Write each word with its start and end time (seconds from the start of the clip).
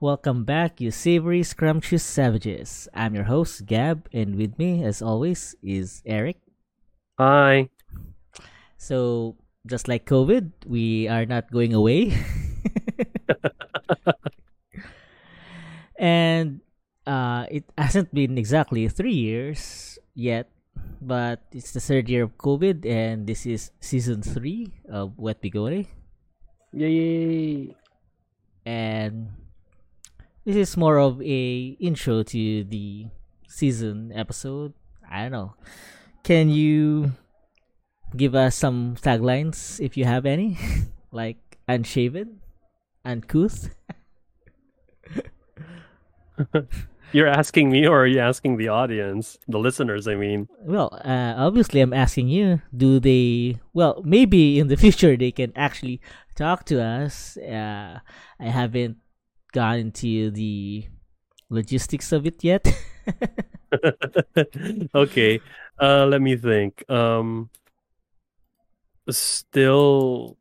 Welcome 0.00 0.48
back, 0.48 0.80
you 0.80 0.88
savory, 0.88 1.44
scrumptious 1.44 2.00
savages. 2.00 2.88
I'm 2.96 3.12
your 3.12 3.28
host, 3.28 3.68
Gab, 3.68 4.08
and 4.16 4.40
with 4.40 4.56
me, 4.56 4.80
as 4.80 5.04
always, 5.04 5.52
is 5.60 6.00
Eric. 6.08 6.40
Hi. 7.20 7.68
So, 8.80 9.36
just 9.68 9.92
like 9.92 10.08
COVID, 10.08 10.64
we 10.64 11.04
are 11.04 11.28
not 11.28 11.52
going 11.52 11.76
away. 11.76 12.16
and 16.00 16.64
uh, 17.06 17.44
it 17.52 17.68
hasn't 17.76 18.08
been 18.16 18.40
exactly 18.40 18.88
three 18.88 19.12
years 19.12 20.00
yet, 20.16 20.48
but 21.04 21.44
it's 21.52 21.76
the 21.76 21.84
third 21.84 22.08
year 22.08 22.24
of 22.24 22.40
COVID, 22.40 22.88
and 22.88 23.28
this 23.28 23.44
is 23.44 23.68
season 23.84 24.24
three 24.24 24.72
of 24.88 25.12
Wet 25.20 25.44
Bigote. 25.44 25.92
Yay. 26.72 27.76
and 28.64 29.28
this 30.44 30.56
is 30.56 30.76
more 30.76 30.98
of 30.98 31.20
a 31.22 31.76
intro 31.80 32.22
to 32.22 32.64
the 32.64 33.06
season 33.48 34.12
episode. 34.14 34.74
I 35.10 35.22
don't 35.22 35.32
know. 35.32 35.54
Can 36.22 36.50
you 36.50 37.12
give 38.16 38.34
us 38.34 38.56
some 38.56 38.96
taglines 39.00 39.80
if 39.80 39.96
you 39.96 40.04
have 40.04 40.26
any? 40.26 40.58
like 41.12 41.58
unshaven, 41.68 42.40
uncouth. 43.04 43.70
You're 47.12 47.26
asking 47.26 47.70
me 47.70 47.88
or 47.88 48.02
are 48.02 48.06
you 48.06 48.20
asking 48.20 48.56
the 48.56 48.68
audience? 48.68 49.36
The 49.48 49.58
listeners, 49.58 50.06
I 50.06 50.14
mean. 50.14 50.48
Well, 50.62 50.90
uh, 51.04 51.34
obviously, 51.36 51.80
I'm 51.80 51.92
asking 51.92 52.28
you. 52.28 52.62
Do 52.76 53.00
they? 53.00 53.58
Well, 53.72 54.00
maybe 54.04 54.60
in 54.60 54.68
the 54.68 54.76
future 54.84 55.16
they 55.16 55.32
can 55.32 55.52
actually 55.56 56.00
talk 56.36 56.64
to 56.66 56.80
us. 56.80 57.36
Uh, 57.36 57.98
I 58.38 58.44
haven't 58.46 58.98
gone 59.52 59.78
into 59.78 60.30
the 60.30 60.86
logistics 61.48 62.12
of 62.12 62.26
it 62.26 62.42
yet. 62.44 62.66
okay. 64.94 65.40
Uh 65.80 66.06
let 66.06 66.20
me 66.20 66.36
think. 66.36 66.88
Um 66.90 67.50
still 69.10 70.36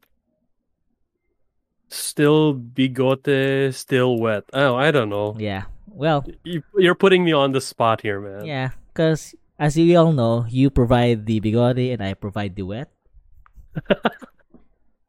still 1.90 2.54
bigote, 2.54 3.74
still 3.74 4.18
wet. 4.20 4.44
Oh, 4.54 4.76
I 4.76 4.92
don't 4.92 5.10
know. 5.10 5.36
yeah. 5.40 5.64
Well, 5.88 6.24
You, 6.44 6.64
you're 6.78 6.96
putting 6.96 7.24
me 7.26 7.34
on 7.34 7.52
the 7.52 7.60
spot 7.60 8.02
here, 8.02 8.22
man. 8.22 8.46
yeah, 8.46 8.70
because 8.94 9.34
as 9.58 9.76
you 9.78 9.98
all 9.98 10.14
know, 10.14 10.46
you 10.48 10.70
provide 10.70 11.26
the 11.26 11.42
bigote 11.42 11.92
and 11.94 12.02
I 12.02 12.14
provide 12.14 12.56
the 12.56 12.64
wet. 12.64 12.90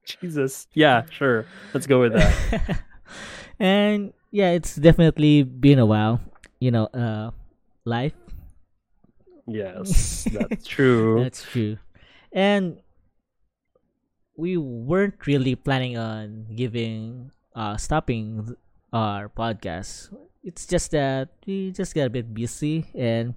Jesus. 0.05 0.67
Yeah, 0.75 1.05
sure. 1.11 1.47
Let's 1.75 1.87
go 1.87 2.01
with 2.01 2.15
that. 2.15 2.81
and 3.61 4.12
yeah, 4.33 4.50
it's 4.56 4.75
definitely 4.75 5.44
been 5.44 5.78
a 5.78 5.86
while. 5.86 6.20
You 6.58 6.72
know, 6.72 6.86
uh, 6.91 7.30
life. 7.84 8.16
yes, 9.47 10.27
that's 10.33 10.66
true. 10.66 11.22
That's 11.22 11.42
true. 11.44 11.77
And 12.33 12.81
we 14.36 14.56
weren't 14.56 15.27
really 15.27 15.55
planning 15.55 15.98
on 15.98 16.47
giving 16.56 17.31
uh 17.55 17.77
stopping 17.77 18.56
our 18.92 19.28
podcast. 19.28 20.08
It's 20.42 20.64
just 20.64 20.92
that 20.92 21.28
we 21.47 21.70
just 21.72 21.94
got 21.94 22.08
a 22.08 22.11
bit 22.11 22.33
busy 22.33 22.88
and 22.97 23.34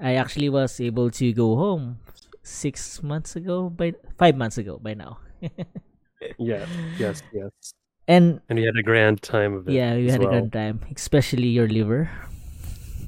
I 0.00 0.16
actually 0.16 0.48
was 0.48 0.80
able 0.80 1.10
to 1.16 1.32
go 1.32 1.56
home 1.56 2.00
six 2.42 3.02
months 3.02 3.36
ago 3.36 3.68
by 3.70 3.94
five 4.18 4.36
months 4.36 4.58
ago 4.58 4.78
by 4.80 4.94
now. 4.94 5.18
yes, 6.38 6.68
yes, 6.98 7.22
yes. 7.32 7.74
And 8.10 8.42
And 8.50 8.58
we 8.58 8.66
had 8.66 8.74
a 8.74 8.82
grand 8.82 9.22
time 9.22 9.54
of 9.54 9.68
it. 9.68 9.72
yeah, 9.72 9.94
we 9.94 10.10
had 10.10 10.20
a 10.20 10.26
grand 10.26 10.52
time, 10.52 10.80
especially 10.96 11.46
your 11.46 11.68
liver. 11.68 12.10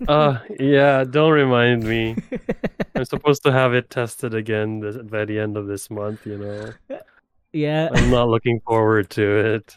Uh, 0.06 0.38
yeah, 0.60 1.03
don't 1.03 1.32
remind 1.32 1.82
me. 1.82 2.15
I'm 2.94 3.04
supposed 3.04 3.43
to 3.43 3.50
have 3.50 3.75
it 3.75 3.91
tested 3.91 4.32
again 4.32 4.78
this, 4.78 4.97
by 5.03 5.25
the 5.25 5.41
end 5.41 5.56
of 5.56 5.66
this 5.66 5.91
month, 5.91 6.25
you 6.25 6.38
know. 6.38 6.71
yeah. 7.53 7.91
I'm 7.91 8.10
not 8.15 8.28
looking 8.28 8.60
forward 8.62 9.10
to 9.19 9.59
it. 9.59 9.75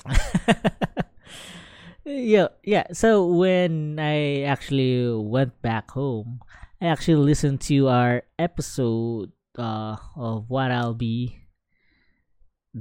yeah, 2.06 2.54
yeah. 2.62 2.86
So 2.94 3.26
when 3.26 3.98
I 3.98 4.44
actually 4.46 5.10
went 5.10 5.60
back 5.64 5.90
home, 5.90 6.38
I 6.80 6.86
actually 6.94 7.26
listened 7.26 7.62
to 7.62 7.90
our 7.90 8.22
episode 8.38 9.32
uh, 9.58 9.98
of 10.16 10.52
what 10.54 10.70
I'll 10.70 10.94
be 10.94 11.45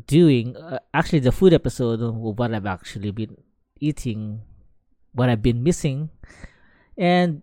doing. 0.06 0.56
Uh, 0.56 0.78
actually, 0.92 1.20
the 1.20 1.32
food 1.32 1.52
episode 1.52 2.02
of 2.02 2.14
what 2.16 2.52
I've 2.52 2.66
actually 2.66 3.10
been 3.10 3.36
eating, 3.80 4.42
what 5.12 5.28
I've 5.28 5.42
been 5.42 5.62
missing, 5.62 6.10
and 6.98 7.42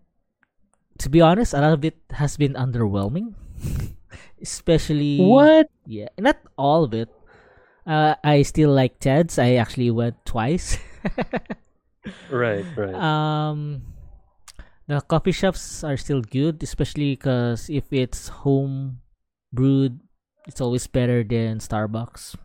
to 0.99 1.09
be 1.09 1.21
honest, 1.21 1.53
a 1.53 1.61
lot 1.61 1.73
of 1.73 1.85
it 1.85 1.97
has 2.11 2.37
been 2.37 2.53
underwhelming. 2.53 3.33
Especially 4.41 5.19
What? 5.21 5.69
yeah, 5.85 6.09
not 6.17 6.37
all 6.57 6.83
of 6.83 6.93
it. 6.93 7.09
Uh, 7.85 8.15
I 8.23 8.41
still 8.41 8.71
like 8.73 8.99
Ted's. 8.99 9.37
I 9.39 9.55
actually 9.55 9.91
went 9.91 10.25
twice. 10.25 10.77
Right, 12.31 12.65
right. 12.75 12.97
um, 12.97 13.83
the 14.87 15.01
coffee 15.01 15.31
shops 15.31 15.83
are 15.83 15.97
still 15.97 16.21
good, 16.21 16.61
especially 16.63 17.13
because 17.13 17.69
if 17.69 17.93
it's 17.93 18.27
home 18.41 19.01
brewed, 19.53 19.99
it's 20.51 20.59
always 20.59 20.83
better 20.85 21.23
than 21.23 21.63
Starbucks. 21.63 22.35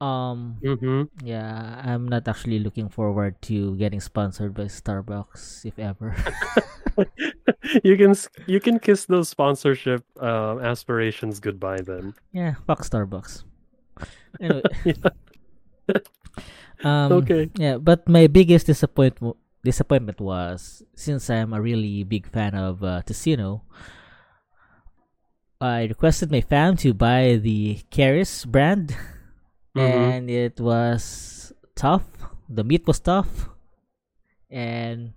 Um, 0.00 0.56
mm-hmm. 0.64 1.12
yeah, 1.20 1.80
I'm 1.84 2.08
not 2.08 2.26
actually 2.26 2.58
looking 2.58 2.88
forward 2.88 3.40
to 3.52 3.76
getting 3.76 4.00
sponsored 4.00 4.56
by 4.56 4.72
Starbucks, 4.72 5.68
if 5.68 5.78
ever. 5.78 6.16
you 7.84 7.96
can 7.96 8.16
you 8.48 8.58
can 8.58 8.80
kiss 8.80 9.04
those 9.04 9.28
sponsorship 9.28 10.02
uh, 10.20 10.58
aspirations 10.64 11.40
goodbye 11.40 11.84
then. 11.84 12.16
yeah, 12.32 12.56
fuck 12.66 12.80
Starbucks. 12.80 13.44
Anyway, 14.40 14.64
Yeah. 14.84 15.12
um, 16.84 17.12
Okay. 17.20 17.52
Yeah, 17.60 17.76
but 17.76 18.08
my 18.08 18.26
biggest 18.26 18.66
disappointment 18.66 19.36
disappointment 19.62 20.20
was 20.20 20.82
since 20.96 21.28
I'm 21.28 21.52
a 21.52 21.60
really 21.60 22.04
big 22.04 22.28
fan 22.28 22.56
of 22.56 22.82
uh, 22.84 23.00
Tocino, 23.06 23.62
I 25.64 25.84
requested 25.88 26.30
my 26.30 26.42
fam 26.42 26.76
to 26.84 26.92
buy 26.92 27.36
the 27.40 27.80
Caris 27.90 28.44
brand, 28.44 28.92
Mhm. 29.74 29.80
and 29.80 30.30
it 30.30 30.60
was 30.60 31.54
tough. 31.74 32.04
The 32.52 32.64
meat 32.64 32.86
was 32.86 33.00
tough, 33.00 33.48
and 34.50 35.14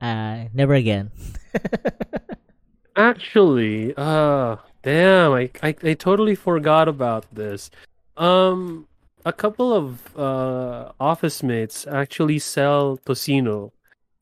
uh, 0.00 0.48
never 0.56 0.72
again. 0.72 1.10
Actually, 2.96 3.94
uh 3.96 4.56
damn, 4.82 5.32
I, 5.32 5.50
I 5.62 5.74
I 5.82 5.94
totally 5.94 6.34
forgot 6.34 6.88
about 6.88 7.26
this. 7.34 7.70
Um 8.16 8.88
a 9.24 9.32
couple 9.32 9.72
of 9.72 10.16
uh 10.16 10.92
office 10.98 11.42
mates 11.42 11.86
actually 11.86 12.38
sell 12.40 12.98
tocino 13.04 13.72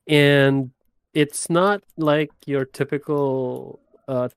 and 0.07 0.71
it's 1.13 1.49
not 1.49 1.81
like 1.97 2.31
your 2.45 2.65
typical 2.65 3.79
uh 4.09 4.29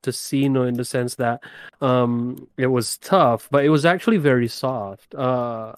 in 0.69 0.75
the 0.75 0.84
sense 0.84 1.15
that 1.16 1.43
um 1.81 2.47
it 2.56 2.69
was 2.69 2.99
tough, 2.99 3.49
but 3.50 3.65
it 3.65 3.71
was 3.71 3.84
actually 3.84 4.19
very 4.19 4.49
soft. 4.49 5.15
Uh 5.15 5.72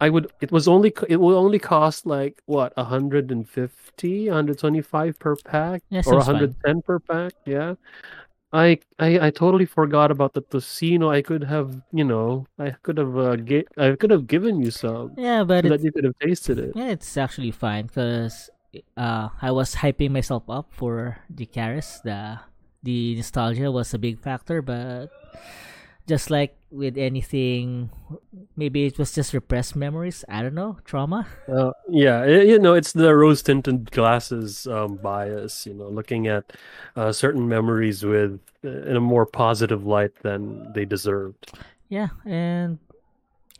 I 0.00 0.10
would 0.10 0.30
it 0.40 0.52
was 0.52 0.68
only 0.68 0.92
it 1.08 1.16
will 1.16 1.36
only 1.36 1.58
cost 1.58 2.04
like 2.04 2.42
what 2.46 2.76
150 2.76 4.28
125 4.28 5.18
per 5.18 5.36
pack 5.36 5.82
Yeah, 5.88 6.00
or 6.00 6.20
seems 6.20 6.26
fine. 6.26 6.34
110 6.34 6.82
per 6.82 6.98
pack 7.00 7.32
yeah 7.46 7.74
I, 8.52 8.78
I 8.98 9.26
I 9.26 9.30
totally 9.30 9.64
forgot 9.66 10.10
about 10.10 10.34
the 10.34 10.42
tocino 10.42 11.08
I 11.08 11.22
could 11.22 11.44
have 11.44 11.80
you 11.92 12.04
know 12.04 12.46
I 12.58 12.70
could 12.82 12.98
have 12.98 13.16
uh, 13.16 13.36
get 13.36 13.68
I 13.76 13.96
could 13.96 14.10
have 14.10 14.26
given 14.26 14.60
you 14.60 14.70
some 14.70 15.16
Yeah, 15.16 15.44
but 15.44 15.64
so 15.64 15.70
that 15.70 15.80
you 15.82 15.92
could 15.92 16.04
have 16.04 16.18
tasted 16.20 16.58
it 16.58 16.76
yeah, 16.76 16.88
it's 16.92 17.16
actually 17.16 17.50
fine 17.50 17.86
because 17.86 18.50
uh, 18.96 19.28
I 19.40 19.50
was 19.50 19.74
hyping 19.76 20.10
myself 20.10 20.44
up 20.48 20.68
for 20.70 21.18
the 21.30 21.46
Caris. 21.46 22.00
The 22.04 22.40
the 22.86 23.16
nostalgia 23.16 23.70
was 23.70 23.92
a 23.92 23.98
big 23.98 24.22
factor, 24.22 24.62
but 24.62 25.10
just 26.06 26.30
like 26.30 26.54
with 26.70 26.96
anything, 26.96 27.90
maybe 28.56 28.86
it 28.86 28.96
was 28.96 29.12
just 29.12 29.34
repressed 29.34 29.74
memories. 29.74 30.24
I 30.28 30.42
don't 30.42 30.54
know, 30.54 30.78
trauma. 30.84 31.26
Uh, 31.50 31.72
yeah, 31.90 32.24
you 32.24 32.58
know, 32.58 32.74
it's 32.74 32.92
the 32.92 33.10
rose 33.14 33.42
tinted 33.42 33.90
glasses 33.90 34.66
um, 34.70 34.96
bias. 35.02 35.66
You 35.66 35.74
know, 35.74 35.88
looking 35.90 36.28
at 36.28 36.54
uh, 36.94 37.10
certain 37.10 37.48
memories 37.48 38.06
with 38.06 38.38
uh, 38.64 38.86
in 38.86 38.94
a 38.96 39.02
more 39.02 39.26
positive 39.26 39.84
light 39.84 40.14
than 40.22 40.72
they 40.72 40.84
deserved. 40.86 41.58
Yeah, 41.90 42.14
and 42.24 42.78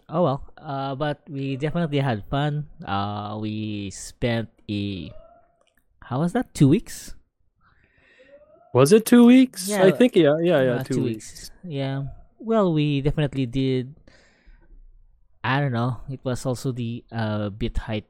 oh 0.09 0.23
well. 0.23 0.43
Uh, 0.57 0.95
but 0.95 1.27
we 1.29 1.57
definitely 1.57 1.99
had 1.99 2.23
fun. 2.31 2.71
Uh, 2.87 3.39
we 3.43 3.91
spent 3.91 4.49
a 4.71 5.11
how 6.07 6.21
was 6.23 6.33
that? 6.39 6.55
Two 6.55 6.69
weeks. 6.69 7.16
Was 8.77 8.93
it 8.93 9.09
two 9.09 9.25
weeks? 9.25 9.73
Yeah, 9.73 9.89
I 9.89 9.91
think 9.91 10.13
yeah, 10.13 10.37
yeah, 10.37 10.61
yeah, 10.61 10.77
Uh, 10.77 10.85
two, 10.85 11.01
weeks. 11.01 11.49
Yeah. 11.65 12.13
Well, 12.37 12.77
we 12.77 13.01
definitely 13.01 13.49
did. 13.49 13.97
I 15.41 15.65
don't 15.65 15.73
know. 15.73 16.05
It 16.13 16.21
was 16.29 16.45
also 16.45 16.77
the 16.77 17.01
uh, 17.09 17.49
bit 17.49 17.89
hype 17.89 18.05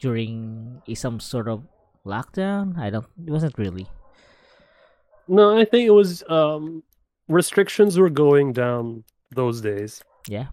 during 0.00 0.80
some 0.96 1.20
sort 1.20 1.52
of 1.52 1.68
lockdown? 2.06 2.78
I 2.78 2.88
don't. 2.88 3.06
It 3.26 3.30
wasn't 3.30 3.58
really. 3.58 3.88
No, 5.28 5.56
I 5.56 5.64
think 5.64 5.86
it 5.86 5.92
was 5.92 6.24
um, 6.28 6.82
restrictions 7.28 7.98
were 7.98 8.08
going 8.08 8.52
down 8.52 9.04
those 9.36 9.60
days. 9.60 10.02
Yeah. 10.28 10.48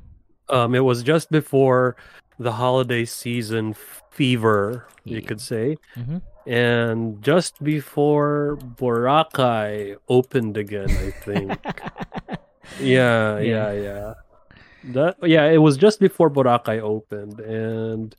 Um, 0.49 0.75
it 0.75 0.83
was 0.83 1.03
just 1.03 1.31
before 1.31 1.95
the 2.39 2.51
holiday 2.51 3.05
season 3.05 3.75
fever, 4.11 4.87
you 5.03 5.21
could 5.21 5.39
say, 5.39 5.77
Mm-hmm. 5.95 6.19
And 6.45 7.21
just 7.21 7.61
before 7.63 8.57
Boracay 8.75 9.95
opened 10.09 10.57
again. 10.57 10.89
I 10.89 11.11
think. 11.11 11.59
yeah, 12.79 13.39
Yeah. 13.39 13.39
yeah, 13.39 13.71
yeah. 13.73 14.13
That 14.85 15.17
yeah, 15.21 15.45
it 15.45 15.59
was 15.59 15.77
just 15.77 15.99
before 15.99 16.29
Boracay 16.29 16.79
opened, 16.81 17.39
and 17.39 18.15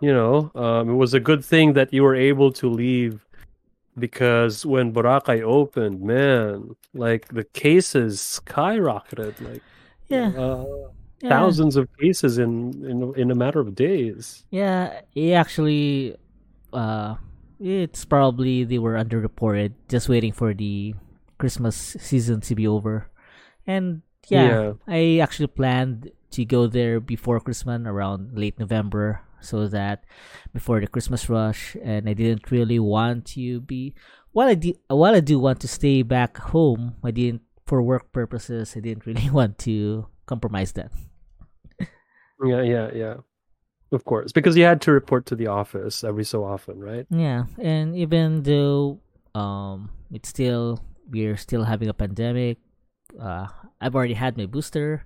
you 0.00 0.12
know, 0.12 0.50
um, 0.54 0.88
it 0.90 0.94
was 0.94 1.12
a 1.12 1.20
good 1.20 1.44
thing 1.44 1.74
that 1.74 1.92
you 1.92 2.02
were 2.02 2.14
able 2.14 2.50
to 2.52 2.68
leave 2.68 3.26
because 3.98 4.64
when 4.64 4.92
Boracay 4.92 5.42
opened, 5.42 6.00
man, 6.00 6.74
like 6.94 7.28
the 7.28 7.44
cases 7.44 8.20
skyrocketed, 8.20 9.40
like 9.40 9.62
yeah. 10.08 10.28
uh, 10.28 10.64
yeah. 11.20 11.28
thousands 11.28 11.76
of 11.76 11.88
cases 11.98 12.38
in 12.38 12.84
in 12.86 13.12
in 13.16 13.30
a 13.30 13.34
matter 13.34 13.60
of 13.60 13.74
days. 13.74 14.44
Yeah, 14.50 15.00
he 15.10 15.34
actually, 15.34 16.16
uh, 16.72 17.16
it's 17.60 18.04
probably 18.04 18.64
they 18.64 18.78
were 18.78 18.94
underreported, 18.94 19.74
just 19.88 20.08
waiting 20.08 20.32
for 20.32 20.54
the 20.54 20.94
Christmas 21.38 21.76
season 21.76 22.40
to 22.42 22.54
be 22.54 22.66
over. 22.66 23.10
And 23.66 24.02
yeah, 24.28 24.72
I 24.86 25.18
actually 25.18 25.48
planned 25.48 26.10
to 26.32 26.44
go 26.44 26.66
there 26.66 27.00
before 27.00 27.40
Christmas, 27.40 27.82
around 27.86 28.36
late 28.38 28.58
November, 28.58 29.22
so 29.40 29.66
that 29.68 30.04
before 30.52 30.80
the 30.80 30.86
Christmas 30.86 31.28
rush, 31.28 31.76
and 31.82 32.08
I 32.08 32.12
didn't 32.12 32.50
really 32.50 32.78
want 32.78 33.26
to 33.38 33.60
be. 33.60 33.94
While 34.32 34.48
I 34.48 34.54
did, 34.54 34.78
while 34.88 35.14
I 35.14 35.20
do 35.20 35.38
want 35.38 35.60
to 35.60 35.68
stay 35.68 36.02
back 36.02 36.36
home, 36.36 36.96
I 37.02 37.10
didn't 37.10 37.42
for 37.66 37.82
work 37.82 38.12
purposes. 38.12 38.74
I 38.76 38.80
didn't 38.80 39.06
really 39.06 39.30
want 39.34 39.58
to 39.68 40.06
compromise 40.26 40.72
that. 40.72 40.92
Yeah, 42.44 42.62
yeah, 42.62 42.90
yeah. 42.94 43.14
Of 43.90 44.04
course, 44.04 44.32
because 44.32 44.56
you 44.56 44.64
had 44.64 44.80
to 44.82 44.92
report 44.92 45.24
to 45.26 45.34
the 45.34 45.46
office 45.46 46.04
every 46.04 46.24
so 46.24 46.44
often, 46.44 46.78
right? 46.80 47.06
Yeah, 47.08 47.44
and 47.58 47.96
even 47.96 48.42
though 48.42 49.00
um 49.34 49.90
it's 50.12 50.28
still 50.28 50.80
we're 51.08 51.36
still 51.36 51.64
having 51.64 51.88
a 51.88 51.94
pandemic, 51.94 52.58
uh 53.18 53.48
I've 53.80 53.96
already 53.96 54.14
had 54.14 54.36
my 54.36 54.44
booster. 54.46 55.04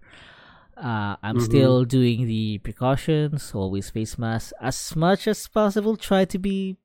Uh 0.77 1.15
I'm 1.23 1.39
Mhm. 1.39 1.45
still 1.47 1.85
doing 1.85 2.27
the 2.27 2.59
precautions, 2.59 3.55
always 3.55 3.91
face 3.91 4.19
mask 4.19 4.51
as 4.61 4.97
much 4.97 5.29
as 5.29 5.47
possible, 5.47 5.97
try 5.97 6.25
to 6.27 6.39
be 6.39 6.77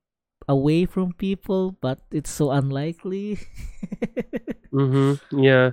away 0.46 0.86
from 0.86 1.12
people, 1.18 1.74
but 1.82 1.98
it's 2.14 2.30
so 2.30 2.50
unlikely. 2.52 3.38
Mm-hmm. 4.72 5.40
Yeah. 5.40 5.70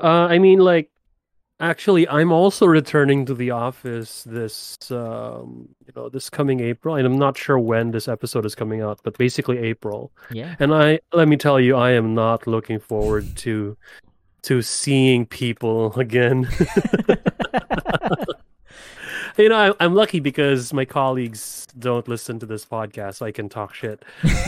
Uh, 0.00 0.28
I 0.28 0.38
mean, 0.38 0.58
like, 0.60 0.90
actually, 1.60 2.08
I'm 2.08 2.32
also 2.32 2.66
returning 2.66 3.26
to 3.26 3.34
the 3.34 3.50
office 3.50 4.24
this, 4.24 4.76
um, 4.90 5.68
you 5.86 5.92
know, 5.94 6.08
this 6.08 6.30
coming 6.30 6.60
April, 6.60 6.96
and 6.96 7.06
I'm 7.06 7.18
not 7.18 7.36
sure 7.36 7.58
when 7.58 7.90
this 7.90 8.08
episode 8.08 8.44
is 8.46 8.54
coming 8.54 8.80
out, 8.82 9.00
but 9.02 9.16
basically 9.18 9.58
April. 9.58 10.12
yeah. 10.30 10.56
And 10.58 10.74
I, 10.74 11.00
let 11.12 11.28
me 11.28 11.36
tell 11.36 11.60
you, 11.60 11.76
I 11.76 11.92
am 11.92 12.14
not 12.14 12.46
looking 12.46 12.78
forward 12.78 13.36
to, 13.38 13.76
to 14.42 14.62
seeing 14.62 15.26
people 15.26 15.98
again. 15.98 16.48
you 19.36 19.48
know, 19.48 19.56
I, 19.56 19.72
I'm 19.80 19.94
lucky 19.94 20.20
because 20.20 20.72
my 20.72 20.84
colleagues 20.84 21.66
don't 21.78 22.06
listen 22.08 22.38
to 22.40 22.46
this 22.46 22.64
podcast, 22.64 23.16
so 23.16 23.26
I 23.26 23.32
can 23.32 23.48
talk 23.48 23.74
shit. 23.74 24.04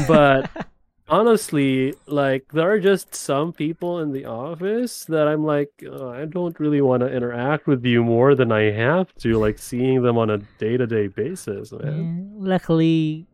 But 0.06 0.50
honestly, 1.08 1.94
like 2.06 2.52
there 2.52 2.70
are 2.70 2.80
just 2.80 3.14
some 3.14 3.52
people 3.52 4.00
in 4.00 4.12
the 4.12 4.24
office 4.26 5.04
that 5.06 5.28
I'm 5.28 5.44
like, 5.44 5.70
uh, 5.86 6.08
I 6.08 6.24
don't 6.26 6.58
really 6.60 6.80
want 6.80 7.00
to 7.02 7.08
interact 7.12 7.66
with 7.66 7.84
you 7.84 8.02
more 8.04 8.34
than 8.34 8.52
I 8.52 8.70
have 8.72 9.14
to, 9.16 9.38
like 9.38 9.58
seeing 9.58 10.02
them 10.02 10.18
on 10.18 10.30
a 10.30 10.38
day 10.58 10.76
to 10.76 10.86
day 10.86 11.08
basis, 11.08 11.72
man. 11.72 12.10
Yeah, 12.40 12.48
luckily 12.48 13.26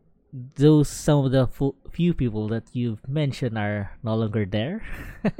those 0.55 0.89
some 0.89 1.25
of 1.25 1.31
the 1.31 1.47
few 1.91 2.13
people 2.13 2.47
that 2.49 2.63
you've 2.73 3.07
mentioned 3.07 3.57
are 3.57 3.91
no 4.03 4.15
longer 4.15 4.45
there. 4.45 4.81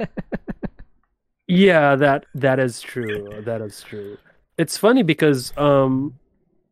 Yeah, 1.46 1.96
that 1.96 2.26
that 2.34 2.58
is 2.58 2.80
true. 2.80 3.42
That 3.44 3.60
is 3.60 3.82
true. 3.82 4.18
It's 4.56 4.76
funny 4.78 5.02
because 5.02 5.52
um 5.56 6.18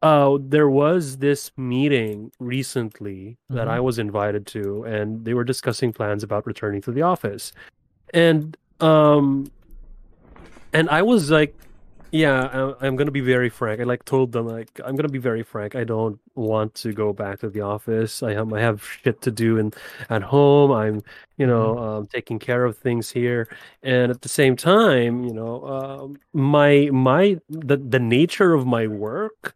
uh 0.02 0.38
there 0.40 0.68
was 0.68 1.18
this 1.18 1.50
meeting 1.56 2.30
recently 2.40 3.36
that 3.50 3.68
Mhm. 3.68 3.70
I 3.70 3.80
was 3.80 3.98
invited 3.98 4.46
to 4.48 4.84
and 4.84 5.24
they 5.24 5.34
were 5.34 5.44
discussing 5.44 5.92
plans 5.92 6.22
about 6.22 6.46
returning 6.46 6.80
to 6.82 6.92
the 6.92 7.02
office. 7.02 7.52
And 8.12 8.56
um 8.80 9.50
and 10.72 10.88
I 10.90 11.02
was 11.02 11.30
like 11.30 11.54
yeah, 12.14 12.74
I, 12.80 12.86
I'm 12.86 12.96
gonna 12.96 13.10
be 13.10 13.22
very 13.22 13.48
frank. 13.48 13.80
I 13.80 13.84
like 13.84 14.04
told 14.04 14.32
them 14.32 14.46
like 14.46 14.68
I'm 14.84 14.96
gonna 14.96 15.08
be 15.08 15.18
very 15.18 15.42
frank. 15.42 15.74
I 15.74 15.84
don't 15.84 16.18
want 16.34 16.74
to 16.76 16.92
go 16.92 17.14
back 17.14 17.40
to 17.40 17.48
the 17.48 17.62
office. 17.62 18.22
I 18.22 18.34
have 18.34 18.52
I 18.52 18.60
have 18.60 18.84
shit 18.84 19.22
to 19.22 19.30
do 19.30 19.58
and 19.58 19.74
at 20.10 20.22
home. 20.22 20.72
I'm 20.72 21.02
you 21.38 21.46
know 21.46 21.78
um, 21.78 22.06
taking 22.08 22.38
care 22.38 22.64
of 22.66 22.76
things 22.76 23.10
here, 23.10 23.48
and 23.82 24.10
at 24.12 24.20
the 24.20 24.28
same 24.28 24.56
time, 24.56 25.24
you 25.24 25.32
know, 25.32 25.64
um, 25.66 26.18
my 26.34 26.90
my 26.92 27.38
the 27.48 27.78
the 27.78 27.98
nature 28.00 28.52
of 28.52 28.66
my 28.66 28.86
work 28.86 29.54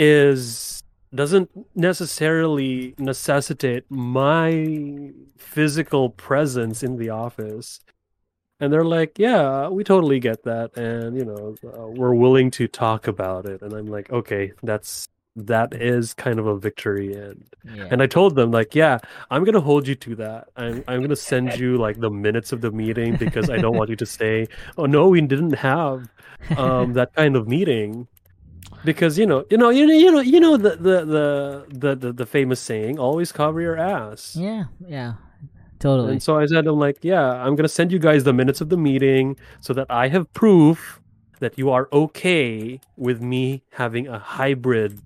is 0.00 0.82
doesn't 1.14 1.50
necessarily 1.74 2.94
necessitate 2.98 3.84
my 3.90 5.12
physical 5.36 6.10
presence 6.10 6.82
in 6.82 6.96
the 6.96 7.10
office. 7.10 7.80
And 8.58 8.72
they're 8.72 8.84
like 8.84 9.18
yeah 9.18 9.68
we 9.68 9.84
totally 9.84 10.20
get 10.20 10.42
that 10.44 10.76
and 10.76 11.16
you 11.16 11.24
know 11.24 11.54
uh, 11.64 11.86
we're 11.86 12.14
willing 12.14 12.50
to 12.52 12.68
talk 12.68 13.06
about 13.06 13.46
it. 13.46 13.62
And 13.62 13.72
i'm 13.72 13.86
like 13.86 14.10
okay 14.10 14.52
that's 14.62 15.08
that 15.36 15.72
is 15.74 16.12
kind 16.12 16.38
of 16.38 16.46
a 16.46 16.58
victory 16.58 17.14
and 17.14 17.44
yeah. 17.74 17.86
and 17.90 18.02
i 18.02 18.06
told 18.06 18.34
them 18.34 18.50
like 18.50 18.74
yeah 18.74 18.98
i'm 19.30 19.44
gonna 19.44 19.60
hold 19.60 19.86
you 19.86 19.94
to 19.94 20.14
that. 20.16 20.48
I'm, 20.56 20.84
I'm 20.88 21.00
gonna 21.00 21.16
send 21.32 21.56
you 21.58 21.78
like 21.78 22.00
the 22.00 22.10
minutes 22.10 22.52
of 22.52 22.60
the 22.60 22.70
meeting 22.70 23.16
because 23.16 23.48
i 23.48 23.56
don't 23.56 23.76
want 23.76 23.88
you 23.90 23.96
to 23.96 24.06
say 24.06 24.46
oh 24.76 24.86
no 24.86 25.08
we 25.08 25.20
didn't 25.20 25.54
have 25.54 26.08
um 26.58 26.92
that 26.94 27.14
kind 27.14 27.36
of 27.36 27.48
meeting 27.48 28.08
because 28.84 29.18
you 29.18 29.26
know 29.26 29.44
you 29.50 29.56
know 29.56 29.70
you 29.70 29.86
know 29.86 29.94
you 29.94 30.10
know 30.10 30.20
you 30.20 30.40
know 30.40 30.56
the 30.56 30.76
the 30.76 31.04
the 31.68 31.94
the, 31.96 32.12
the, 32.12 32.26
famous 32.26 32.60
saying 32.60 32.98
always 32.98 33.32
cover 33.32 33.60
your 33.60 33.76
ass 33.76 34.36
yeah, 34.36 34.64
yeah. 34.86 35.14
Totally. 35.80 36.12
and 36.12 36.22
so 36.22 36.36
I 36.36 36.44
said, 36.44 36.66
I'm 36.66 36.78
like, 36.78 36.98
yeah, 37.00 37.42
I'm 37.42 37.56
gonna 37.56 37.66
send 37.66 37.90
you 37.90 37.98
guys 37.98 38.24
the 38.24 38.34
minutes 38.34 38.60
of 38.60 38.68
the 38.68 38.76
meeting 38.76 39.38
so 39.60 39.72
that 39.72 39.86
I 39.88 40.08
have 40.08 40.30
proof 40.34 41.00
that 41.38 41.58
you 41.58 41.70
are 41.70 41.88
okay 41.90 42.80
with 42.96 43.22
me 43.22 43.62
having 43.70 44.06
a 44.06 44.18
hybrid 44.18 45.00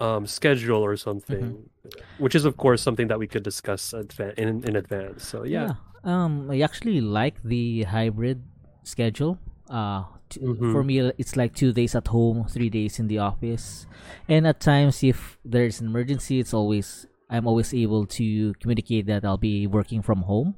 um, 0.00 0.26
schedule 0.26 0.82
or 0.84 0.96
something, 0.96 1.70
which 2.18 2.34
is 2.34 2.44
of 2.44 2.56
course 2.56 2.82
something 2.82 3.06
that 3.06 3.20
we 3.20 3.28
could 3.28 3.44
discuss 3.44 3.92
adva- 3.92 4.34
in 4.34 4.64
in 4.64 4.74
advance. 4.74 5.24
So 5.24 5.44
yeah, 5.44 5.74
Um, 6.02 6.50
I 6.50 6.60
actually 6.60 7.00
like 7.00 7.40
the 7.42 7.84
hybrid 7.84 8.42
schedule. 8.82 9.38
Uh, 9.70 10.04
t- 10.34 10.72
for 10.72 10.82
me, 10.84 10.98
it's 11.18 11.36
like 11.36 11.54
two 11.54 11.72
days 11.72 11.94
at 11.94 12.08
home, 12.08 12.46
three 12.48 12.70
days 12.70 12.98
in 12.98 13.06
the 13.08 13.18
office, 13.18 13.86
and 14.28 14.46
at 14.46 14.60
times, 14.60 15.02
if 15.02 15.38
there's 15.44 15.80
an 15.80 15.86
emergency, 15.86 16.38
it's 16.40 16.52
always 16.54 17.06
I'm 17.30 17.46
always 17.46 17.72
able 17.72 18.06
to 18.20 18.52
communicate 18.60 19.06
that 19.06 19.24
I'll 19.24 19.38
be 19.40 19.66
working 19.66 20.02
from 20.02 20.22
home, 20.22 20.54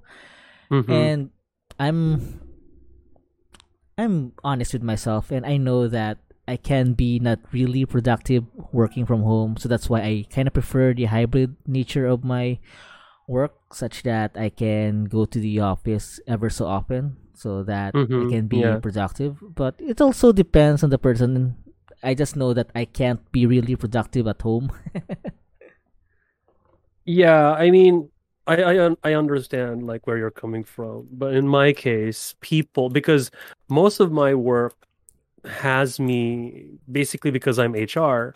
Mhm. 0.70 0.90
and 0.90 1.30
I'm 1.78 2.40
I'm 3.98 4.32
honest 4.44 4.72
with 4.74 4.82
myself, 4.82 5.30
and 5.30 5.46
I 5.46 5.56
know 5.56 5.88
that 5.88 6.18
I 6.46 6.56
can 6.56 6.92
be 6.92 7.18
not 7.18 7.40
really 7.52 7.84
productive 7.86 8.44
working 8.72 9.06
from 9.06 9.22
home. 9.22 9.56
So 9.56 9.68
that's 9.68 9.88
why 9.88 10.02
I 10.02 10.26
kind 10.30 10.46
of 10.46 10.54
prefer 10.54 10.92
the 10.94 11.06
hybrid 11.06 11.56
nature 11.66 12.06
of 12.06 12.22
my 12.24 12.58
work, 13.26 13.54
such 13.72 14.02
that 14.04 14.36
I 14.36 14.50
can 14.50 15.06
go 15.06 15.24
to 15.24 15.40
the 15.40 15.58
office 15.60 16.20
ever 16.28 16.50
so 16.50 16.66
often, 16.66 17.16
so 17.36 17.62
that 17.64 17.96
I 18.20 18.24
Mhm, 18.24 18.28
can 18.28 18.48
be 18.48 18.58
yeah. 18.60 18.76
productive. 18.76 19.38
But 19.42 19.74
it 19.78 20.00
also 20.00 20.32
depends 20.32 20.82
on 20.84 20.90
the 20.90 20.98
person. 20.98 21.56
I 22.02 22.14
just 22.14 22.36
know 22.36 22.52
that 22.54 22.70
I 22.74 22.84
can't 22.86 23.20
be 23.32 23.46
really 23.46 23.76
productive 23.76 24.26
at 24.26 24.42
home. 24.42 24.72
Yeah, 27.04 27.52
I 27.52 27.70
mean, 27.70 28.10
I 28.46 28.62
I 28.86 28.96
I 29.04 29.14
understand 29.14 29.86
like 29.86 30.06
where 30.06 30.18
you're 30.18 30.30
coming 30.30 30.64
from, 30.64 31.08
but 31.12 31.34
in 31.34 31.46
my 31.46 31.72
case, 31.72 32.34
people 32.40 32.88
because 32.90 33.30
most 33.68 34.00
of 34.00 34.12
my 34.12 34.34
work 34.34 34.74
has 35.46 36.00
me 36.00 36.78
basically 36.90 37.30
because 37.30 37.58
I'm 37.58 37.76
HR, 37.76 38.34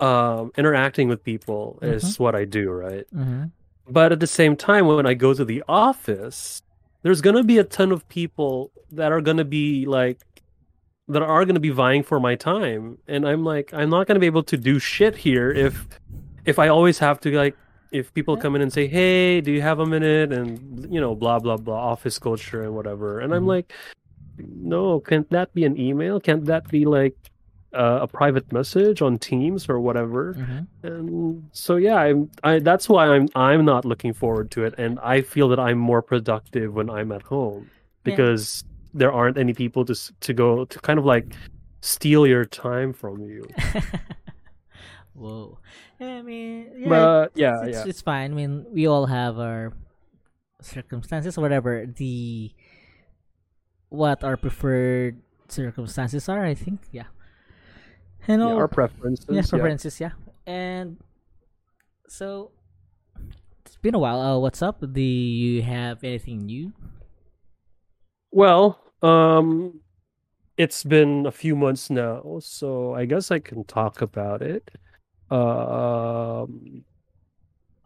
um, 0.00 0.52
interacting 0.58 1.08
with 1.08 1.24
people 1.24 1.78
is 1.82 2.18
what 2.18 2.34
I 2.34 2.44
do, 2.46 2.70
right? 2.70 3.06
mm-hmm. 3.14 3.44
But 3.88 4.12
at 4.12 4.20
the 4.20 4.26
same 4.26 4.56
time, 4.56 4.86
when 4.86 5.06
I 5.06 5.14
go 5.14 5.34
to 5.34 5.44
the 5.44 5.62
office, 5.68 6.62
there's 7.06 7.20
gonna 7.20 7.44
be 7.44 7.56
a 7.58 7.62
ton 7.62 7.92
of 7.92 8.06
people 8.08 8.72
that 8.90 9.12
are 9.12 9.20
gonna 9.20 9.44
be 9.44 9.86
like 9.86 10.18
that 11.06 11.22
are 11.22 11.44
gonna 11.44 11.60
be 11.60 11.70
vying 11.70 12.02
for 12.02 12.18
my 12.18 12.34
time, 12.34 12.98
and 13.06 13.28
I'm 13.28 13.44
like, 13.44 13.72
I'm 13.72 13.90
not 13.90 14.08
gonna 14.08 14.18
be 14.18 14.26
able 14.26 14.42
to 14.42 14.56
do 14.56 14.80
shit 14.80 15.14
here 15.18 15.52
if 15.52 15.86
if 16.44 16.58
I 16.58 16.66
always 16.66 16.98
have 16.98 17.20
to 17.20 17.30
like 17.30 17.56
if 17.92 18.12
people 18.12 18.36
come 18.36 18.56
in 18.56 18.60
and 18.60 18.72
say, 18.72 18.88
"Hey, 18.88 19.40
do 19.40 19.52
you 19.52 19.62
have 19.62 19.78
a 19.78 19.86
minute?" 19.86 20.32
and 20.32 20.92
you 20.92 21.00
know, 21.00 21.14
blah 21.14 21.38
blah 21.38 21.56
blah, 21.56 21.78
office 21.78 22.18
culture 22.18 22.62
and 22.64 22.74
whatever, 22.74 23.20
and 23.20 23.32
I'm 23.32 23.44
Mhm. 23.44 23.54
like, 23.54 23.72
no, 24.38 24.98
can't 24.98 25.30
that 25.30 25.54
be 25.54 25.64
an 25.64 25.78
email? 25.78 26.18
Can't 26.18 26.44
that 26.46 26.68
be 26.68 26.86
like 26.86 27.14
uh, 27.72 27.98
a 28.02 28.06
private 28.06 28.52
message 28.52 29.02
on 29.02 29.18
Teams 29.18 29.68
or 29.68 29.80
whatever? 29.80 30.34
Mhm. 30.34 30.66
And 30.82 31.48
so 31.52 31.76
yeah, 31.76 31.96
I'm 31.96 32.30
I 32.44 32.58
that's 32.60 32.88
why 32.88 33.06
I'm 33.08 33.28
I'm 33.34 33.64
not 33.64 33.84
looking 33.84 34.12
forward 34.12 34.50
to 34.52 34.64
it, 34.64 34.74
and 34.78 34.98
I 35.00 35.20
feel 35.22 35.48
that 35.48 35.58
I'm 35.60 35.78
more 35.78 36.02
productive 36.02 36.74
when 36.74 36.88
I'm 36.90 37.12
at 37.12 37.22
home 37.22 37.68
Yeah. 37.68 37.70
because 38.04 38.64
there 38.94 39.12
aren't 39.12 39.36
any 39.38 39.52
people 39.52 39.84
to 39.84 39.94
to 40.20 40.32
go 40.32 40.64
to 40.64 40.78
kind 40.80 40.98
of 40.98 41.04
like 41.04 41.26
steal 41.80 42.26
your 42.26 42.44
time 42.44 42.92
from 42.92 43.20
you. 43.22 43.44
Whoa. 45.14 45.58
Yeah, 45.98 46.16
I 46.18 46.22
mean, 46.22 46.70
yeah, 46.76 46.88
But 46.88 47.32
yeah, 47.34 47.62
it's, 47.64 47.76
yeah. 47.78 47.84
it's 47.88 48.02
fine. 48.02 48.32
I 48.32 48.34
mean, 48.34 48.66
we 48.70 48.86
all 48.86 49.06
have 49.06 49.38
our 49.38 49.72
circumstances, 50.60 51.38
whatever 51.38 51.86
the 51.86 52.52
what 53.88 54.22
our 54.24 54.36
preferred 54.36 55.16
circumstances 55.48 56.28
are. 56.28 56.44
I 56.44 56.54
think, 56.54 56.80
yeah. 56.92 57.08
And 58.28 58.40
yeah, 58.42 58.48
all, 58.48 58.56
our 58.56 58.68
preferences. 58.68 59.26
yeah, 59.28 59.36
yeah. 59.42 59.48
preferences, 59.48 60.00
yeah. 60.00 60.10
And 60.46 60.96
so 62.08 62.50
it's 63.64 63.76
been 63.76 63.94
a 63.94 63.98
while. 63.98 64.20
Uh, 64.20 64.38
what's 64.38 64.62
up? 64.62 64.80
Do 64.92 65.00
you 65.00 65.62
have 65.62 66.02
anything 66.04 66.46
new? 66.46 66.72
Well, 68.32 68.80
um, 69.02 69.80
it's 70.56 70.82
been 70.84 71.26
a 71.26 71.30
few 71.32 71.54
months 71.56 71.90
now, 71.90 72.38
so 72.40 72.94
I 72.94 73.04
guess 73.04 73.30
I 73.30 73.38
can 73.38 73.64
talk 73.64 74.02
about 74.02 74.42
it. 74.42 74.68
Um, 75.30 76.84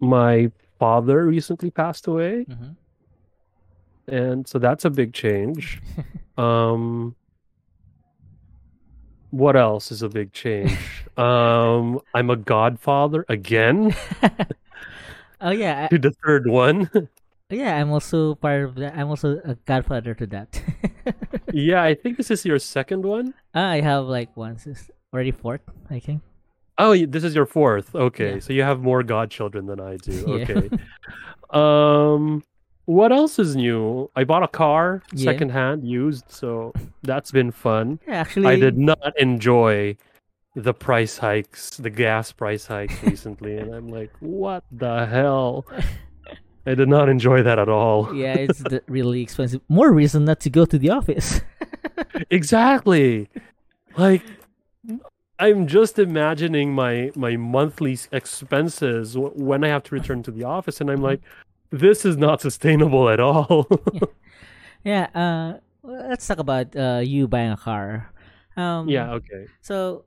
my 0.01 0.51
father 0.79 1.27
recently 1.27 1.71
passed 1.71 2.07
away, 2.07 2.47
Mm-hmm. 2.49 4.15
and 4.15 4.47
so 4.49 4.59
that's 4.59 4.85
a 4.85 4.91
big 4.91 5.13
change. 5.13 5.81
Um, 6.39 7.15
what 9.31 9.57
else 9.57 9.91
is 9.93 10.03
a 10.03 10.09
big 10.09 10.33
change? 10.33 10.77
Um, 11.17 12.01
I'm 12.15 12.31
a 12.31 12.37
godfather 12.37 13.25
again 13.29 13.95
oh 15.41 15.51
yeah, 15.51 15.89
to 15.89 15.99
the 15.99 16.13
third 16.25 16.47
one. 16.49 16.91
yeah. 17.51 17.77
I'm 17.77 17.91
also 17.91 18.35
part 18.37 18.65
of 18.65 18.75
that. 18.77 18.97
I'm 18.97 19.09
also 19.09 19.41
a 19.45 19.55
godfather 19.67 20.15
to 20.15 20.27
that. 20.29 20.63
Yeah, 21.53 21.83
I 21.83 21.95
think 21.97 22.17
this 22.17 22.31
is 22.31 22.45
your 22.45 22.61
second 22.61 23.03
one. 23.05 23.35
I 23.55 23.81
have 23.81 24.05
like 24.07 24.37
one, 24.37 24.57
sis- 24.59 24.89
already 25.13 25.33
fourth, 25.33 25.63
I 25.91 25.99
think. 25.99 26.23
Oh, 26.79 26.95
this 26.95 27.25
is 27.25 27.35
your 27.35 27.45
fourth. 27.47 27.93
Okay, 27.93 28.35
Yeah. 28.35 28.39
so 28.39 28.53
you 28.53 28.63
have 28.63 28.81
more 28.81 29.03
godchildren 29.03 29.67
than 29.67 29.81
I 29.81 29.97
do. 29.97 30.13
Yeah. 30.29 30.47
Okay. 30.47 30.71
um, 31.51 32.45
what 32.91 33.13
else 33.13 33.39
is 33.39 33.55
new? 33.55 34.11
I 34.17 34.25
bought 34.25 34.43
a 34.43 34.49
car, 34.49 35.03
Yeah. 35.13 35.25
secondhand, 35.31 35.85
used, 35.85 36.25
so 36.29 36.73
that's 37.03 37.31
been 37.31 37.53
fun. 37.53 38.01
Yeah, 38.07 38.15
actually, 38.15 38.47
I 38.49 38.57
did 38.57 38.77
not 38.77 39.13
enjoy 39.19 39.97
the 40.57 40.75
price 40.75 41.17
hikes, 41.19 41.77
the 41.77 41.91
gas 41.91 42.33
price 42.33 42.67
hikes 42.67 43.01
recently, 43.13 43.57
and 43.59 43.73
I'm 43.73 43.89
like, 43.89 44.11
what 44.19 44.65
the 44.73 45.07
hell? 45.07 45.65
I 46.67 46.75
did 46.75 46.89
not 46.89 47.09
enjoy 47.09 47.43
that 47.45 47.59
at 47.59 47.69
all. 47.69 48.15
yeah, 48.23 48.35
it's 48.35 48.63
really 48.89 49.23
expensive. 49.23 49.61
More 49.69 49.93
reason 49.93 50.25
not 50.25 50.41
to 50.41 50.51
go 50.51 50.65
to 50.67 50.77
the 50.79 50.91
office. 50.91 51.41
exactly. 52.31 53.29
Like 53.97 54.23
I'm 55.39 55.67
just 55.67 55.99
imagining 55.99 56.75
my 56.75 57.13
my 57.17 57.37
monthly 57.37 57.97
expenses 58.13 59.17
when 59.17 59.65
I 59.65 59.69
have 59.69 59.85
to 59.85 59.95
return 59.95 60.23
to 60.25 60.31
the 60.31 60.45
office 60.45 60.81
and 60.81 60.91
I'm 60.91 61.03
like 61.03 61.21
this 61.71 62.05
is 62.05 62.17
not 62.17 62.41
sustainable 62.41 63.09
at 63.09 63.21
all. 63.21 63.67
yeah. 64.85 65.09
Uh, 65.15 65.59
let's 65.83 66.27
talk 66.27 66.39
about 66.39 66.75
uh 66.77 67.01
you 67.03 67.29
buying 67.29 67.53
a 67.53 67.57
car. 67.57 68.13
Um. 68.57 68.89
yeah, 68.89 69.13
okay. 69.13 69.47
So, 69.63 70.05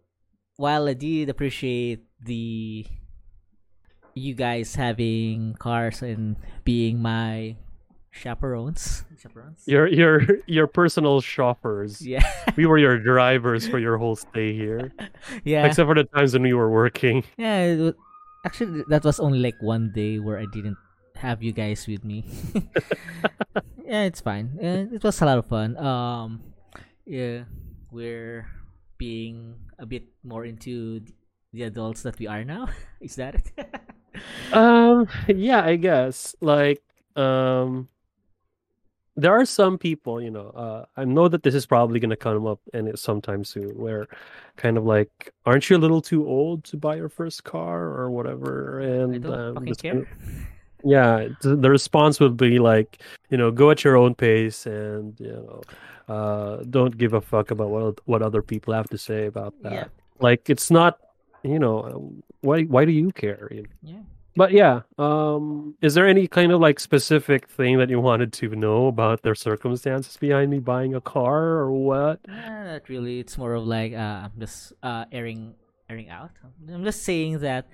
while 0.57 0.87
I 0.87 0.93
did 0.93 1.29
appreciate 1.29 2.03
the 2.21 2.85
you 4.13 4.35
guys 4.35 4.75
having 4.75 5.55
cars 5.57 6.01
and 6.01 6.35
being 6.63 7.01
my 7.01 7.55
chaperones, 8.11 9.03
chaperones. 9.17 9.63
Your 9.65 9.87
your 9.87 10.21
your 10.45 10.67
personal 10.67 11.21
shoppers. 11.21 12.01
Yeah. 12.01 12.23
We 12.55 12.67
were 12.67 12.77
your 12.77 12.99
drivers 12.99 13.67
for 13.67 13.79
your 13.79 13.97
whole 13.97 14.15
stay 14.15 14.53
here. 14.53 14.93
yeah. 15.43 15.65
Except 15.65 15.87
for 15.87 15.95
the 15.95 16.03
times 16.03 16.33
when 16.33 16.43
we 16.43 16.53
were 16.53 16.69
working. 16.69 17.23
Yeah, 17.37 17.91
actually, 18.45 18.83
that 18.89 19.03
was 19.03 19.19
only 19.19 19.39
like 19.39 19.57
one 19.59 19.91
day 19.95 20.19
where 20.19 20.37
I 20.37 20.45
didn't 20.53 20.77
have 21.23 21.41
you 21.41 21.53
guys 21.53 21.87
with 21.87 22.03
me. 22.03 22.25
yeah, 23.85 24.03
it's 24.03 24.19
fine. 24.19 24.59
It 24.59 25.01
was 25.01 25.21
a 25.21 25.25
lot 25.25 25.37
of 25.37 25.47
fun. 25.47 25.77
Um, 25.77 26.43
yeah, 27.05 27.43
we're 27.91 28.47
being 28.97 29.55
a 29.79 29.85
bit 29.85 30.03
more 30.23 30.43
into 30.43 31.01
the 31.53 31.63
adults 31.63 32.03
that 32.03 32.19
we 32.19 32.27
are 32.27 32.43
now. 32.43 32.67
Is 33.01 33.15
that 33.15 33.35
it? 33.35 33.81
Um, 34.51 35.07
yeah, 35.27 35.63
I 35.63 35.77
guess. 35.77 36.35
Like, 36.41 36.83
um, 37.15 37.87
there 39.15 39.31
are 39.31 39.45
some 39.45 39.77
people, 39.77 40.21
you 40.21 40.29
know, 40.29 40.49
uh, 40.49 40.85
I 40.97 41.05
know 41.05 41.29
that 41.29 41.43
this 41.43 41.55
is 41.55 41.65
probably 41.65 41.99
going 41.99 42.09
to 42.09 42.17
come 42.17 42.45
up 42.45 42.59
and 42.73 42.87
it's 42.87 43.01
sometime 43.01 43.45
soon, 43.45 43.77
where 43.77 44.07
kind 44.57 44.77
of 44.77 44.83
like, 44.83 45.31
aren't 45.45 45.69
you 45.69 45.77
a 45.77 45.79
little 45.79 46.01
too 46.01 46.27
old 46.27 46.65
to 46.65 46.77
buy 46.77 46.95
your 46.95 47.09
first 47.09 47.43
car 47.43 47.83
or 47.83 48.11
whatever? 48.11 48.79
And 48.79 49.15
I 49.15 49.17
don't 49.19 49.33
um, 49.33 49.55
fucking 49.55 49.75
care. 49.75 49.93
kind 49.93 50.03
of- 50.03 50.47
yeah, 50.83 51.27
the 51.41 51.69
response 51.69 52.19
would 52.19 52.37
be 52.37 52.59
like, 52.59 53.01
you 53.29 53.37
know, 53.37 53.51
go 53.51 53.71
at 53.71 53.83
your 53.83 53.95
own 53.97 54.15
pace 54.15 54.65
and 54.65 55.17
you 55.19 55.31
know, 55.31 55.61
uh, 56.13 56.63
don't 56.69 56.97
give 56.97 57.13
a 57.13 57.21
fuck 57.21 57.51
about 57.51 57.69
what 57.69 57.99
what 58.05 58.21
other 58.21 58.41
people 58.41 58.73
have 58.73 58.89
to 58.89 58.97
say 58.97 59.25
about 59.25 59.53
that. 59.63 59.73
Yeah. 59.73 59.85
Like, 60.19 60.49
it's 60.49 60.69
not, 60.69 60.99
you 61.43 61.59
know, 61.59 62.13
why 62.41 62.63
why 62.63 62.85
do 62.85 62.91
you 62.91 63.11
care? 63.11 63.49
Yeah. 63.81 64.01
but 64.35 64.51
yeah, 64.51 64.81
um, 64.97 65.75
is 65.81 65.93
there 65.93 66.07
any 66.07 66.27
kind 66.27 66.51
of 66.51 66.59
like 66.59 66.79
specific 66.79 67.47
thing 67.47 67.77
that 67.77 67.89
you 67.89 67.99
wanted 67.99 68.33
to 68.33 68.49
know 68.55 68.87
about 68.87 69.21
their 69.21 69.35
circumstances 69.35 70.17
behind 70.17 70.49
me 70.51 70.59
buying 70.59 70.95
a 70.95 71.01
car 71.01 71.43
or 71.43 71.71
what? 71.71 72.19
Nah, 72.27 72.63
not 72.63 72.89
really. 72.89 73.19
It's 73.19 73.37
more 73.37 73.53
of 73.53 73.65
like 73.65 73.93
uh, 73.93 74.27
I'm 74.27 74.31
just 74.39 74.73
uh 74.81 75.05
airing 75.11 75.55
airing 75.89 76.09
out. 76.09 76.31
I'm 76.71 76.83
just 76.83 77.03
saying 77.03 77.39
that 77.39 77.67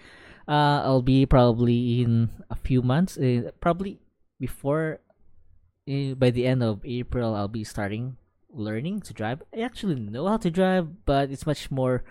uh 0.49 0.81
I'll 0.83 1.05
be 1.05 1.25
probably 1.25 2.01
in 2.01 2.29
a 2.49 2.55
few 2.57 2.81
months, 2.81 3.17
uh, 3.17 3.51
probably 3.61 4.01
before 4.39 4.99
uh, 5.85 6.15
by 6.17 6.31
the 6.31 6.47
end 6.47 6.63
of 6.63 6.81
April 6.83 7.35
I'll 7.35 7.47
be 7.47 7.63
starting 7.63 8.17
learning 8.51 9.01
to 9.05 9.13
drive. 9.13 9.43
I 9.53 9.61
actually 9.61 9.95
know 9.95 10.27
how 10.27 10.37
to 10.37 10.49
drive, 10.49 11.05
but 11.05 11.29
it's 11.29 11.45
much 11.45 11.69
more 11.69 12.03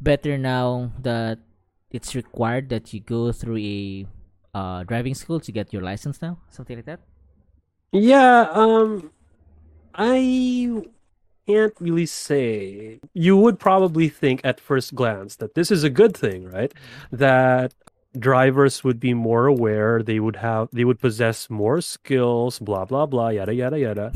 better 0.00 0.36
now 0.36 0.90
that 1.00 1.38
it's 1.90 2.14
required 2.14 2.68
that 2.70 2.92
you 2.92 2.98
go 3.00 3.30
through 3.30 3.58
a 3.58 4.06
uh 4.54 4.82
driving 4.84 5.14
school 5.14 5.38
to 5.40 5.52
get 5.52 5.72
your 5.72 5.82
license 5.82 6.20
now, 6.20 6.38
something 6.50 6.76
like 6.76 6.86
that. 6.86 7.00
Yeah, 7.92 8.50
um, 8.50 9.12
I 9.94 10.82
can't 11.46 11.74
really 11.78 12.06
say. 12.06 13.00
You 13.12 13.36
would 13.36 13.58
probably 13.58 14.08
think 14.08 14.40
at 14.42 14.60
first 14.60 14.94
glance 14.94 15.36
that 15.36 15.54
this 15.54 15.70
is 15.70 15.84
a 15.84 15.90
good 15.90 16.16
thing, 16.16 16.50
right? 16.50 16.72
That 17.12 17.74
drivers 18.18 18.84
would 18.84 19.00
be 19.00 19.14
more 19.14 19.46
aware, 19.46 20.02
they 20.02 20.20
would 20.20 20.36
have, 20.36 20.68
they 20.72 20.84
would 20.84 21.00
possess 21.00 21.50
more 21.50 21.80
skills, 21.80 22.58
blah, 22.58 22.84
blah, 22.84 23.06
blah, 23.06 23.28
yada, 23.28 23.54
yada, 23.54 23.78
yada. 23.78 24.12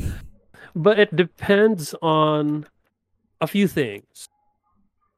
But 0.75 0.99
it 0.99 1.15
depends 1.15 1.95
on 2.01 2.67
a 3.41 3.47
few 3.47 3.67
things. 3.67 4.29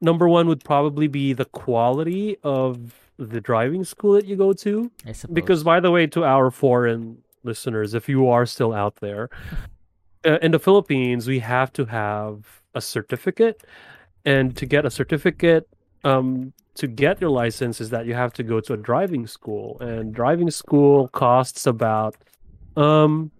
Number 0.00 0.28
one 0.28 0.48
would 0.48 0.64
probably 0.64 1.06
be 1.06 1.32
the 1.32 1.44
quality 1.44 2.36
of 2.42 2.94
the 3.18 3.40
driving 3.40 3.84
school 3.84 4.14
that 4.14 4.24
you 4.24 4.36
go 4.36 4.52
to. 4.52 4.90
I 5.06 5.12
suppose. 5.12 5.34
Because, 5.34 5.62
by 5.62 5.78
the 5.80 5.90
way, 5.90 6.06
to 6.08 6.24
our 6.24 6.50
foreign 6.50 7.18
listeners, 7.44 7.94
if 7.94 8.08
you 8.08 8.28
are 8.28 8.46
still 8.46 8.72
out 8.72 8.96
there, 8.96 9.30
uh, 10.24 10.38
in 10.42 10.50
the 10.50 10.58
Philippines, 10.58 11.28
we 11.28 11.38
have 11.40 11.72
to 11.74 11.84
have 11.84 12.62
a 12.74 12.80
certificate. 12.80 13.62
And 14.24 14.56
to 14.56 14.66
get 14.66 14.84
a 14.84 14.90
certificate, 14.90 15.68
um, 16.04 16.52
to 16.74 16.86
get 16.86 17.20
your 17.20 17.30
license, 17.30 17.80
is 17.80 17.90
that 17.90 18.06
you 18.06 18.14
have 18.14 18.32
to 18.34 18.42
go 18.42 18.60
to 18.60 18.72
a 18.72 18.76
driving 18.76 19.26
school. 19.26 19.78
And 19.80 20.14
driving 20.14 20.50
school 20.50 21.08
costs 21.08 21.66
about, 21.66 22.16
um, 22.76 23.30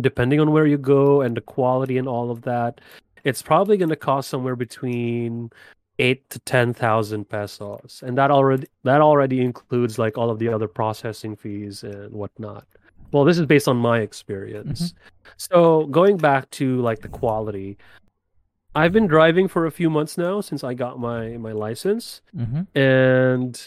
depending 0.00 0.40
on 0.40 0.52
where 0.52 0.66
you 0.66 0.78
go 0.78 1.22
and 1.22 1.36
the 1.36 1.40
quality 1.40 1.98
and 1.98 2.06
all 2.06 2.30
of 2.30 2.42
that, 2.42 2.80
it's 3.24 3.42
probably 3.42 3.76
going 3.76 3.88
to 3.88 3.96
cost 3.96 4.30
somewhere 4.30 4.56
between 4.56 5.50
eight 5.98 6.28
to 6.30 6.38
ten 6.40 6.72
thousand 6.72 7.28
pesos, 7.28 8.04
and 8.06 8.16
that 8.16 8.30
already 8.30 8.68
that 8.84 9.00
already 9.00 9.40
includes 9.40 9.98
like 9.98 10.16
all 10.16 10.30
of 10.30 10.38
the 10.38 10.48
other 10.48 10.68
processing 10.68 11.34
fees 11.34 11.82
and 11.82 12.12
whatnot. 12.12 12.64
Well, 13.10 13.24
this 13.24 13.38
is 13.38 13.46
based 13.46 13.66
on 13.66 13.76
my 13.78 13.98
experience. 13.98 14.94
So 15.38 15.86
going 15.86 16.16
back 16.16 16.48
to 16.50 16.80
like 16.82 17.00
the 17.00 17.08
quality, 17.08 17.78
I've 18.74 18.92
been 18.92 19.06
driving 19.06 19.48
for 19.48 19.66
a 19.66 19.70
few 19.70 19.90
months 19.90 20.18
now 20.18 20.40
since 20.40 20.62
I 20.62 20.74
got 20.74 20.98
my 20.98 21.36
my 21.36 21.52
license, 21.52 22.20
mm-hmm. 22.36 22.62
and 22.78 23.60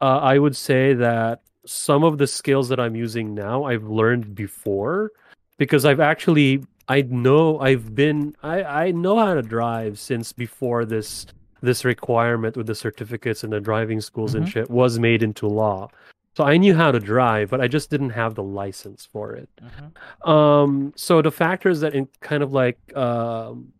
uh, 0.00 0.18
I 0.18 0.38
would 0.38 0.56
say 0.56 0.94
that 0.94 1.42
some 1.66 2.04
of 2.04 2.18
the 2.18 2.26
skills 2.26 2.68
that 2.68 2.80
I'm 2.80 2.94
using 2.94 3.34
now 3.34 3.64
I've 3.64 3.84
learned 3.84 4.34
before 4.34 5.10
because 5.58 5.84
I've 5.84 6.00
actually 6.00 6.62
I 6.88 7.02
know 7.02 7.58
I've 7.60 7.94
been 7.94 8.34
I 8.42 8.62
I 8.62 8.90
know 8.92 9.18
how 9.18 9.34
to 9.34 9.42
drive 9.42 9.98
since 9.98 10.32
before 10.32 10.84
this 10.84 11.26
this 11.62 11.84
requirement 11.84 12.56
with 12.56 12.66
the 12.66 12.74
certificates 12.74 13.44
and 13.44 13.52
the 13.52 13.60
driving 13.60 14.00
schools 14.00 14.34
and 14.34 14.46
Mhm. 14.46 14.50
shit 14.50 14.70
was 14.70 14.98
made 14.98 15.22
into 15.22 15.46
law. 15.46 15.90
So 16.36 16.44
I 16.44 16.56
knew 16.58 16.74
how 16.74 16.92
to 16.92 17.00
drive, 17.00 17.50
but 17.50 17.60
I 17.60 17.66
just 17.68 17.90
didn't 17.90 18.10
have 18.10 18.34
the 18.36 18.42
license 18.42 19.04
for 19.04 19.32
it. 19.34 19.48
Mhm. 19.60 20.28
Um, 20.28 20.92
so 20.96 21.20
the 21.22 21.32
factors 21.32 21.80
that 21.80 21.94
in 21.94 22.08
kind 22.20 22.42
of 22.42 22.52
like 22.52 22.78
um, 22.96 23.72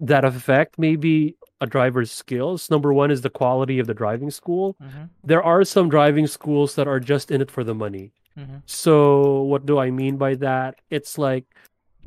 that 0.00 0.24
affect 0.24 0.78
maybe 0.78 1.36
a 1.60 1.66
driver's 1.66 2.10
skills. 2.10 2.70
Number 2.70 2.92
one 2.92 3.10
is 3.10 3.20
the 3.22 3.30
quality 3.30 3.78
of 3.78 3.86
the 3.86 3.94
driving 3.94 4.30
school. 4.30 4.76
Mhm. 4.82 5.08
There 5.22 5.42
are 5.42 5.64
some 5.64 5.88
driving 5.88 6.26
schools 6.26 6.74
that 6.74 6.88
are 6.88 7.00
just 7.00 7.30
in 7.30 7.40
it 7.40 7.50
for 7.50 7.62
the 7.62 7.74
money. 7.74 8.12
Mhm. 8.36 8.62
So 8.66 9.42
what 9.42 9.64
do 9.64 9.78
I 9.78 9.90
mean 9.90 10.16
by 10.16 10.34
that? 10.36 10.80
It's 10.90 11.16
like 11.18 11.44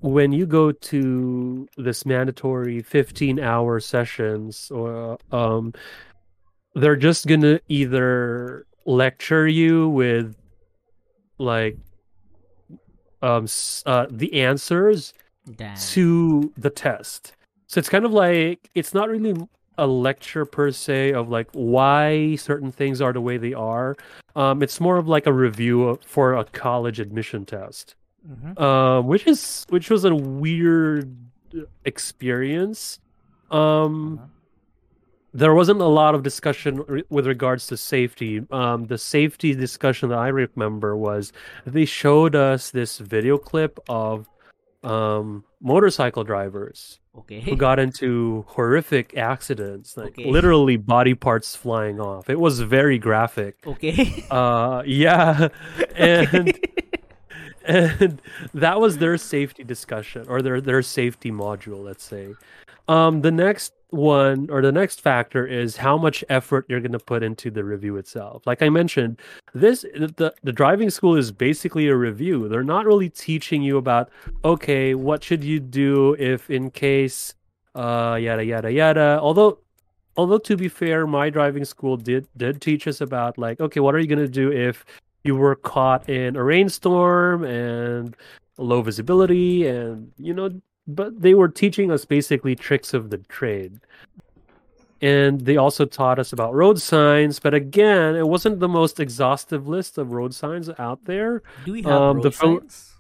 when 0.02 0.32
you 0.32 0.46
go 0.46 0.72
to 0.72 1.68
this 1.78 2.06
mandatory 2.06 2.82
15 2.82 3.40
hour 3.40 3.80
sessions 3.80 4.70
or 4.70 5.18
um 5.32 5.74
they're 6.76 6.96
just 6.98 7.26
going 7.26 7.42
to 7.42 7.60
either 7.70 8.67
lecture 8.88 9.48
you 9.48 9.90
with 9.90 10.36
like 11.38 11.78
um 13.22 13.46
uh, 13.86 14.08
the 14.10 14.42
answers 14.42 15.14
Damn. 15.56 15.76
to 15.76 16.52
the 16.58 16.70
test. 16.70 17.34
So 17.68 17.80
it's 17.80 17.90
kind 17.90 18.06
of 18.06 18.12
like 18.14 18.70
it's 18.76 18.94
not 18.94 19.10
really 19.10 19.36
a 19.78 19.86
lecture 19.86 20.46
per 20.46 20.72
se 20.72 21.14
of 21.14 21.30
like 21.30 21.48
why 21.52 22.36
certain 22.36 22.72
things 22.72 23.02
are 23.02 23.14
the 23.14 23.22
way 23.22 23.38
they 23.38 23.54
are. 23.54 23.96
Um, 24.36 24.64
it's 24.64 24.80
more 24.80 24.98
of 24.98 25.08
like 25.08 25.28
a 25.28 25.34
review 25.34 25.84
of, 25.90 26.02
for 26.04 26.34
a 26.34 26.46
college 26.46 27.00
admission 27.00 27.46
test, 27.46 27.96
Mhm. 28.28 28.60
um, 28.60 29.08
which 29.08 29.28
is 29.28 29.66
which 29.70 29.90
was 29.90 30.06
a 30.06 30.16
weird 30.16 31.16
experience. 31.86 33.00
Um, 33.52 34.20
Uh-huh. 34.20 34.28
There 35.34 35.54
wasn't 35.54 35.82
a 35.82 35.86
lot 35.88 36.16
of 36.16 36.24
discussion 36.24 36.84
re- 36.88 37.04
with 37.10 37.28
regards 37.28 37.68
to 37.68 37.78
safety. 37.78 38.42
Um, 38.52 38.88
the 38.88 38.98
safety 38.98 39.54
discussion 39.54 40.10
that 40.10 40.18
I 40.20 40.30
remember 40.30 40.96
was 40.96 41.32
they 41.66 41.86
showed 41.86 42.36
us 42.36 42.72
this 42.72 42.98
video 42.98 43.38
clip 43.38 43.80
of 43.90 44.28
um, 44.84 45.44
motorcycle 45.62 46.24
drivers 46.24 47.00
Okay. 47.18 47.42
who 47.42 47.56
got 47.56 47.80
into 47.80 48.46
horrific 48.48 49.18
accidents, 49.18 49.98
like 49.98 50.10
Okay. 50.20 50.30
literally 50.32 50.78
body 50.78 51.16
parts 51.16 51.56
flying 51.56 52.00
off. 52.00 52.30
It 52.30 52.40
was 52.40 52.60
very 52.60 53.00
graphic. 53.00 53.58
Okay. 53.66 54.24
Uh, 54.30 54.84
yeah, 54.86 55.50
and 55.96 56.50
Okay. 56.50 56.62
and 57.66 58.22
that 58.54 58.80
was 58.80 59.00
their 59.00 59.18
safety 59.18 59.64
discussion 59.64 60.26
or 60.30 60.42
their 60.42 60.62
their 60.62 60.82
safety 60.82 61.32
module 61.32 61.84
let's 61.84 62.04
say 62.04 62.34
um 62.88 63.22
the 63.22 63.32
next 63.32 63.74
one 63.90 64.50
or 64.50 64.62
the 64.62 64.72
next 64.72 65.02
factor 65.02 65.46
is 65.48 65.78
how 65.78 65.98
much 65.98 66.24
effort 66.30 66.66
you're 66.68 66.82
going 66.82 66.92
to 66.92 67.00
put 67.00 67.24
into 67.24 67.50
the 67.50 67.64
review 67.64 67.96
itself. 67.98 68.46
Like 68.46 68.62
i 68.62 68.70
mentioned 68.70 69.20
this 69.54 69.82
the, 69.82 70.34
the 70.44 70.52
driving 70.52 70.90
school 70.90 71.16
is 71.16 71.32
basically 71.32 71.88
a 71.88 71.96
review. 71.96 72.50
They're 72.50 72.64
not 72.64 72.86
really 72.86 73.10
teaching 73.10 73.62
you 73.62 73.78
about 73.78 74.10
okay 74.44 74.94
what 74.96 75.24
should 75.24 75.44
you 75.44 75.60
do 75.60 76.16
if 76.20 76.50
in 76.50 76.70
case 76.72 77.34
uh 77.76 78.18
yada 78.20 78.44
yada 78.44 78.72
yada. 78.72 79.20
Although 79.22 79.60
although 80.18 80.40
to 80.40 80.58
be 80.58 80.68
fair 80.68 81.08
my 81.08 81.30
driving 81.30 81.64
school 81.64 81.96
did 81.96 82.28
did 82.36 82.62
teach 82.62 82.88
us 82.88 83.02
about 83.02 83.38
like 83.38 83.62
okay 83.62 83.80
what 83.80 83.96
are 83.96 84.00
you 84.00 84.08
going 84.08 84.20
to 84.20 84.28
do 84.28 84.52
if 84.52 84.84
you 85.24 85.36
were 85.36 85.56
caught 85.56 86.10
in 86.10 86.36
a 86.36 86.44
rainstorm 86.44 87.44
and 87.44 88.16
low 88.58 88.82
visibility 88.82 89.68
and 89.68 90.12
you 90.18 90.34
know 90.34 90.50
but 90.88 91.22
they 91.22 91.34
were 91.34 91.50
teaching 91.50 91.92
us 91.92 92.06
basically 92.06 92.56
tricks 92.56 92.94
of 92.94 93.10
the 93.10 93.18
trade. 93.18 93.80
And 95.00 95.42
they 95.42 95.58
also 95.58 95.86
taught 95.86 96.18
us 96.18 96.34
about 96.34 96.56
road 96.56 96.82
signs 96.82 97.40
but 97.40 97.54
again 97.54 98.16
it 98.16 98.28
wasn't 98.28 98.60
the 98.60 98.68
most 98.68 99.00
exhaustive 99.00 99.68
list 99.68 99.98
of 100.00 100.12
road 100.12 100.34
signs 100.34 100.70
out 100.80 101.06
there. 101.06 101.44
Do 101.66 101.74
we 101.74 101.82
have 101.84 101.92
Um, 101.92 102.18
road 102.22 102.34
signs? 102.34 102.94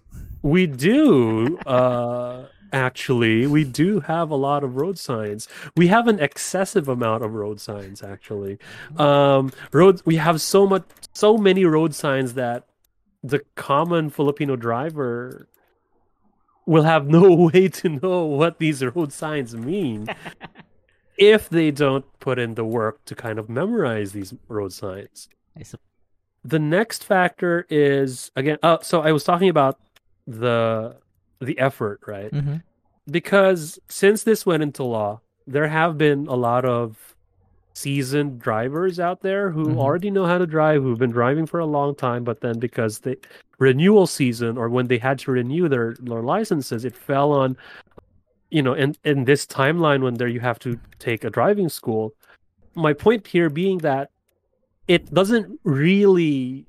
we 0.43 0.67
do 0.67 1.57
uh 1.65 2.45
actually. 2.73 3.47
We 3.47 3.63
do 3.63 4.01
have 4.01 4.29
a 4.29 4.35
lot 4.35 4.63
of 4.63 4.75
road 4.75 4.99
signs. 4.99 5.47
We 5.75 5.87
have 5.87 6.07
an 6.07 6.19
excessive 6.19 6.87
amount 6.89 7.23
of 7.23 7.33
road 7.33 7.59
signs 7.59 8.03
actually. 8.03 8.59
Um 8.97 9.51
roads 9.71 10.05
we 10.05 10.17
have 10.17 10.39
so 10.39 10.67
much 10.67 10.83
so 11.13 11.35
many 11.37 11.65
road 11.65 11.95
signs 11.95 12.33
that 12.35 12.65
the 13.23 13.39
common 13.55 14.11
filipino 14.11 14.55
driver 14.55 15.47
will 16.67 16.83
have 16.83 17.07
no 17.07 17.33
way 17.49 17.67
to 17.69 17.89
know 17.89 18.25
what 18.25 18.59
these 18.59 18.83
road 18.85 19.11
signs 19.11 19.55
mean 19.55 20.07
if 21.17 21.49
they 21.49 21.71
don't 21.71 22.05
put 22.19 22.37
in 22.37 22.53
the 22.53 22.63
work 22.65 23.03
to 23.05 23.15
kind 23.15 23.39
of 23.39 23.49
memorize 23.49 24.11
these 24.11 24.33
road 24.47 24.71
signs. 24.71 25.29
The 26.43 26.59
next 26.59 27.03
factor 27.03 27.65
is 27.69 28.31
again 28.35 28.57
uh, 28.63 28.77
so 28.81 29.01
i 29.01 29.11
was 29.11 29.23
talking 29.23 29.49
about 29.49 29.79
the 30.27 30.95
the 31.41 31.57
effort 31.59 31.99
right? 32.07 32.31
Mhm. 32.31 32.61
because 33.09 33.79
since 33.89 34.23
this 34.23 34.45
went 34.45 34.63
into 34.63 34.83
law 34.83 35.19
there 35.45 35.67
have 35.67 35.97
been 35.97 36.27
a 36.27 36.35
lot 36.35 36.63
of 36.63 37.15
seasoned 37.77 38.39
drivers 38.39 38.99
out 38.99 39.21
there 39.21 39.51
who 39.51 39.65
Mhm. 39.75 39.77
already 39.77 40.09
know 40.09 40.25
how 40.25 40.37
to 40.39 40.47
drive 40.47 40.81
who've 40.81 40.97
been 40.97 41.11
driving 41.11 41.45
for 41.45 41.59
a 41.59 41.65
long 41.77 41.93
time 41.95 42.23
but 42.23 42.41
then 42.41 42.57
because 42.57 42.99
the 42.99 43.15
renewal 43.59 44.07
season 44.07 44.57
or 44.57 44.67
when 44.69 44.87
they 44.87 44.97
had 44.97 45.19
to 45.19 45.31
renew 45.31 45.69
their, 45.69 45.95
their 45.99 46.23
licenses 46.23 46.85
it 46.85 46.95
fell 46.95 47.31
on 47.31 47.55
you 48.49 48.61
know 48.63 48.73
in 48.73 48.95
in 49.03 49.25
this 49.25 49.45
timeline 49.45 50.01
when 50.01 50.15
there 50.15 50.27
you 50.27 50.39
have 50.39 50.57
to 50.57 50.79
take 50.97 51.23
a 51.23 51.29
driving 51.29 51.69
school 51.69 52.13
my 52.73 52.93
point 52.93 53.27
here 53.27 53.49
being 53.49 53.77
that 53.79 54.09
it 54.87 55.13
doesn't 55.13 55.59
really 55.63 56.65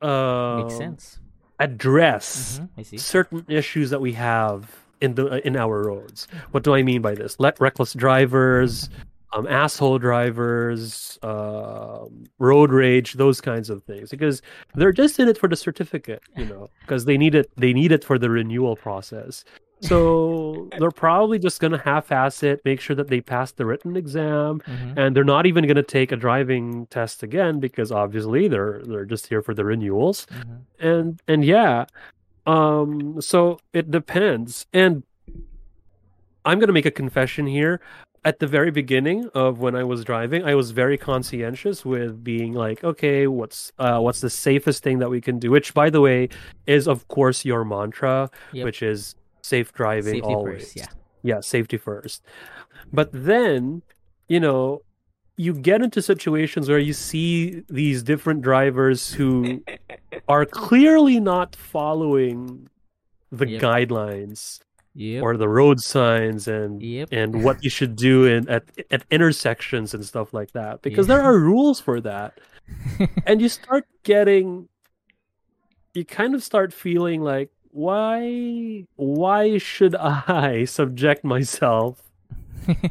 uh, 0.00 0.56
Makes 0.56 0.78
sense. 0.78 1.18
address 1.58 2.60
Mhm, 2.60 2.98
certain 2.98 3.44
issues 3.48 3.90
that 3.90 4.00
we 4.00 4.12
have 4.12 4.70
in 5.00 5.14
the 5.14 5.44
in 5.46 5.56
our 5.56 5.82
roads. 5.82 6.28
What 6.52 6.62
do 6.64 6.74
I 6.74 6.82
mean 6.82 7.02
by 7.02 7.14
this? 7.14 7.36
Let 7.38 7.60
reckless 7.60 7.92
drivers, 7.94 8.90
um, 9.32 9.46
asshole 9.46 9.98
drivers, 9.98 11.18
um, 11.22 12.24
road 12.38 12.70
rage, 12.70 13.14
those 13.14 13.40
kinds 13.40 13.70
of 13.70 13.82
things, 13.84 14.10
because 14.10 14.42
they're 14.74 14.92
just 14.92 15.18
in 15.18 15.28
it 15.28 15.38
for 15.38 15.48
the 15.48 15.56
certificate, 15.56 16.22
you 16.36 16.44
know, 16.44 16.68
because 16.80 17.04
they 17.06 17.16
need 17.16 17.34
it. 17.34 17.50
They 17.56 17.72
need 17.72 17.92
it 17.92 18.04
for 18.04 18.18
the 18.18 18.28
renewal 18.30 18.76
process. 18.76 19.44
So 19.80 20.68
they're 20.78 20.90
probably 20.90 21.38
just 21.38 21.60
gonna 21.60 21.78
half-ass 21.78 22.42
it, 22.42 22.60
make 22.64 22.80
sure 22.80 22.94
that 22.94 23.08
they 23.08 23.20
pass 23.20 23.52
the 23.52 23.64
written 23.66 23.96
exam, 23.96 24.60
Mhm. 24.60 24.96
and 24.98 25.16
they're 25.16 25.24
not 25.24 25.46
even 25.46 25.66
gonna 25.66 25.82
take 25.82 26.12
a 26.12 26.16
driving 26.16 26.86
test 26.86 27.22
again 27.22 27.58
because 27.58 27.90
obviously 27.90 28.48
they're 28.48 28.82
they're 28.84 29.04
just 29.06 29.26
here 29.28 29.42
for 29.42 29.54
the 29.54 29.64
renewals 29.64 30.26
Mhm. 30.30 30.60
and 30.78 31.20
and 31.26 31.44
yeah 31.44 31.86
um 32.46 33.20
so 33.20 33.58
it 33.72 33.90
depends 33.90 34.66
and 34.72 35.04
i'm 36.44 36.58
going 36.58 36.66
to 36.66 36.72
make 36.72 36.86
a 36.86 36.90
confession 36.90 37.46
here 37.46 37.80
at 38.24 38.38
the 38.38 38.46
very 38.46 38.70
beginning 38.70 39.28
of 39.34 39.58
when 39.60 39.74
i 39.74 39.82
was 39.82 40.04
driving 40.04 40.44
i 40.44 40.54
was 40.54 40.70
very 40.70 40.96
conscientious 40.96 41.84
with 41.84 42.22
being 42.22 42.52
like 42.52 42.82
okay 42.84 43.26
what's 43.26 43.72
uh 43.78 43.98
what's 43.98 44.20
the 44.20 44.30
safest 44.30 44.82
thing 44.82 44.98
that 44.98 45.10
we 45.10 45.20
can 45.20 45.38
do 45.38 45.50
which 45.50 45.74
by 45.74 45.90
the 45.90 46.00
way 46.00 46.28
is 46.66 46.86
of 46.86 47.06
course 47.08 47.44
your 47.44 47.64
mantra 47.64 48.30
Yep. 48.52 48.64
which 48.64 48.82
is 48.82 49.14
safe 49.42 49.72
driving 49.72 50.14
Safety 50.14 50.34
always 50.34 50.62
first, 50.62 50.76
yeah. 50.76 50.86
yeah 51.22 51.40
safety 51.40 51.76
first 51.76 52.22
but 52.92 53.08
then 53.12 53.82
you 54.28 54.38
know 54.40 54.82
you 55.36 55.54
get 55.54 55.82
into 55.82 56.00
situations 56.02 56.68
where 56.68 56.78
you 56.78 56.92
see 56.92 57.62
these 57.68 58.02
different 58.02 58.42
drivers 58.42 59.12
who 59.14 59.62
are 60.28 60.44
clearly 60.44 61.18
not 61.18 61.56
following 61.56 62.68
the 63.32 63.48
Yep. 63.48 63.62
guidelines 63.62 64.60
Yep. 64.94 65.22
or 65.22 65.36
the 65.38 65.48
road 65.48 65.80
signs 65.80 66.46
and 66.48 66.82
Yep. 66.82 67.08
and 67.12 67.42
what 67.42 67.64
you 67.64 67.70
should 67.70 67.96
do 67.96 68.26
in 68.26 68.48
at 68.48 68.64
at 68.90 69.04
intersections 69.10 69.94
and 69.94 70.04
stuff 70.04 70.34
like 70.34 70.52
that 70.52 70.82
because 70.82 71.08
Yeah. 71.08 71.16
there 71.16 71.24
are 71.24 71.38
rules 71.38 71.80
for 71.80 72.00
that 72.02 72.38
and 73.26 73.40
you 73.40 73.48
start 73.48 73.86
getting 74.02 74.68
you 75.94 76.04
kind 76.04 76.34
of 76.34 76.42
start 76.42 76.72
feeling 76.74 77.22
like 77.22 77.50
why 77.70 78.84
why 78.96 79.56
should 79.56 79.94
i 79.96 80.64
subject 80.68 81.24
myself 81.24 82.02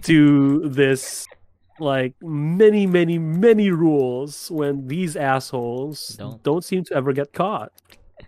to 0.01 0.67
this 0.67 1.27
like 1.79 2.13
many 2.21 2.85
many 2.87 3.17
many 3.19 3.69
rules 3.69 4.49
when 4.49 4.87
these 4.87 5.15
assholes 5.15 6.09
Don't. 6.17 6.41
don't, 6.43 6.63
seem 6.65 6.83
to 6.85 6.95
ever 6.95 7.13
get 7.13 7.31
caught 7.31 7.71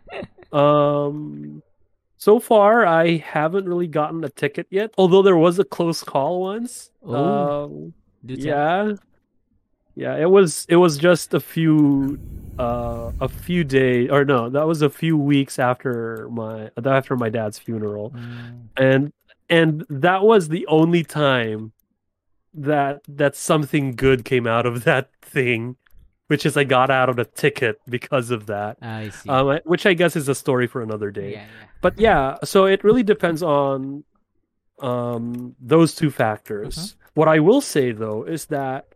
um 0.54 1.62
so 2.24 2.40
far 2.40 2.86
i 2.86 3.18
haven't 3.18 3.66
really 3.72 3.88
gotten 3.88 4.24
a 4.24 4.30
ticket 4.30 4.68
yet 4.70 4.90
although 4.98 5.22
there 5.22 5.38
was 5.38 5.60
a 5.60 5.64
close 5.76 6.02
call 6.04 6.42
once 6.42 6.92
Oh, 7.04 7.66
um 7.66 7.94
yeah 8.26 8.94
Yeah, 9.96 10.16
it 10.18 10.30
was 10.30 10.66
it 10.70 10.78
was 10.78 10.98
just 10.98 11.34
a 11.34 11.40
few 11.40 12.20
uh 12.58 13.12
a 13.20 13.28
few 13.30 13.64
days 13.64 14.10
or 14.10 14.26
no, 14.26 14.50
that 14.50 14.66
was 14.66 14.82
a 14.82 14.90
few 14.90 15.18
weeks 15.18 15.60
after 15.60 16.28
my 16.32 16.72
after 16.84 17.16
my 17.16 17.30
dad's 17.30 17.60
funeral. 17.60 18.12
Mm. 18.12 18.70
And 18.78 19.14
and 19.50 19.86
that 19.90 20.24
was 20.24 20.50
the 20.50 20.66
only 20.68 21.04
time 21.04 21.74
that 22.54 23.02
that 23.08 23.36
something 23.36 23.96
good 23.96 24.26
came 24.26 24.48
out 24.48 24.66
of 24.66 24.84
that 24.90 25.10
thing, 25.22 25.78
which 26.28 26.46
is 26.46 26.56
I 26.58 26.64
got 26.64 26.90
out 26.90 27.10
of 27.10 27.16
the 27.16 27.26
ticket 27.26 27.80
because 27.90 28.32
of 28.32 28.46
that. 28.48 28.78
I 28.82 29.10
see. 29.10 29.30
Um, 29.30 29.60
which 29.66 29.86
I 29.86 29.94
guess 29.94 30.16
is 30.16 30.28
a 30.30 30.36
story 30.36 30.68
for 30.68 30.82
another 30.82 31.12
day. 31.12 31.32
yeah, 31.34 31.38
yeah. 31.42 31.68
But 31.82 32.00
yeah, 32.00 32.38
so 32.44 32.66
it 32.66 32.84
really 32.84 33.04
depends 33.04 33.44
on 33.44 34.04
um 34.80 35.56
those 35.60 35.94
two 35.96 36.10
factors. 36.10 36.76
Mm-hmm. 36.76 37.20
What 37.20 37.28
I 37.28 37.40
will 37.40 37.62
say 37.62 37.92
though 37.92 38.24
is 38.24 38.46
that 38.48 38.88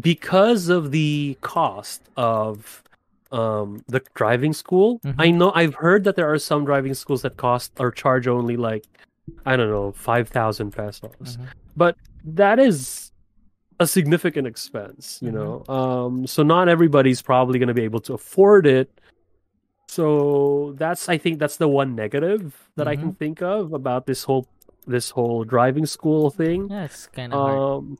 because 0.00 0.68
of 0.68 0.90
the 0.90 1.36
cost 1.40 2.02
of 2.16 2.82
um 3.32 3.84
the 3.88 4.00
driving 4.14 4.52
school, 4.52 5.00
Mhm. 5.00 5.14
I 5.18 5.30
know 5.30 5.52
I've 5.54 5.74
heard 5.74 6.04
that 6.04 6.16
there 6.16 6.30
are 6.32 6.38
some 6.38 6.64
driving 6.64 6.94
schools 6.94 7.22
that 7.22 7.36
cost 7.36 7.72
or 7.78 7.90
charge 7.90 8.26
only 8.26 8.56
like 8.56 8.84
I 9.44 9.56
don't 9.56 9.68
know, 9.70 9.92
5,000 9.92 10.70
pesos. 10.70 11.10
Mhm. 11.20 11.46
But 11.76 11.96
that 12.24 12.58
is 12.58 13.07
a 13.80 13.86
significant 13.86 14.46
expense, 14.46 15.18
you 15.22 15.30
Mhm. 15.30 15.34
know. 15.34 15.52
Um 15.72 16.26
so 16.26 16.42
not 16.42 16.68
everybody's 16.68 17.22
probably 17.22 17.58
going 17.58 17.68
to 17.68 17.74
be 17.74 17.84
able 17.84 18.00
to 18.00 18.14
afford 18.14 18.66
it. 18.66 18.90
So 19.88 20.74
that's 20.76 21.08
I 21.08 21.16
think 21.18 21.38
that's 21.38 21.56
the 21.56 21.68
one 21.68 21.94
negative 21.94 22.68
that 22.76 22.86
I 22.88 22.96
can 22.96 23.14
think 23.14 23.40
of 23.42 23.72
about 23.72 24.06
this 24.06 24.24
whole 24.24 24.46
this 24.86 25.10
whole 25.10 25.44
driving 25.44 25.86
school 25.86 26.30
thing. 26.30 26.68
Yeah, 26.70 26.84
it's 26.84 27.06
kind 27.08 27.32
of 27.32 27.40
hard. 27.40 27.58
Um, 27.60 27.98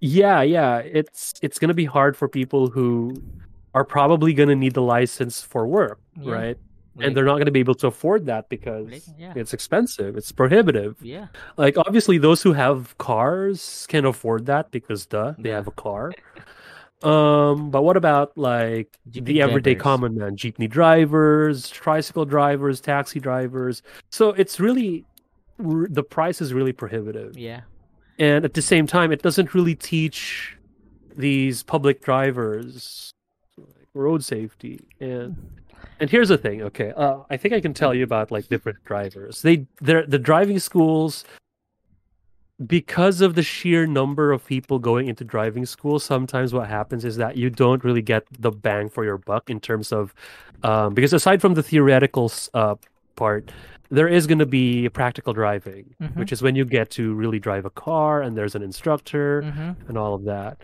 yeah, 0.00 0.42
yeah, 0.42 0.78
it's 0.78 1.34
it's 1.42 1.58
gonna 1.58 1.74
be 1.74 1.86
hard 1.86 2.16
for 2.16 2.28
people 2.28 2.68
who 2.70 3.14
are 3.74 3.84
probably 3.84 4.32
gonna 4.32 4.54
need 4.54 4.74
the 4.74 4.82
license 4.82 5.42
for 5.42 5.66
work, 5.66 5.98
Yeah, 6.20 6.32
right? 6.32 6.58
Like- 6.98 7.06
and 7.06 7.16
they're 7.16 7.24
not 7.24 7.38
gonna 7.38 7.50
be 7.52 7.60
able 7.60 7.76
to 7.76 7.86
afford 7.86 8.26
that 8.26 8.48
because 8.48 8.90
like, 8.90 9.02
yeah, 9.18 9.32
it's 9.36 9.54
expensive, 9.54 10.16
it's 10.16 10.32
prohibitive. 10.32 10.96
yeah. 11.00 11.28
Like 11.56 11.78
obviously, 11.78 12.18
those 12.18 12.42
who 12.42 12.52
have 12.52 12.98
cars 12.98 13.86
can 13.88 14.04
afford 14.04 14.46
that 14.46 14.70
because 14.70 15.06
duh, 15.06 15.32
they 15.38 15.48
Yeah. 15.50 15.56
have 15.56 15.68
a 15.68 15.72
car. 15.72 16.12
Um, 17.00 17.70
but 17.70 17.82
what 17.84 17.96
about 17.96 18.36
like 18.36 18.98
Jeepney 19.08 19.24
the 19.26 19.42
everyday 19.42 19.74
drivers. 19.74 19.82
common 19.84 20.18
man, 20.18 20.36
jeepney 20.36 20.68
drivers, 20.68 21.68
tricycle 21.68 22.24
drivers, 22.24 22.80
taxi 22.80 23.20
drivers? 23.20 23.82
So 24.10 24.30
it's 24.30 24.58
really 24.58 25.04
the 25.60 26.02
price 26.02 26.40
is 26.40 26.52
really 26.52 26.72
prohibitive 26.72 27.38
Yeah. 27.38 27.60
and 28.18 28.44
at 28.44 28.54
the 28.54 28.62
same 28.62 28.88
time 28.88 29.12
it 29.12 29.22
doesn't 29.22 29.54
really 29.54 29.76
teach 29.76 30.56
these 31.16 31.62
public 31.62 32.02
drivers 32.02 33.12
road 33.94 34.24
safety 34.24 34.80
and 34.98 35.36
and 36.00 36.10
here's 36.10 36.28
the 36.28 36.38
thing 36.38 36.62
okay 36.62 36.92
uh, 36.96 37.18
i 37.30 37.36
think 37.36 37.52
i 37.54 37.60
can 37.60 37.74
tell 37.74 37.92
you 37.94 38.04
about 38.04 38.30
like 38.30 38.48
different 38.48 38.78
drivers 38.84 39.42
they 39.42 39.66
they're 39.80 40.06
the 40.06 40.18
driving 40.18 40.58
schools 40.58 41.24
because 42.66 43.20
of 43.20 43.34
the 43.36 43.42
sheer 43.42 43.86
number 43.86 44.32
of 44.32 44.44
people 44.44 44.80
going 44.80 45.06
into 45.06 45.22
driving 45.24 45.64
school 45.64 45.98
sometimes 46.00 46.52
what 46.52 46.68
happens 46.68 47.04
is 47.04 47.16
that 47.16 47.36
you 47.36 47.50
don't 47.50 47.84
really 47.84 48.02
get 48.02 48.24
the 48.38 48.50
bang 48.50 48.88
for 48.88 49.04
your 49.04 49.16
buck 49.18 49.48
in 49.48 49.60
terms 49.60 49.92
of 49.92 50.12
um, 50.64 50.92
because 50.92 51.12
aside 51.12 51.40
from 51.40 51.54
the 51.54 51.62
theoretical 51.62 52.30
uh, 52.54 52.74
part 53.14 53.52
there 53.90 54.08
is 54.08 54.26
going 54.26 54.38
to 54.40 54.46
be 54.46 54.88
practical 54.88 55.32
driving 55.32 55.94
Mhm. 56.02 56.16
which 56.16 56.32
is 56.32 56.42
when 56.42 56.56
you 56.56 56.64
get 56.64 56.90
to 56.90 57.14
really 57.14 57.38
drive 57.38 57.64
a 57.64 57.70
car 57.70 58.22
and 58.22 58.36
there's 58.36 58.54
an 58.56 58.62
instructor 58.62 59.42
Mm-hmm. 59.42 59.88
and 59.88 59.96
all 59.98 60.14
of 60.14 60.24
that. 60.24 60.58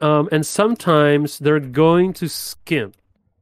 Um, 0.00 0.28
and 0.32 0.46
sometimes 0.46 1.38
they're 1.40 1.60
going 1.60 2.14
to 2.14 2.26
skimp, 2.28 2.94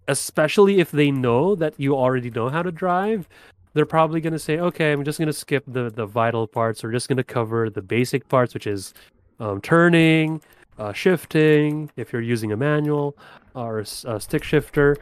especially 0.09 0.81
if 0.81 0.91
they 0.91 1.11
know 1.11 1.55
that 1.55 1.75
you 1.77 1.95
already 1.97 2.31
know 2.31 2.49
how 2.49 2.63
to 2.63 2.73
drive. 2.73 3.29
They're 3.75 3.87
probably 3.87 4.21
going 4.21 4.33
to 4.33 4.39
say, 4.39 4.59
"Okay, 4.59 4.93
I'm 4.93 5.05
just 5.05 5.19
going 5.19 5.29
to 5.29 5.33
skip 5.33 5.65
the 5.67 5.91
the 5.91 6.07
vital 6.07 6.47
parts. 6.47 6.83
We're 6.83 6.93
just 6.93 7.09
going 7.09 7.19
to 7.19 7.25
cover 7.25 7.71
the 7.71 7.83
basic 7.83 8.29
parts, 8.29 8.55
which 8.55 8.67
is 8.67 8.95
um, 9.41 9.61
turning, 9.61 10.41
uh, 10.79 10.93
shifting. 10.93 11.91
If 11.97 12.13
you're 12.13 12.23
using 12.23 12.53
a 12.53 12.57
manual 12.57 13.17
or 13.55 13.81
a, 13.81 13.87
a 14.07 14.21
stick 14.21 14.43
shifter, 14.43 14.97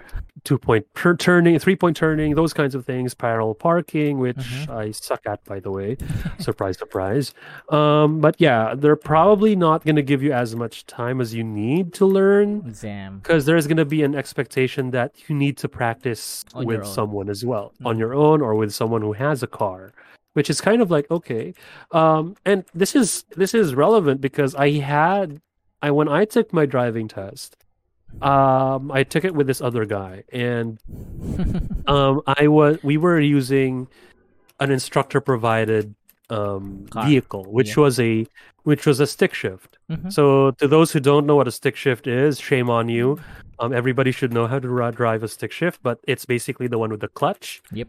two 0.46 0.56
point 0.58 0.86
turning, 1.18 1.58
three 1.58 1.76
point 1.76 1.96
turning, 1.96 2.34
those 2.34 2.52
kinds 2.54 2.74
of 2.74 2.86
things. 2.86 3.12
Parallel 3.14 3.54
parking, 3.54 4.18
which 4.18 4.36
Mhm. 4.36 4.68
I 4.70 4.90
suck 4.92 5.20
at, 5.26 5.44
by 5.44 5.58
the 5.60 5.70
way. 5.70 5.96
surprise, 6.38 6.78
surprise. 6.78 7.34
Um, 7.68 8.20
but 8.20 8.36
yeah, 8.38 8.74
they're 8.76 8.96
probably 9.14 9.54
not 9.56 9.84
going 9.84 9.96
to 9.96 10.02
give 10.02 10.22
you 10.22 10.32
as 10.32 10.54
much 10.56 10.86
time 10.86 11.20
as 11.20 11.34
you 11.34 11.44
need 11.44 11.92
to 11.94 12.06
learn 12.06 12.62
Exam. 12.66 13.18
because 13.22 13.44
there's 13.44 13.66
going 13.66 13.76
to 13.76 13.84
be 13.84 14.02
an 14.02 14.14
expectation 14.14 14.92
that 14.92 15.28
you 15.28 15.34
need 15.34 15.56
to 15.58 15.68
practice 15.68 16.44
On 16.54 16.64
with 16.64 16.86
someone 16.86 17.28
as 17.28 17.44
well, 17.44 17.72
on 17.84 17.96
Mhm. 17.96 17.98
your 17.98 18.14
own 18.14 18.40
or 18.40 18.54
with 18.54 18.72
someone 18.72 19.02
who 19.02 19.12
has 19.14 19.42
a 19.42 19.46
car, 19.48 19.92
which 20.34 20.48
is 20.48 20.60
kind 20.60 20.80
of 20.80 20.90
like 20.90 21.10
okay. 21.10 21.54
Um, 21.92 22.36
and 22.44 22.64
this 22.74 22.94
is 22.94 23.24
this 23.36 23.52
is 23.52 23.74
relevant 23.74 24.20
because 24.20 24.54
I 24.54 24.70
had 24.78 25.40
I 25.82 25.90
when 25.90 26.08
I 26.08 26.24
took 26.24 26.52
my 26.52 26.66
driving 26.66 27.08
test, 27.08 27.56
um, 28.22 28.90
I 28.90 29.04
took 29.04 29.24
it 29.24 29.34
with 29.34 29.46
this 29.46 29.60
other 29.60 29.84
guy, 29.84 30.24
and 30.32 30.78
um, 31.86 32.22
I 32.26 32.48
was 32.48 32.78
we 32.82 32.96
were 32.96 33.20
using 33.20 33.88
an 34.60 34.70
instructor 34.70 35.20
provided 35.20 35.94
um 36.30 36.86
vehicle, 37.04 37.44
which 37.44 37.76
Yeah. 37.76 37.82
was 37.82 38.00
a 38.00 38.26
which 38.64 38.84
was 38.86 38.98
a 38.98 39.06
stick 39.06 39.32
shift. 39.34 39.78
Mhm. 39.90 40.12
So 40.12 40.50
to 40.52 40.66
those 40.66 40.90
who 40.92 40.98
don't 40.98 41.24
know 41.26 41.36
what 41.36 41.46
a 41.46 41.52
stick 41.52 41.76
shift 41.76 42.06
is, 42.08 42.40
shame 42.40 42.68
on 42.68 42.88
you. 42.88 43.18
Um, 43.60 43.72
everybody 43.72 44.10
should 44.12 44.32
know 44.32 44.46
how 44.48 44.58
to 44.58 44.68
ri- 44.68 44.90
drive 44.92 45.22
a 45.22 45.28
stick 45.28 45.52
shift, 45.52 45.80
but 45.82 46.00
it's 46.06 46.26
basically 46.26 46.66
the 46.66 46.78
one 46.78 46.90
with 46.90 47.00
the 47.00 47.08
clutch. 47.08 47.62
Yep. 47.72 47.88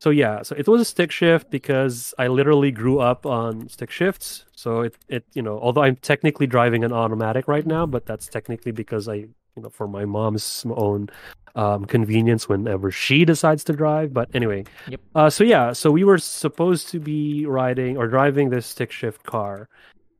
So 0.00 0.10
yeah, 0.10 0.42
so 0.42 0.54
it 0.56 0.66
was 0.68 0.80
a 0.80 0.84
stick 0.84 1.10
shift 1.10 1.50
because 1.50 2.14
I 2.18 2.26
literally 2.28 2.70
grew 2.70 2.98
up 2.98 3.24
on 3.26 3.68
stick 3.68 3.90
shifts. 3.90 4.46
So 4.54 4.80
it 4.80 4.94
it 5.08 5.24
you 5.34 5.42
know, 5.42 5.58
although 5.60 5.82
I'm 5.82 5.96
technically 5.96 6.46
driving 6.46 6.82
an 6.84 6.92
automatic 6.92 7.46
right 7.46 7.66
now, 7.66 7.84
but 7.84 8.06
that's 8.06 8.26
technically 8.26 8.72
because 8.72 9.08
I 9.08 9.26
you 9.56 9.62
know 9.62 9.70
for 9.70 9.88
my 9.88 10.04
mom's 10.04 10.64
own 10.68 11.08
um, 11.54 11.84
convenience 11.86 12.48
whenever 12.48 12.90
she 12.90 13.24
decides 13.24 13.64
to 13.64 13.72
drive. 13.72 14.12
But 14.12 14.28
anyway, 14.34 14.64
Yep. 14.88 15.00
uh, 15.14 15.30
so 15.30 15.42
yeah, 15.44 15.72
so 15.72 15.90
we 15.90 16.04
were 16.04 16.18
supposed 16.18 16.88
to 16.90 17.00
be 17.00 17.46
riding 17.46 17.96
or 17.96 18.06
driving 18.08 18.50
this 18.50 18.66
stick 18.66 18.92
shift 18.92 19.24
car, 19.24 19.68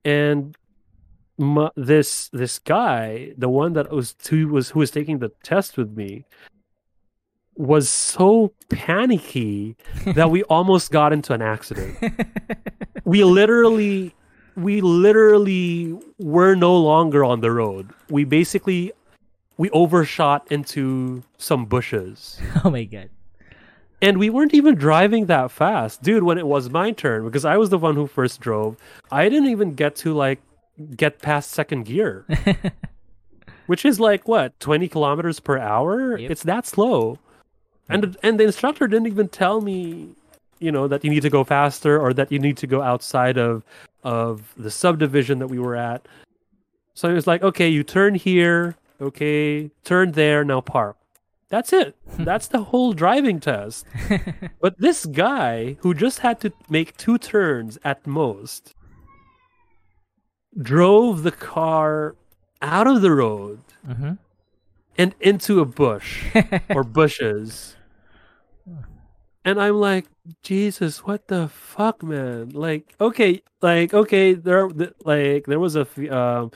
and 0.04 0.56
mu 1.38 1.68
this 1.76 2.28
this 2.30 2.58
guy, 2.58 3.32
the 3.36 3.48
one 3.50 3.74
that 3.74 3.90
was 3.92 4.14
who 4.28 4.48
was 4.48 4.70
who 4.70 4.80
was 4.80 4.90
taking 4.90 5.18
the 5.18 5.30
test 5.42 5.76
with 5.76 5.94
me, 5.94 6.24
was 7.56 7.88
so 7.90 8.52
panicky 8.70 9.76
that 10.14 10.30
we 10.30 10.42
almost 10.44 10.90
got 10.90 11.12
into 11.12 11.32
an 11.32 11.42
accident. 11.42 11.96
We 13.04 13.22
literally, 13.22 14.12
we 14.56 14.80
literally 14.80 15.96
were 16.18 16.56
no 16.56 16.76
longer 16.76 17.24
on 17.24 17.40
the 17.40 17.52
road. 17.52 17.90
We 18.10 18.24
basically, 18.24 18.90
we 19.56 19.70
overshot 19.70 20.46
into 20.50 21.22
some 21.38 21.64
bushes. 21.66 22.38
Oh 22.64 22.70
my 22.70 22.84
god. 22.84 23.10
and 24.02 24.18
we 24.18 24.28
weren't 24.30 24.54
even 24.54 24.74
driving 24.74 25.26
that 25.26 25.50
fast. 25.50 26.02
Dude 26.02 26.22
when 26.22 26.38
it 26.38 26.46
was 26.46 26.68
my 26.70 26.90
turn 26.92 27.24
because 27.24 27.44
i 27.44 27.56
was 27.56 27.70
the 27.70 27.78
one 27.78 27.94
who 27.94 28.06
first 28.06 28.40
drove 28.40 28.76
i 29.10 29.28
didn't 29.28 29.48
even 29.48 29.74
get 29.74 29.96
to 29.96 30.12
like 30.12 30.40
get 30.96 31.20
past 31.20 31.50
second 31.50 31.84
gear. 31.84 32.26
Which 33.66 33.84
is 33.84 33.98
like 33.98 34.28
what 34.28 34.58
20 34.60 34.88
kilometers 34.88 35.40
per 35.40 35.58
hour? 35.58 36.16
Yep. 36.18 36.30
it's 36.30 36.42
that 36.44 36.66
slow. 36.66 37.18
And 37.88 38.16
and 38.22 38.38
the 38.38 38.44
instructor 38.44 38.86
didn't 38.86 39.06
even 39.06 39.28
tell 39.28 39.60
me 39.60 40.10
you 40.58 40.72
know 40.72 40.88
that 40.88 41.04
you 41.04 41.10
need 41.10 41.22
to 41.22 41.30
go 41.30 41.44
faster 41.44 41.98
or 42.00 42.12
that 42.14 42.30
you 42.32 42.38
need 42.38 42.56
to 42.58 42.66
go 42.66 42.82
outside 42.82 43.38
of 43.38 43.64
of 44.04 44.52
the 44.56 44.70
subdivision 44.70 45.38
that 45.40 45.48
we 45.48 45.58
were 45.58 45.76
at. 45.76 46.06
So 46.94 47.08
it 47.08 47.14
was 47.14 47.26
like 47.26 47.42
okay 47.42 47.68
you 47.68 47.82
turn 47.84 48.14
here 48.14 48.76
okay 49.00 49.70
turn 49.84 50.12
there 50.12 50.44
now 50.44 50.60
park 50.60 50.96
that's 51.48 51.72
it 51.72 51.96
that's 52.18 52.48
the 52.48 52.64
whole 52.64 52.92
driving 52.92 53.40
test 53.40 53.86
but 54.60 54.78
this 54.78 55.06
guy 55.06 55.76
who 55.80 55.94
just 55.94 56.20
had 56.20 56.40
to 56.40 56.52
make 56.68 56.96
two 56.96 57.18
turns 57.18 57.78
at 57.84 58.06
most 58.06 58.74
drove 60.60 61.22
the 61.22 61.32
car 61.32 62.16
out 62.62 62.86
of 62.86 63.02
the 63.02 63.10
road 63.10 63.60
mm-hmm. 63.86 64.12
and 64.96 65.14
into 65.20 65.60
a 65.60 65.64
bush 65.64 66.24
or 66.70 66.82
bushes. 66.84 67.76
And 69.44 69.60
I'm 69.62 69.78
like, 69.78 70.06
Jesus, 70.42 71.04
what 71.06 71.28
the 71.28 71.46
fuck, 71.48 72.02
man? 72.02 72.48
Like, 72.48 72.94
okay, 73.00 73.42
like, 73.62 73.94
okay, 73.94 74.34
there, 74.34 74.68
like, 75.04 75.46
there 75.46 75.60
was 75.60 75.76
a 75.76 75.86
um, 76.12 76.50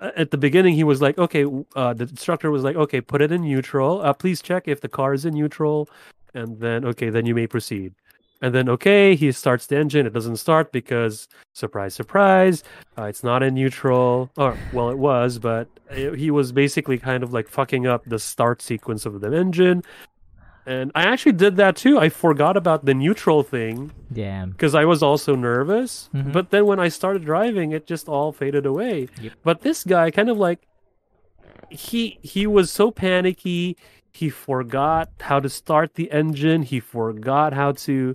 at 0.00 0.30
the 0.30 0.38
beginning, 0.38 0.74
he 0.74 0.84
was 0.84 1.00
like, 1.02 1.18
okay, 1.18 1.44
uh, 1.74 1.92
the 1.92 2.04
instructor 2.04 2.50
was 2.50 2.62
like, 2.62 2.76
okay, 2.76 3.00
put 3.00 3.20
it 3.20 3.32
in 3.32 3.42
neutral. 3.42 4.00
Uh, 4.02 4.12
please 4.12 4.40
check 4.40 4.68
if 4.68 4.80
the 4.80 4.88
car 4.88 5.12
is 5.14 5.24
in 5.24 5.34
neutral, 5.34 5.88
and 6.34 6.58
then, 6.60 6.84
okay, 6.84 7.10
then 7.10 7.26
you 7.26 7.34
may 7.34 7.46
proceed. 7.46 7.94
And 8.40 8.52
then, 8.52 8.68
okay, 8.68 9.14
he 9.14 9.30
starts 9.30 9.66
the 9.66 9.76
engine. 9.76 10.04
It 10.04 10.12
doesn't 10.12 10.36
start 10.36 10.72
because, 10.72 11.28
surprise, 11.52 11.94
surprise, 11.94 12.64
uh, 12.98 13.04
it's 13.04 13.22
not 13.22 13.42
in 13.42 13.54
neutral. 13.54 14.30
Or, 14.36 14.56
well, 14.72 14.90
it 14.90 14.98
was, 14.98 15.38
but 15.38 15.68
it, 15.90 16.18
he 16.18 16.32
was 16.32 16.50
basically 16.50 16.98
kind 16.98 17.22
of 17.22 17.32
like 17.32 17.48
fucking 17.48 17.86
up 17.86 18.04
the 18.04 18.18
start 18.18 18.60
sequence 18.60 19.06
of 19.06 19.20
the 19.20 19.32
engine. 19.32 19.84
And 20.64 20.92
I 20.94 21.02
actually 21.02 21.32
did 21.32 21.56
that 21.56 21.74
too. 21.76 21.98
I 21.98 22.08
forgot 22.08 22.56
about 22.56 22.84
the 22.84 22.94
neutral 22.94 23.42
thing 23.42 23.90
Damn. 24.12 24.50
because 24.50 24.74
I 24.74 24.84
was 24.84 25.02
also 25.02 25.34
nervous. 25.34 26.08
Mhm. 26.14 26.32
But 26.32 26.50
then 26.50 26.66
when 26.66 26.78
I 26.78 26.88
started 26.88 27.24
driving, 27.24 27.72
it 27.72 27.86
just 27.86 28.08
all 28.08 28.30
faded 28.32 28.64
away. 28.64 29.08
Yep. 29.20 29.32
But 29.42 29.60
this 29.62 29.82
guy 29.82 30.10
kind 30.12 30.28
of 30.30 30.38
like 30.38 30.60
he 31.70 32.18
he 32.22 32.46
was 32.46 32.70
so 32.70 32.90
panicky. 32.90 33.76
He 34.12 34.28
forgot 34.28 35.08
how 35.20 35.40
to 35.40 35.48
start 35.48 35.94
the 35.94 36.10
engine. 36.12 36.62
He 36.62 36.80
forgot 36.80 37.52
how 37.52 37.72
to 37.72 38.14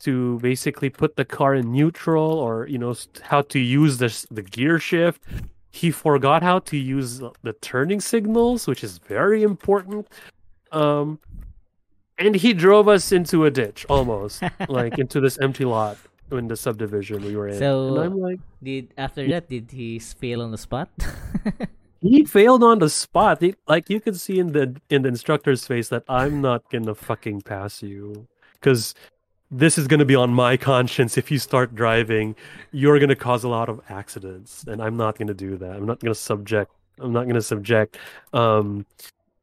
to 0.00 0.38
basically 0.40 0.90
put 0.90 1.16
the 1.16 1.24
car 1.24 1.54
in 1.54 1.72
neutral 1.72 2.32
or 2.32 2.66
you 2.68 2.78
know 2.78 2.94
how 3.22 3.42
to 3.42 3.58
use 3.58 3.98
the 3.98 4.26
the 4.30 4.42
gear 4.42 4.78
shift. 4.78 5.22
He 5.70 5.90
forgot 5.90 6.42
how 6.42 6.58
to 6.60 6.76
use 6.76 7.20
the 7.42 7.52
turning 7.60 8.00
signals, 8.00 8.66
which 8.66 8.84
is 8.84 8.98
very 8.98 9.42
important. 9.42 10.06
Um, 10.70 11.18
and 12.26 12.34
he 12.34 12.52
drove 12.54 12.88
us 12.88 13.12
into 13.12 13.44
a 13.44 13.50
ditch 13.50 13.84
almost, 13.88 14.42
like 14.68 14.98
into 14.98 15.20
this 15.20 15.38
empty 15.40 15.64
lot 15.64 15.98
in 16.30 16.48
the 16.48 16.56
subdivision 16.56 17.24
we 17.24 17.36
were 17.36 17.48
in. 17.48 17.58
So- 17.58 17.94
and 17.96 18.04
I'm 18.04 18.18
like, 18.18 18.40
Did 18.62 18.88
after 18.96 19.26
that 19.28 19.48
did 19.48 19.70
he 19.70 19.98
fail 19.98 20.40
on 20.42 20.50
the 20.50 20.58
spot? 20.58 20.88
he 22.00 22.24
failed 22.24 22.62
on 22.62 22.78
the 22.78 22.88
spot. 22.90 23.40
He- 23.40 23.54
like 23.68 23.90
you 23.90 24.00
could 24.00 24.18
see 24.18 24.38
in 24.38 24.52
the 24.52 24.80
in 24.90 25.02
the 25.02 25.08
instructor's 25.08 25.66
face 25.66 25.88
that 25.88 26.04
I'm 26.08 26.40
not 26.40 26.70
gonna 26.70 26.94
fucking 26.94 27.42
pass 27.42 27.82
you 27.82 28.26
because 28.54 28.94
this 29.50 29.76
is 29.76 29.86
gonna 29.86 30.06
be 30.06 30.16
on 30.16 30.32
my 30.32 30.56
conscience. 30.56 31.18
If 31.18 31.30
you 31.30 31.38
start 31.38 31.74
driving, 31.74 32.34
you're 32.70 32.98
gonna 32.98 33.16
cause 33.16 33.44
a 33.44 33.48
lot 33.48 33.68
of 33.68 33.80
accidents, 33.90 34.64
and 34.66 34.80
I'm 34.80 34.96
not 34.96 35.18
gonna 35.18 35.34
do 35.34 35.56
that. 35.58 35.76
I'm 35.76 35.84
not 35.86 36.00
gonna 36.00 36.14
subject. 36.14 36.72
I'm 36.98 37.12
not 37.12 37.26
gonna 37.26 37.42
subject 37.42 37.98
um 38.32 38.86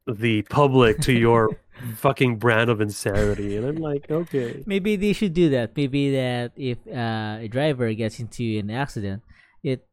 the 0.06 0.42
public 0.42 0.98
to 1.02 1.12
your 1.12 1.50
fucking 1.96 2.38
brand 2.38 2.70
of 2.70 2.80
insanity. 2.80 3.56
And 3.56 3.66
I'm 3.66 3.76
like, 3.76 4.10
okay. 4.10 4.62
Maybe 4.66 4.96
they 4.96 5.12
should 5.12 5.34
do 5.34 5.48
that. 5.50 5.76
Maybe 5.76 6.12
that 6.12 6.52
if 6.56 6.78
uh, 6.86 7.38
a 7.40 7.48
driver 7.48 7.92
gets 7.94 8.20
into 8.20 8.42
an 8.58 8.70
accident, 8.70 9.22
it 9.62 9.84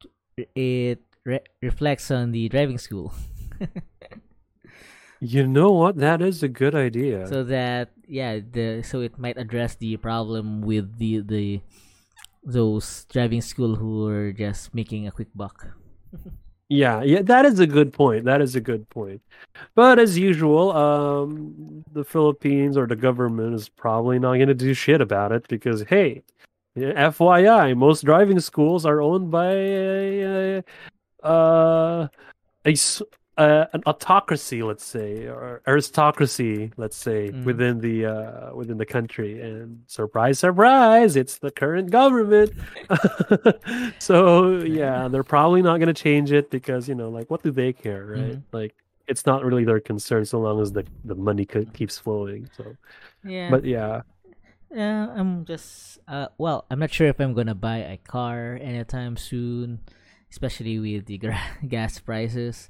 it 0.55 1.01
re- 1.25 1.47
reflects 1.61 2.11
on 2.11 2.31
the 2.31 2.49
driving 2.49 2.77
school, 2.77 3.13
You 5.19 5.47
know 5.47 5.71
what? 5.71 5.97
That 5.97 6.21
is 6.21 6.43
a 6.43 6.47
good 6.47 6.75
idea. 6.75 7.25
so 7.27 7.43
that 7.45 7.89
yeah, 8.07 8.37
the 8.37 8.83
so 8.85 9.01
it 9.01 9.17
might 9.17 9.37
address 9.37 9.73
the 9.75 9.97
problem 9.97 10.61
with 10.61 10.97
the 10.99 11.21
the 11.25 11.61
those 12.45 13.05
driving 13.09 13.41
school 13.41 13.75
who 13.75 14.05
are 14.07 14.31
just 14.31 14.73
making 14.75 15.07
a 15.07 15.11
quick 15.11 15.29
buck. 15.33 15.73
Yeah, 16.69 17.01
yeah, 17.01 17.21
that 17.23 17.45
is 17.45 17.59
a 17.59 17.67
good 17.67 17.93
point. 17.93 18.25
That 18.25 18.41
is 18.41 18.55
a 18.55 18.61
good 18.61 18.89
point. 18.89 19.21
But 19.75 19.99
as 19.99 20.17
usual, 20.17 20.71
um, 20.73 21.83
the 21.93 22.03
Philippines 22.03 22.77
or 22.77 22.87
the 22.87 22.95
government 22.95 23.55
is 23.55 23.69
probably 23.69 24.19
not 24.19 24.35
going 24.35 24.47
to 24.49 24.53
do 24.55 24.73
shit 24.73 25.01
about 25.01 25.31
it 25.31 25.47
because, 25.47 25.83
hey, 25.83 26.23
FYI, 26.77 27.73
most 27.75 28.03
driving 28.05 28.39
schools 28.41 28.85
are 28.85 29.01
owned 29.01 29.31
by 29.31 29.51
a, 29.53 30.63
uh, 31.23 32.07
a 32.65 32.71
s- 32.71 33.01
uh, 33.37 33.65
an 33.73 33.83
autocracy, 33.85 34.63
let's 34.63 34.83
say, 34.85 35.25
or 35.27 35.61
aristocracy, 35.67 36.71
let's 36.77 36.97
say, 36.97 37.31
Mhm. 37.31 37.43
within 37.45 37.79
the 37.79 38.05
uh, 38.05 38.55
within 38.55 38.77
the 38.77 38.85
country. 38.85 39.39
And 39.41 39.83
surprise, 39.87 40.39
surprise, 40.39 41.15
it's 41.15 41.37
the 41.37 41.51
current 41.51 41.91
government. 41.91 42.53
so 43.99 44.59
yeah, 44.61 45.07
they're 45.09 45.23
probably 45.23 45.61
not 45.61 45.77
going 45.77 45.87
to 45.93 45.93
change 45.93 46.31
it 46.31 46.49
because 46.49 46.87
you 46.87 46.95
know, 46.95 47.09
like, 47.09 47.29
what 47.29 47.43
do 47.43 47.51
they 47.51 47.73
care, 47.73 48.05
right? 48.05 48.39
Like, 48.51 48.75
it's 49.07 49.25
not 49.25 49.43
really 49.45 49.63
their 49.65 49.79
concern 49.79 50.25
so 50.25 50.39
long 50.39 50.61
as 50.61 50.71
the 50.71 50.85
the 51.03 51.15
money 51.15 51.45
co- 51.45 51.65
keeps 51.73 51.97
flowing. 51.97 52.49
So, 52.55 52.77
Yeah. 53.23 53.51
but 53.51 53.65
yeah, 53.65 54.01
Yeah, 54.73 55.07
I'm 55.15 55.45
just 55.45 55.99
uh 56.07 56.27
well, 56.37 56.65
I'm 56.69 56.79
not 56.79 56.91
sure 56.91 57.07
if 57.07 57.19
I'm 57.19 57.33
gonna 57.33 57.55
buy 57.55 57.77
a 57.77 57.97
car 57.97 58.57
anytime 58.61 59.15
soon, 59.17 59.79
especially 60.31 60.79
with 60.79 61.05
the 61.05 61.17
gra- 61.17 61.57
gas 61.67 61.99
prices. 61.99 62.69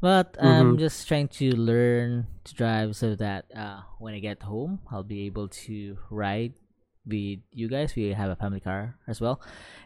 But 0.00 0.36
I'm 0.40 0.78
just 0.78 1.06
trying 1.06 1.28
to 1.44 1.52
learn 1.54 2.26
to 2.44 2.54
drive 2.54 2.96
so 2.96 3.14
that 3.16 3.44
uh 3.52 3.84
when 3.98 4.14
I 4.14 4.20
get 4.20 4.42
home, 4.42 4.80
I'll 4.90 5.04
be 5.04 5.26
able 5.28 5.48
to 5.68 5.98
ride 6.08 6.54
with 7.04 7.40
you 7.52 7.68
guys. 7.68 7.94
We 7.94 8.12
have 8.16 8.30
a 8.30 8.36
family 8.36 8.60
car 8.60 8.96
as 9.06 9.20
well, 9.20 9.40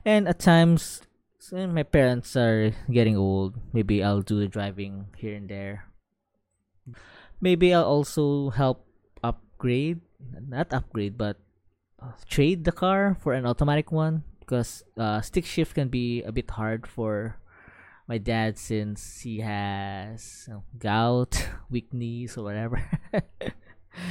and 0.05 0.29
at 0.29 0.39
times. 0.39 1.03
Since 1.45 1.75
my 1.77 1.83
parents 1.85 2.33
are 2.41 2.73
getting 2.89 3.21
old, 3.21 3.61
maybe 3.77 4.01
I'll 4.01 4.25
do 4.25 4.41
the 4.41 4.49
driving 4.49 5.13
here 5.21 5.37
and 5.37 5.45
there. 5.45 5.85
Maybe 7.41 7.75
I'll 7.75 7.85
also 7.85 8.49
help 8.49 8.89
upgrade, 9.23 10.01
not 10.49 10.73
upgrade, 10.73 11.19
but 11.19 11.37
uh, 12.01 12.17
trade 12.29 12.65
the 12.65 12.73
car 12.73 13.19
for 13.21 13.35
an 13.35 13.45
automatic 13.45 13.93
one 13.93 14.25
because 14.47 14.85
uh, 14.99 15.21
stick 15.21 15.47
shift 15.47 15.75
can 15.75 15.89
be 15.89 16.23
a 16.23 16.33
bit 16.33 16.51
hard 16.51 16.87
for 16.87 17.37
my 18.09 18.19
dad 18.19 18.59
since 18.59 19.21
he 19.23 19.41
has 19.41 20.45
you 20.49 20.55
know, 20.55 20.63
gout, 20.79 21.49
weak 21.71 21.93
knees, 21.95 22.37
or 22.37 22.45
whatever. 22.45 22.83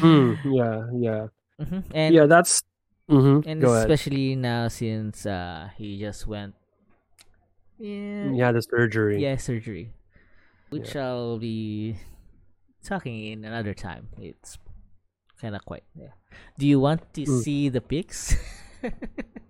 Mm, 0.01 0.37
yeah, 0.45 0.87
yeah, 0.93 1.27
hmm 1.59 1.79
And 1.93 2.13
yeah. 2.13 2.25
That's 2.25 2.63
mhm, 3.09 3.45
and 3.45 3.61
go 3.61 3.73
ahead. 3.73 3.87
especially 3.89 4.35
now 4.35 4.67
since 4.67 5.25
uh, 5.25 5.69
he 5.77 5.99
just 5.99 6.27
went, 6.27 6.55
yeah, 7.77 8.31
Yeah, 8.33 8.51
the 8.51 8.61
surgery. 8.61 9.21
yeah, 9.21 9.37
surgery, 9.37 9.91
which 10.69 10.95
I'll 10.95 11.37
be 11.39 11.97
talking 12.83 13.25
in 13.31 13.45
another 13.45 13.73
time. 13.73 14.09
It's 14.21 14.57
kind 15.41 15.55
of 15.55 15.65
quite. 15.65 15.83
Yeah. 15.95 16.13
Do 16.57 16.67
you 16.67 16.79
want 16.79 17.13
to 17.15 17.25
Mm. 17.25 17.43
see 17.43 17.69
the 17.69 17.81
pics? 17.81 18.35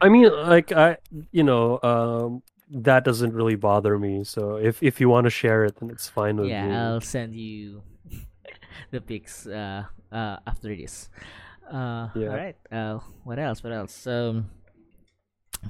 I 0.00 0.08
mean, 0.08 0.30
like 0.30 0.72
I, 0.72 0.98
you 1.30 1.42
know, 1.42 1.78
um, 1.82 2.42
that 2.70 3.04
doesn't 3.04 3.32
really 3.32 3.56
bother 3.56 3.98
me. 3.98 4.24
So 4.24 4.56
if 4.56 4.82
if 4.82 5.00
you 5.00 5.08
want 5.08 5.24
to 5.24 5.30
share 5.30 5.64
it, 5.64 5.76
then 5.76 5.90
it's 5.90 6.08
fine 6.08 6.36
with 6.36 6.48
yeah, 6.48 6.66
me. 6.66 6.74
I'll 6.74 7.00
send 7.00 7.34
you 7.34 7.82
the 8.90 9.00
pics 9.00 9.46
uh, 9.46 9.84
uh, 10.10 10.36
after 10.46 10.74
this. 10.74 11.10
Uh, 11.68 12.08
Yeah. 12.14 12.28
All 12.28 12.36
right. 12.36 12.56
Uh, 12.70 12.98
what 13.24 13.38
else? 13.38 13.62
What 13.62 13.72
else? 13.72 14.06
Um, 14.06 14.50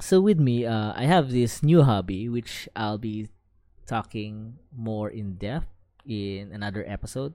so 0.01 0.21
with 0.21 0.39
me, 0.39 0.65
uh, 0.65 0.93
I 0.97 1.05
have 1.05 1.31
this 1.31 1.63
new 1.63 1.83
hobby 1.83 2.29
which 2.29 2.69
I'll 2.75 2.99
be 2.99 3.29
talking 3.87 4.59
more 4.75 5.11
in 5.11 5.37
depth 5.37 5.69
in 6.07 6.51
another 6.53 6.85
episode. 6.87 7.35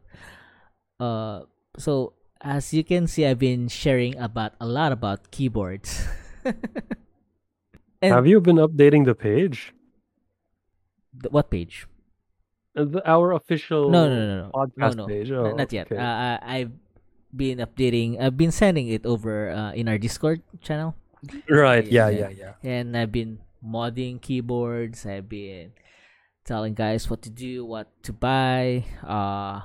Uh, 1.00 1.44
so 1.78 2.14
as 2.42 2.74
you 2.74 2.84
can 2.84 3.08
see, 3.08 3.26
I've 3.26 3.40
been 3.40 3.68
sharing 3.68 4.18
about 4.18 4.54
a 4.60 4.66
lot 4.66 4.92
about 4.92 5.32
keyboards. 5.32 6.06
Have 8.02 8.28
you 8.28 8.40
been 8.42 8.58
updating 8.58 9.06
the 9.06 9.16
page? 9.16 9.74
th- 11.22 11.32
what 11.32 11.50
page? 11.50 11.88
Uh, 12.78 12.86
The, 12.86 13.02
our 13.10 13.34
official 13.34 13.90
No, 13.90 14.06
no, 14.08 14.16
no, 14.16 14.36
no, 14.46 14.52
podcast 14.54 14.96
no, 14.96 15.04
no, 15.04 15.08
page. 15.08 15.32
Oh, 15.32 15.52
not 15.56 15.74
yet. 15.74 15.88
okay. 15.92 15.98
Uh, 15.98 16.06
I- 16.38 16.40
I've 16.62 16.72
been 17.36 17.58
updating. 17.60 18.22
I've 18.22 18.38
been 18.38 18.52
sending 18.54 18.88
it 18.88 19.06
over 19.06 19.50
uh, 19.50 19.74
in 19.74 19.90
our 19.90 19.98
Discord 19.98 20.42
channel, 20.62 20.96
right. 21.50 21.86
Yeah, 21.86 22.10
yeah. 22.10 22.30
yeah, 22.30 22.54
yeah. 22.62 22.70
and 22.78 22.96
I've 22.96 23.12
been 23.12 23.40
modding 23.66 24.22
keyboards. 24.22 25.06
I've 25.06 25.28
been 25.28 25.74
telling 26.46 26.74
guys 26.78 27.10
what 27.10 27.22
to 27.26 27.30
do, 27.34 27.66
what 27.66 27.90
to 28.08 28.14
buy. 28.14 28.86
Uh, 29.04 29.62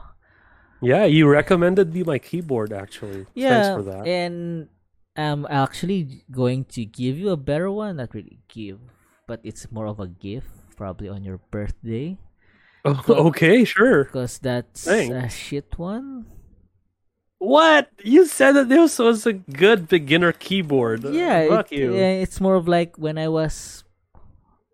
Yeah, 0.82 1.04
you 1.06 1.28
recommended 1.30 1.94
me 1.94 2.02
my 2.02 2.18
keyboard 2.18 2.72
actually. 2.74 3.26
Yeah, 3.38 3.62
Thanks 3.62 3.70
for 3.78 3.82
that. 3.92 4.02
and 4.08 4.66
I'm 5.16 5.46
actually 5.50 6.24
going 6.30 6.64
to 6.76 6.84
give 6.84 7.18
you 7.18 7.30
a 7.30 7.36
better 7.36 7.70
one. 7.70 7.96
Not 7.96 8.14
really 8.14 8.38
give, 8.48 8.80
but 9.26 9.40
it's 9.44 9.70
more 9.70 9.86
of 9.86 10.00
a 10.00 10.08
gift, 10.08 10.48
probably 10.76 11.08
on 11.08 11.22
your 11.24 11.38
birthday, 11.50 12.16
Oh, 12.84 12.98
okay, 13.30 13.64
sure. 13.64 14.04
because 14.04 14.38
that's 14.38 14.84
Thanks. 14.84 15.14
a 15.14 15.28
shit 15.28 15.78
one. 15.78 16.26
What? 17.38 17.90
You 18.02 18.24
said 18.26 18.52
that 18.52 18.68
this 18.68 18.98
was 18.98 19.26
a 19.26 19.32
good 19.34 19.88
beginner 19.88 20.32
keyboard. 20.32 21.04
Yeah, 21.04 21.48
fuck 21.48 21.70
it- 21.72 21.78
you. 21.78 21.94
yeah, 21.94 22.22
it's 22.22 22.40
more 22.40 22.54
of 22.54 22.66
like 22.68 22.96
when 22.98 23.18
I 23.18 23.28
was 23.28 23.84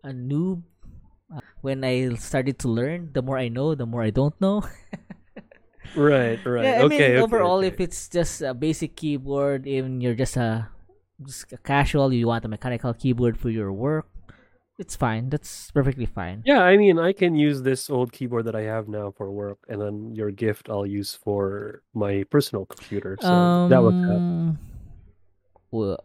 a 0.03 0.09
noob. 0.09 0.63
uh, 1.33 1.41
When 1.61 1.83
I 1.83 2.15
started 2.15 2.57
to 2.59 2.67
learn, 2.69 3.09
the 3.13 3.21
more 3.21 3.37
I 3.37 3.49
know, 3.49 3.75
the 3.75 3.85
more 3.85 4.01
I 4.01 4.09
don't 4.09 4.33
know. 4.41 4.63
Right, 5.93 6.39
right. 6.45 6.63
Yeah, 6.65 6.79
I 6.81 6.83
okay, 6.83 6.87
mean 6.87 7.01
okay, 7.01 7.17
overall, 7.17 7.59
okay. 7.59 7.67
if 7.67 7.79
it's 7.79 8.07
just 8.09 8.41
a 8.41 8.53
basic 8.53 8.95
keyboard, 8.95 9.67
even 9.67 10.01
you're 10.01 10.15
just 10.15 10.37
a 10.37 10.69
just 11.25 11.51
a 11.51 11.57
casual, 11.57 12.13
you 12.13 12.27
want 12.27 12.45
a 12.45 12.47
mechanical 12.47 12.93
keyboard 12.93 13.37
for 13.37 13.49
your 13.49 13.73
work, 13.73 14.07
it's 14.77 14.95
fine. 14.95 15.29
That's 15.29 15.71
perfectly 15.71 16.05
fine. 16.05 16.43
Yeah, 16.45 16.61
I 16.63 16.77
mean, 16.77 16.99
I 16.99 17.11
can 17.13 17.35
use 17.35 17.61
this 17.63 17.89
old 17.89 18.11
keyboard 18.13 18.45
that 18.45 18.55
I 18.55 18.61
have 18.63 18.87
now 18.87 19.11
for 19.11 19.31
work, 19.31 19.59
and 19.67 19.81
then 19.81 20.15
your 20.15 20.31
gift 20.31 20.69
I'll 20.69 20.85
use 20.85 21.15
for 21.15 21.81
my 21.93 22.23
personal 22.29 22.65
computer. 22.65 23.17
So 23.21 23.67
that 23.69 23.81
was 23.83 23.93
that. 24.07 24.21
Um, 24.23 24.59
Well, 25.71 26.03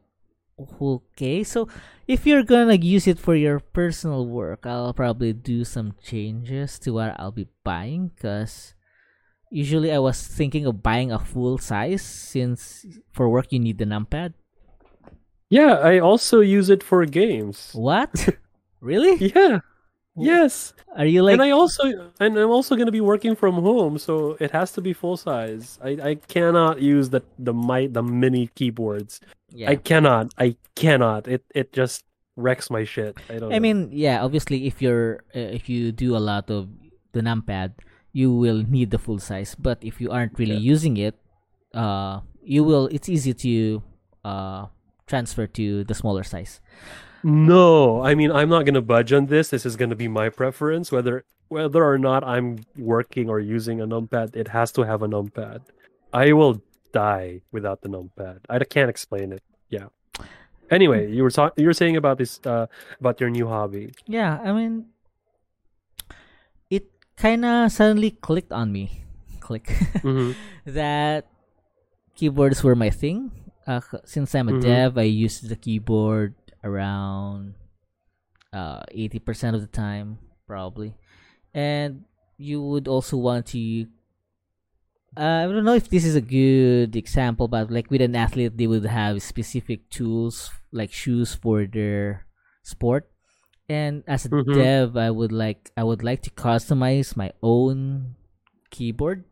okay. 0.81 1.45
So 1.45 1.69
if 2.07 2.27
you're 2.27 2.43
gonna 2.45 2.75
use 2.77 3.07
it 3.07 3.19
for 3.19 3.35
your 3.35 3.61
personal 3.61 4.27
work, 4.27 4.67
I'll 4.67 4.93
probably 4.95 5.33
do 5.33 5.65
some 5.65 5.95
changes 6.03 6.79
to 6.81 6.93
what 6.93 7.15
I'll 7.19 7.33
be 7.33 7.49
buying. 7.65 8.11
Cause 8.21 8.74
usually 9.55 9.93
I 9.95 10.03
was 10.03 10.19
thinking 10.19 10.67
of 10.67 10.83
buying 10.83 11.13
a 11.15 11.19
full 11.23 11.59
size 11.59 12.03
since 12.03 12.85
for 13.15 13.31
work 13.31 13.55
you 13.55 13.61
need 13.63 13.79
the 13.79 13.87
numpad. 13.87 14.35
Yeah, 15.49 15.79
I 15.79 16.01
also 16.01 16.41
use 16.41 16.69
it 16.69 16.83
for 16.83 17.07
games. 17.07 17.71
What? 17.73 18.11
really? 18.81 19.31
Yeah. 19.31 19.61
Yes. 20.17 20.75
Are 20.97 21.07
you 21.07 21.23
like? 21.23 21.35
and 21.35 21.43
I 21.43 21.51
also 21.51 22.11
and 22.21 22.39
I'm 22.39 22.51
also 22.51 22.75
going 22.75 22.87
to 22.87 22.93
be 22.93 23.01
working 23.01 23.35
from 23.35 23.55
home, 23.55 23.99
so 23.99 24.37
it 24.39 24.51
has 24.51 24.71
to 24.73 24.81
be 24.81 24.93
full 24.93 25.17
size. 25.17 25.79
I, 25.83 25.91
I 26.03 26.15
cannot 26.15 26.81
use 26.81 27.11
the 27.11 27.23
the 27.39 27.55
mi- 27.55 27.91
the 27.91 28.03
mini 28.03 28.47
keyboards. 28.55 29.21
yeah. 29.51 29.71
I 29.71 29.77
cannot. 29.77 30.35
I 30.39 30.55
cannot. 30.75 31.27
It 31.27 31.43
it 31.55 31.73
just 31.73 32.05
wrecks 32.37 32.71
my 32.71 32.85
shit. 32.85 33.19
I 33.29 33.39
don't. 33.39 33.51
I 33.51 33.59
know. 33.59 33.67
mean, 33.67 33.79
yeah, 33.91 34.23
obviously, 34.23 34.67
if 34.67 34.83
you're 34.83 35.23
uh, 35.35 35.51
if 35.51 35.69
you 35.69 35.91
do 35.91 36.15
a 36.15 36.23
lot 36.23 36.51
of 36.51 36.71
the 37.11 37.21
numpad, 37.21 37.75
you 38.15 38.31
will 38.33 38.63
need 38.63 38.95
the 38.95 38.99
full 39.03 39.19
size. 39.19 39.53
But 39.59 39.83
if 39.83 40.01
you 40.01 40.09
aren't 40.15 40.39
really 40.39 40.55
Yeah. 40.57 40.71
using 40.73 40.95
it, 40.97 41.19
uh, 41.75 42.23
you 42.41 42.63
will. 42.65 42.87
It's 42.95 43.11
easy 43.11 43.35
to 43.45 43.83
uh 44.25 44.71
transfer 45.11 45.45
to 45.59 45.85
the 45.85 45.93
smaller 45.93 46.23
size. 46.25 46.63
no. 47.25 48.01
I 48.03 48.15
mean, 48.15 48.31
I'm 48.33 48.49
not 48.49 48.65
going 48.65 48.75
to 48.79 48.83
budge 48.85 49.13
on 49.13 49.27
this. 49.27 49.49
This 49.51 49.67
is 49.67 49.77
going 49.77 49.91
to 49.91 49.97
be 49.97 50.09
my 50.09 50.29
preference, 50.29 50.93
whether 50.93 51.25
whether 51.49 51.85
or 51.85 51.99
not 51.99 52.25
I'm 52.25 52.65
working 52.79 53.29
or 53.29 53.41
using 53.41 53.81
a 53.81 53.87
numpad. 53.87 54.37
It 54.37 54.49
has 54.49 54.73
to 54.73 54.83
have 54.83 55.03
a 55.03 55.09
numpad. 55.09 55.61
I 56.13 56.33
will 56.33 56.63
die 56.93 57.43
without 57.53 57.83
the 57.83 57.89
numpad. 57.89 58.39
I 58.49 58.59
can't 58.65 58.89
explain 58.89 59.33
it. 59.33 59.43
Yeah. 59.69 59.89
Anyway, 60.71 61.13
you 61.13 61.23
were 61.23 61.31
talking. 61.31 61.61
You 61.63 61.69
were 61.69 61.77
saying 61.77 61.97
about 61.97 62.17
this 62.19 62.41
uh, 62.47 62.67
about 63.01 63.21
your 63.21 63.29
new 63.31 63.47
hobby. 63.47 63.93
Yeah, 64.07 64.41
I 64.43 64.53
mean, 64.53 64.87
it 67.17 67.21
kind 67.21 67.45
of 67.45 67.73
suddenly 67.73 68.11
clicked 68.11 68.53
on 68.53 68.73
me. 68.73 69.03
Click 69.41 69.69
hmm 70.03 70.33
that 70.67 71.27
keyboards 72.15 72.63
were 72.65 72.75
my 72.77 72.91
thing. 72.91 73.31
Uh, 73.67 73.81
since 74.05 74.35
I'm 74.35 74.49
a 74.49 74.53
Mhm. 74.53 74.61
dev, 74.61 74.99
I 74.99 75.03
use 75.09 75.41
the 75.41 75.57
keyboard 75.57 76.35
around 76.63 77.55
uh, 78.53 78.83
80% 78.93 79.55
of 79.55 79.61
the 79.61 79.67
time, 79.69 80.19
probably. 80.47 80.95
And 81.55 82.05
you 82.37 82.63
would 82.63 82.89
also 82.89 83.17
want 83.17 83.47
to. 83.57 83.87
Uh, 85.17 85.47
I 85.47 85.47
don't 85.47 85.65
know 85.65 85.75
if 85.75 85.89
this 85.89 86.05
is 86.05 86.17
a 86.17 86.21
good 86.21 86.97
example, 86.97 87.47
but 87.47 87.71
like 87.71 87.91
with 87.91 88.03
an 88.03 88.17
athlete, 88.17 88.57
they 88.59 88.67
would 88.67 88.85
have 88.85 89.23
specific 89.23 89.89
tools 89.89 90.51
like 90.73 90.93
shoes 90.93 91.35
for 91.35 91.67
their 91.67 92.27
sport. 92.65 93.09
And 93.69 94.05
as 94.07 94.27
a 94.27 94.29
Mhm. 94.29 94.53
dev, 94.55 94.97
I 94.97 95.11
would 95.11 95.33
like 95.33 95.73
I 95.77 95.85
would 95.85 96.03
like 96.05 96.21
to 96.29 96.31
customize 96.31 97.17
my 97.17 97.33
own 97.43 98.15
keyboard 98.71 99.25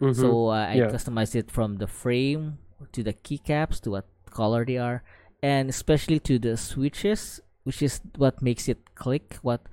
Mhm. 0.00 0.14
so 0.14 0.48
uh, 0.52 0.66
I 0.68 0.84
Yeah. 0.84 0.90
customized 0.92 1.34
it 1.34 1.50
from 1.50 1.76
the 1.80 1.86
frame 1.86 2.58
to 2.92 3.02
the 3.02 3.14
keycaps 3.14 3.80
to 3.82 3.90
what 3.96 4.04
color 4.28 4.64
they 4.66 4.76
are, 4.76 5.00
and 5.42 5.70
especially 5.70 6.20
to 6.28 6.38
the 6.38 6.56
switches, 6.60 7.40
which 7.64 7.80
is 7.80 8.00
what 8.20 8.42
makes 8.42 8.68
it 8.68 8.92
click, 8.94 9.38
what 9.40 9.64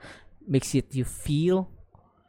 makes 0.48 0.72
it 0.76 0.96
you 0.96 1.04
feel. 1.04 1.67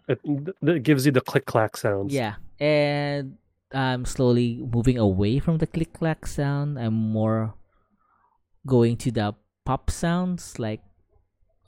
It, 0.09 0.19
it 0.63 0.83
gives 0.83 1.07
you 1.07 1.13
the 1.13 1.21
click 1.23 1.47
clack 1.47 1.77
sounds. 1.77 2.13
Yeah, 2.13 2.43
and 2.59 3.39
I'm 3.71 4.05
slowly 4.05 4.59
moving 4.59 4.99
away 4.99 5.39
from 5.39 5.59
the 5.59 5.67
click 5.71 5.93
clack 5.95 6.27
sound. 6.27 6.79
I'm 6.83 6.95
more 6.99 7.55
going 8.67 8.97
to 9.07 9.11
the 9.13 9.35
pop 9.65 9.91
sounds. 9.91 10.59
Like, 10.59 10.83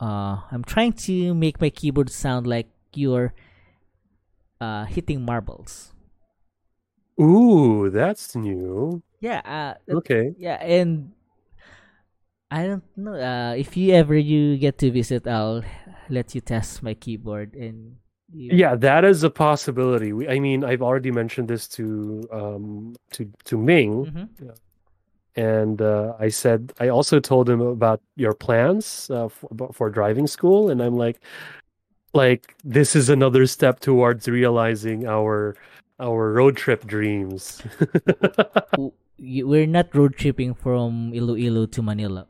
uh, 0.00 0.40
I'm 0.50 0.64
trying 0.64 0.92
to 1.08 1.34
make 1.34 1.60
my 1.60 1.70
keyboard 1.70 2.10
sound 2.10 2.46
like 2.46 2.68
you're 2.94 3.34
uh, 4.60 4.84
hitting 4.86 5.24
marbles. 5.24 5.92
Ooh, 7.20 7.88
that's 7.90 8.36
new. 8.36 9.02
Yeah, 9.20 9.40
uh, 9.44 9.94
Okay. 9.96 10.34
yeah 10.36 10.60
and 10.60 11.12
i 12.50 12.62
don't 12.64 12.84
know 12.96 13.14
uh 13.14 13.54
if 13.58 13.76
you 13.76 13.92
ever 13.92 14.14
you 14.14 14.56
get 14.56 14.78
to 14.78 14.90
visit 14.90 15.26
i'll 15.26 15.64
let 16.08 16.32
you 16.34 16.40
test 16.40 16.80
my 16.82 16.94
keyboard 16.94 17.54
and 17.54 17.96
you, 18.32 18.54
Yeah, 18.54 18.74
that 18.76 19.04
is 19.04 19.22
a 19.24 19.30
possibility. 19.30 20.12
We, 20.12 20.28
I 20.28 20.38
mean, 20.40 20.62
I've 20.64 20.82
already 20.82 21.10
mentioned 21.10 21.48
this 21.48 21.66
to 21.78 22.22
um 22.30 22.94
to 23.12 23.26
to 23.50 23.54
Ming, 23.58 24.06
Mhm. 24.06 24.28
And 25.36 25.82
uh, 25.82 26.14
I 26.18 26.28
said 26.28 26.72
I 26.80 26.88
also 26.88 27.20
told 27.20 27.48
him 27.48 27.60
about 27.60 28.00
your 28.16 28.34
plans 28.34 29.10
uh, 29.10 29.28
for, 29.28 29.72
for 29.72 29.90
driving 29.90 30.26
school, 30.26 30.70
and 30.70 30.82
I'm 30.82 30.96
like, 30.96 31.20
like 32.14 32.56
this 32.64 32.96
is 32.96 33.08
another 33.08 33.46
step 33.46 33.80
towards 33.80 34.28
realizing 34.28 35.06
our 35.06 35.54
our 36.00 36.32
road 36.32 36.56
trip 36.56 36.86
dreams. 36.86 37.62
We're 39.18 39.66
not 39.66 39.94
road 39.94 40.16
tripping 40.16 40.52
from 40.54 41.12
iloilo 41.14 41.64
to 41.66 41.82
manila 41.82 42.26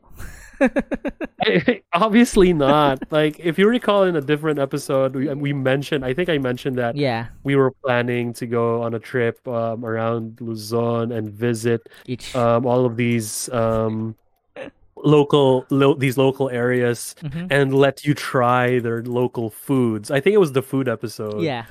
Obviously 1.93 2.53
not. 2.53 2.99
Like 3.11 3.39
if 3.39 3.57
you 3.57 3.67
recall 3.67 4.03
in 4.03 4.15
a 4.15 4.21
different 4.21 4.59
episode, 4.59 5.15
we 5.15 5.27
we 5.33 5.53
mentioned. 5.53 6.03
I 6.05 6.13
think 6.13 6.29
I 6.29 6.37
mentioned 6.37 6.77
that 6.77 6.95
yeah 6.95 7.27
we 7.43 7.55
were 7.55 7.71
planning 7.83 8.33
to 8.33 8.45
go 8.47 8.81
on 8.81 8.93
a 8.93 8.99
trip 8.99 9.45
um, 9.47 9.85
around 9.85 10.39
Luzon 10.41 11.11
and 11.11 11.29
visit 11.29 11.87
each 12.05 12.35
um, 12.35 12.65
all 12.65 12.85
of 12.85 12.97
these 12.97 13.49
um, 13.53 14.15
local 14.95 15.65
lo- 15.69 15.93
these 15.95 16.17
local 16.17 16.49
areas 16.49 17.15
Mhm. 17.23 17.47
and 17.51 17.73
let 17.73 18.03
you 18.05 18.13
try 18.13 18.79
their 18.79 19.03
local 19.03 19.49
foods. 19.49 20.09
I 20.11 20.19
think 20.19 20.33
it 20.33 20.39
was 20.39 20.51
the 20.53 20.63
food 20.63 20.87
episode. 20.89 21.41
yeah 21.41 21.65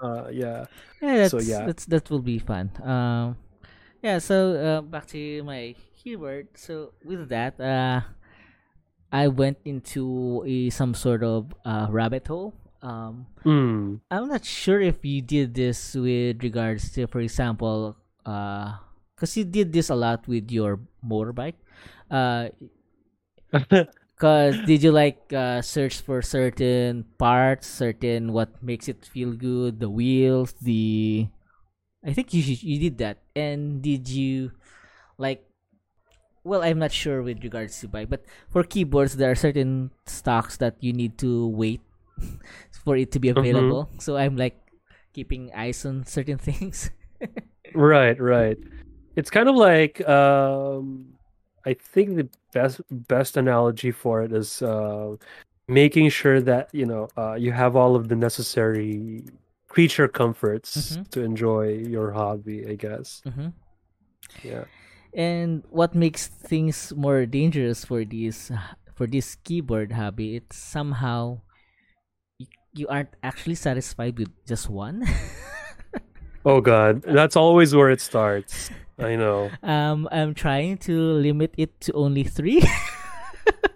Uh, 0.00 0.32
yeah. 0.32 0.64
yeah 1.04 1.16
that's, 1.28 1.30
So, 1.30 1.38
yeah. 1.44 1.66
that's 1.68 1.84
that 1.92 2.08
will 2.08 2.24
be 2.24 2.38
fun 2.40 2.72
um 2.80 3.36
yeah 4.00 4.16
so 4.16 4.56
uh, 4.56 4.80
back 4.80 5.04
to 5.12 5.44
my 5.44 5.76
keyword 5.92 6.48
so 6.56 6.96
with 7.04 7.28
that 7.28 7.60
uh 7.60 8.00
i 9.12 9.28
went 9.28 9.58
into 9.64 10.42
a 10.46 10.70
some 10.70 10.94
sort 10.94 11.22
of 11.22 11.52
uh 11.64 11.86
rabbit 11.90 12.26
hole 12.26 12.54
um 12.82 13.26
Mm. 13.44 14.00
I'm 14.10 14.28
not 14.28 14.44
sure 14.44 14.80
if 14.80 15.04
you 15.04 15.22
did 15.22 15.54
this 15.54 15.94
with 15.94 16.42
regards 16.42 16.92
to, 16.92 17.06
for 17.06 17.20
example, 17.20 17.96
uh, 18.26 18.76
because 19.16 19.36
you 19.36 19.44
did 19.44 19.72
this 19.72 19.88
a 19.88 19.94
lot 19.94 20.28
with 20.28 20.50
your 20.50 20.80
motorbike. 21.04 21.56
Uh, 22.10 22.50
cause 24.20 24.54
did 24.66 24.82
you 24.82 24.92
like 24.92 25.32
uh 25.32 25.62
search 25.62 26.00
for 26.02 26.22
certain 26.22 27.04
parts, 27.18 27.66
certain 27.66 28.32
what 28.32 28.62
makes 28.62 28.88
it 28.88 29.04
feel 29.04 29.32
good, 29.32 29.80
the 29.80 29.88
wheels, 29.90 30.52
the, 30.60 31.26
I 32.04 32.12
think 32.12 32.32
you 32.34 32.42
you 32.42 32.78
did 32.78 32.98
that, 32.98 33.18
and 33.34 33.82
did 33.82 34.08
you, 34.08 34.52
like, 35.18 35.44
well, 36.44 36.62
I'm 36.62 36.78
not 36.78 36.92
sure 36.92 37.22
with 37.22 37.42
regards 37.44 37.80
to 37.80 37.88
bike, 37.88 38.08
but 38.08 38.24
for 38.48 38.62
keyboards 38.64 39.16
there 39.16 39.30
are 39.30 39.34
certain 39.38 39.90
stocks 40.06 40.56
that 40.58 40.76
you 40.80 40.92
need 40.92 41.18
to 41.18 41.48
wait 41.48 41.80
for 42.84 42.96
it 42.96 43.12
to 43.12 43.18
be 43.20 43.28
available. 43.28 43.88
So 44.00 44.16
I'm 44.16 44.36
like 44.36 44.56
keeping 45.12 45.50
eyes 45.54 45.84
on 45.84 46.04
certain 46.06 46.38
things. 46.42 46.90
Right, 47.74 48.18
right. 48.20 48.58
It's 49.16 49.30
kind 49.30 49.48
of 49.48 49.56
like 49.56 50.00
um 50.08 51.14
I 51.66 51.74
think 51.74 52.16
the 52.16 52.28
best 52.52 52.80
best 52.90 53.36
analogy 53.36 53.90
for 53.92 54.22
it 54.22 54.32
is 54.32 54.62
uh 54.62 55.16
making 55.68 56.08
sure 56.08 56.40
that, 56.40 56.70
you 56.72 56.86
know, 56.86 57.08
uh 57.16 57.34
you 57.34 57.52
have 57.52 57.76
all 57.76 57.94
of 57.96 58.08
the 58.08 58.16
necessary 58.16 59.24
creature 59.68 60.08
comforts 60.08 60.96
Mhm. 60.96 61.10
to 61.10 61.22
enjoy 61.22 61.68
your 61.86 62.10
hobby, 62.12 62.66
I 62.66 62.74
guess. 62.74 63.22
hmm 63.24 63.48
Yeah. 64.42 64.64
And 65.14 65.64
what 65.70 65.94
makes 65.94 66.26
things 66.28 66.92
more 66.96 67.26
dangerous 67.26 67.84
for 67.84 68.04
this 68.04 68.50
for 68.94 69.06
this 69.06 69.34
keyboard 69.42 69.92
hobby? 69.92 70.36
It's 70.36 70.56
somehow 70.56 71.40
you, 72.38 72.46
you 72.74 72.86
aren't 72.88 73.14
actually 73.22 73.56
satisfied 73.56 74.18
with 74.18 74.30
just 74.46 74.70
one. 74.70 75.06
Oh 76.44 76.60
god, 76.62 77.02
that's 77.02 77.36
always 77.36 77.74
where 77.74 77.90
it 77.90 78.00
starts. 78.00 78.70
I 78.98 79.16
know. 79.16 79.50
um, 79.62 80.08
I'm 80.10 80.32
trying 80.32 80.78
to 80.88 80.96
limit 81.20 81.52
it 81.56 81.80
to 81.88 81.92
only 81.92 82.24
three. 82.24 82.64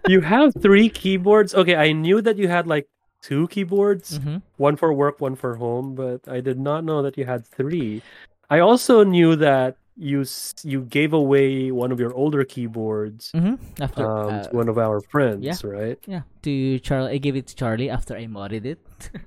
You 0.07 0.21
have 0.21 0.53
3 0.61 0.89
keyboards. 0.89 1.55
Okay, 1.55 1.75
I 1.75 1.91
knew 1.91 2.21
that 2.21 2.37
you 2.37 2.47
had 2.47 2.67
like 2.67 2.87
two 3.21 3.47
keyboards. 3.49 4.17
hmm 4.17 4.37
one 4.57 4.75
for 4.77 4.93
work, 4.93 5.19
one 5.19 5.35
for 5.35 5.55
home, 5.55 5.95
but 5.95 6.21
I 6.29 6.39
did 6.41 6.59
not 6.59 6.83
know 6.85 7.01
that 7.01 7.17
you 7.17 7.25
had 7.25 7.45
three. 7.45 8.01
I 8.49 8.59
also 8.59 9.03
knew 9.03 9.35
that 9.37 9.77
you 9.95 10.25
you 10.63 10.83
gave 10.83 11.13
away 11.13 11.71
one 11.71 11.91
of 11.91 11.99
your 11.99 12.13
older 12.13 12.43
keyboards 12.43 13.31
hmm 13.31 13.55
After 13.79 14.03
um, 14.03 14.33
uh, 14.33 14.43
to 14.43 14.55
one 14.55 14.67
of 14.67 14.77
our 14.77 14.99
friends, 14.99 15.43
yeah. 15.43 15.55
right? 15.63 15.97
yeah, 16.05 16.21
to 16.43 16.79
Charlie, 16.79 17.13
I 17.13 17.17
gave 17.17 17.35
it 17.35 17.47
to 17.47 17.55
Charlie 17.55 17.89
after 17.89 18.15
I 18.15 18.27
modded 18.27 18.65
it. 18.65 18.79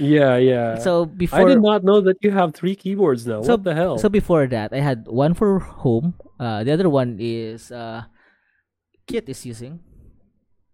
Yeah, 0.00 0.40
yeah. 0.40 0.78
so 0.80 1.04
before 1.04 1.40
I 1.40 1.44
did 1.52 1.60
not 1.60 1.84
know 1.84 2.00
that 2.00 2.16
you 2.24 2.30
have 2.32 2.54
three 2.56 2.74
keyboards 2.74 3.26
now. 3.28 3.42
So- 3.44 3.60
what 3.60 3.64
the 3.64 3.74
hell? 3.76 3.98
So 4.00 4.08
before 4.08 4.46
that, 4.48 4.72
I 4.72 4.80
had 4.80 5.04
one 5.04 5.34
for 5.36 5.60
home, 5.60 6.16
Uh, 6.40 6.64
the 6.64 6.72
other 6.72 6.88
one 6.88 7.16
is 7.20 7.68
uh, 7.72 8.04
Kit 9.04 9.28
is 9.28 9.44
using. 9.44 9.80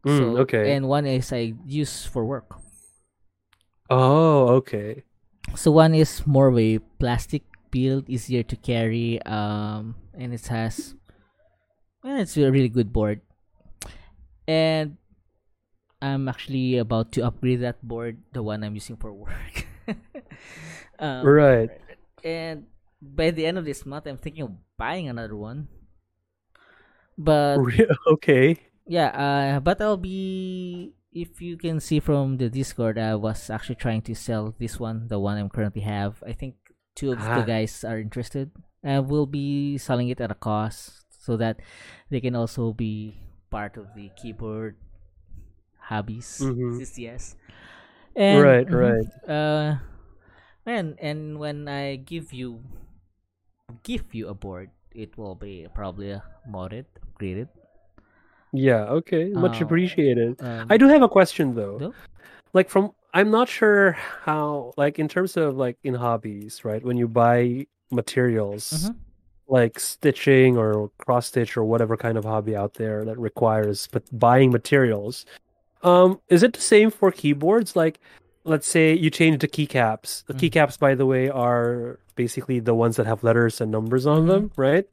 Mm, 0.07 0.39
okay. 0.47 0.75
And 0.75 0.87
one 0.87 1.07
is 1.07 1.33
I 1.35 1.55
use 1.67 2.07
for 2.07 2.23
work. 2.27 2.55
Oh, 3.91 4.63
okay. 4.63 5.03
So 5.55 5.71
one 5.71 5.95
is 5.95 6.27
more 6.27 6.49
of 6.49 6.59
a 6.59 6.79
plastic 6.99 7.43
build, 7.73 8.09
easier 8.09 8.45
to 8.45 8.55
carry, 8.55 9.19
um, 9.25 9.97
and 10.15 10.33
it 10.33 10.47
has, 10.47 10.95
well, 12.05 12.21
it's 12.21 12.37
a 12.37 12.53
really 12.53 12.69
good 12.69 12.93
board. 12.93 13.23
And 14.47 14.99
I'm 16.03 16.29
actually 16.29 16.79
about 16.79 17.11
to 17.13 17.25
upgrade 17.25 17.63
that 17.63 17.81
board, 17.83 18.23
the 18.33 18.43
one 18.43 18.63
I'm 18.63 18.75
using 18.75 18.97
for 18.97 19.13
work. 19.13 19.67
um, 20.99 21.25
Right. 21.27 21.71
And 22.23 22.67
by 23.01 23.31
the 23.31 23.47
end 23.47 23.59
of 23.59 23.65
this 23.65 23.87
month, 23.87 24.07
I'm 24.07 24.19
thinking 24.19 24.43
of 24.45 24.53
buying 24.77 25.09
another 25.09 25.37
one. 25.37 25.69
But 27.19 27.59
okay. 28.19 28.59
yeah, 28.87 29.09
uh, 29.11 29.61
but 29.61 29.81
I'll 29.81 29.97
be. 29.97 30.95
If 31.13 31.43
you 31.43 31.59
can 31.59 31.79
see 31.79 32.01
from 32.01 32.39
the 32.39 32.49
Discord, 32.49 32.97
I 32.97 33.15
was 33.17 33.51
actually 33.51 33.77
trying 33.77 34.01
to 34.09 34.15
sell 34.15 34.55
this 34.59 34.81
one, 34.81 35.09
the 35.09 35.21
one 35.21 35.37
I'm 35.37 35.51
currently 35.51 35.83
have. 35.83 36.23
I 36.25 36.33
think 36.33 36.57
two 36.95 37.13
of 37.13 37.19
Ah. 37.21 37.41
the 37.41 37.47
guys 37.47 37.85
are 37.85 37.99
interested. 37.99 38.51
I 38.85 38.99
will 39.01 39.27
be 39.27 39.79
selling 39.79 40.09
it 40.09 40.21
at 40.21 40.31
a 40.31 40.39
cost 40.39 41.07
so 41.23 41.37
that 41.39 41.61
they 42.11 42.21
can 42.21 42.35
also 42.35 42.73
be 42.73 43.17
part 43.51 43.77
of 43.77 43.95
the 43.95 44.11
keyboard 44.19 44.77
hobbies. 45.79 46.41
Mhm. 46.43 46.77
CCS. 46.79 47.37
Right, 48.17 48.67
mhm, 48.67 48.77
right. 48.77 49.09
Uh, 49.25 49.79
man, 50.67 50.97
and 51.01 51.39
when 51.39 51.69
I 51.69 51.97
give 51.97 52.33
you 52.33 52.61
give 53.83 54.13
you 54.13 54.29
a 54.29 54.35
board, 54.37 54.69
it 54.93 55.17
will 55.17 55.35
be 55.35 55.65
probably 55.73 56.21
modded, 56.45 56.85
upgraded. 57.01 57.49
Yeah, 58.53 58.85
okay. 59.01 59.33
Much 59.33 59.63
Oh. 59.63 59.65
appreciated. 59.65 60.37
Um, 60.45 60.67
I 60.69 60.77
do 60.77 60.89
have 60.93 61.01
a 61.01 61.09
question 61.09 61.55
though. 61.57 61.95
Like 62.53 62.69
from 62.69 62.93
I'm 63.15 63.31
not 63.31 63.49
sure 63.49 63.93
how 64.25 64.73
like 64.77 64.99
in 64.99 65.09
terms 65.09 65.37
of 65.37 65.57
like 65.57 65.77
in 65.85 65.95
hobbies, 65.95 66.65
right? 66.65 66.83
When 66.83 66.97
you 66.97 67.09
buy 67.09 67.67
materials 67.91 68.71
Mhm. 68.91 68.97
like 69.49 69.79
stitching 69.79 70.57
or 70.57 70.91
cross 70.99 71.27
stitch 71.27 71.57
or 71.57 71.65
whatever 71.65 71.97
kind 71.97 72.17
of 72.17 72.25
hobby 72.25 72.57
out 72.57 72.75
there 72.75 73.05
that 73.05 73.19
requires 73.19 73.87
but 73.93 74.05
buying 74.19 74.51
materials. 74.51 75.27
Um 75.83 76.21
is 76.29 76.43
it 76.43 76.55
the 76.55 76.61
same 76.61 76.91
for 76.91 77.11
keyboards 77.13 77.77
like 77.77 78.01
let's 78.45 78.67
say 78.67 78.95
you 78.95 79.11
change 79.11 79.41
the 79.41 79.49
keycaps. 79.49 80.25
The 80.27 80.35
Mm. 80.35 80.41
keycaps 80.41 80.79
by 80.79 80.95
the 80.95 81.07
way 81.07 81.29
are 81.29 82.01
basically 82.17 82.61
the 82.61 82.75
ones 82.75 82.97
that 82.97 83.07
have 83.07 83.23
letters 83.23 83.61
and 83.61 83.71
numbers 83.71 84.07
on 84.07 84.23
Mhm. 84.25 84.27
them, 84.29 84.51
right? 84.57 84.87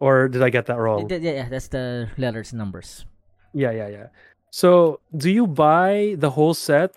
Or 0.00 0.28
did 0.28 0.42
I 0.42 0.50
get 0.50 0.66
that 0.66 0.78
wrong? 0.78 1.08
Yeah, 1.10 1.16
yeah, 1.18 1.48
that's 1.48 1.68
the 1.68 2.08
letters 2.18 2.52
and 2.52 2.58
numbers. 2.58 3.04
Yeah, 3.52 3.72
yeah, 3.72 3.88
yeah. 3.88 4.06
So, 4.50 5.00
do 5.16 5.30
you 5.30 5.46
buy 5.46 6.16
the 6.18 6.30
whole 6.30 6.54
set, 6.54 6.94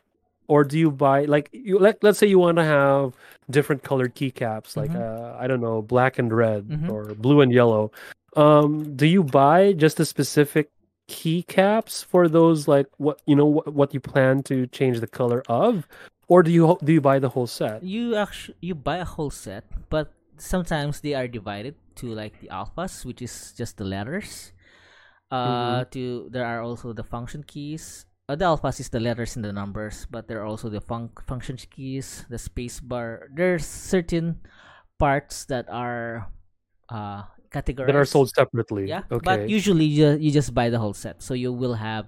or 0.47 0.63
do 0.63 0.77
you 0.79 0.91
buy 0.91 1.25
like 1.25 1.49
you 1.51 1.79
let 1.79 2.03
let's 2.03 2.19
say 2.19 2.27
you 2.27 2.39
want 2.39 2.57
to 2.57 2.63
have 2.63 3.13
different 3.49 3.83
colored 3.83 4.15
keycaps, 4.15 4.75
like 4.77 4.91
Mhm. 4.91 5.01
uh, 5.01 5.35
I 5.39 5.47
don't 5.47 5.61
know, 5.61 5.81
black 5.81 6.17
and 6.19 6.31
red 6.33 6.67
Mhm. 6.69 6.89
or 6.89 7.03
blue 7.15 7.41
and 7.41 7.51
yellow. 7.51 7.91
Um, 8.35 8.95
do 8.95 9.05
you 9.05 9.23
buy 9.23 9.73
just 9.73 9.97
the 9.97 10.05
specific 10.05 10.69
keycaps 11.09 12.03
for 12.05 12.27
those, 12.27 12.67
like 12.67 12.87
what 12.97 13.21
you 13.25 13.35
know 13.35 13.45
what, 13.45 13.73
what 13.73 13.93
you 13.93 13.99
plan 13.99 14.43
to 14.43 14.67
change 14.67 14.99
the 14.99 15.07
color 15.07 15.43
of, 15.49 15.87
or 16.27 16.41
do 16.43 16.51
you 16.51 16.77
do 16.83 16.93
you 16.93 17.01
buy 17.01 17.19
the 17.19 17.29
whole 17.29 17.47
set? 17.47 17.83
You 17.83 18.15
actually 18.15 18.55
you 18.61 18.75
buy 18.75 18.97
a 18.97 19.05
whole 19.05 19.29
set, 19.29 19.63
but 19.89 20.11
sometimes 20.37 21.01
they 21.01 21.13
are 21.13 21.27
divided 21.27 21.75
to 21.95 22.07
like 22.07 22.39
the 22.39 22.47
alphas, 22.47 23.03
which 23.05 23.21
is 23.21 23.53
just 23.57 23.75
the 23.77 23.83
letters. 23.83 24.53
Uh, 25.31 25.85
to 25.95 26.27
there 26.31 26.45
are 26.45 26.61
also 26.61 26.91
the 26.93 27.03
function 27.03 27.43
keys. 27.47 28.05
Uh, 28.27 28.35
the 28.35 28.45
alphas 28.45 28.79
is 28.79 28.89
the 28.89 28.99
letters 28.99 29.35
and 29.35 29.43
the 29.43 29.51
numbers, 29.51 30.07
but 30.11 30.27
there 30.27 30.39
are 30.41 30.45
also 30.45 30.69
the 30.69 30.79
fun- 30.81 31.11
function 31.27 31.55
keys, 31.57 32.25
the 32.29 32.37
space 32.37 32.79
bar. 32.79 33.27
There's 33.33 33.65
certain 33.65 34.39
parts 34.99 35.45
that 35.45 35.67
are 35.71 36.27
uh 36.89 37.23
categorized 37.51 37.87
That 37.87 37.95
are 37.95 38.05
sold 38.05 38.29
separately. 38.35 38.87
Yeah, 38.87 39.03
Okay. 39.11 39.23
but 39.23 39.49
usually 39.49 39.83
you, 39.85 40.15
you 40.19 40.31
just 40.31 40.53
buy 40.53 40.69
the 40.69 40.79
whole 40.79 40.93
set. 40.93 41.21
So 41.23 41.33
you 41.33 41.51
will 41.51 41.75
have, 41.75 42.07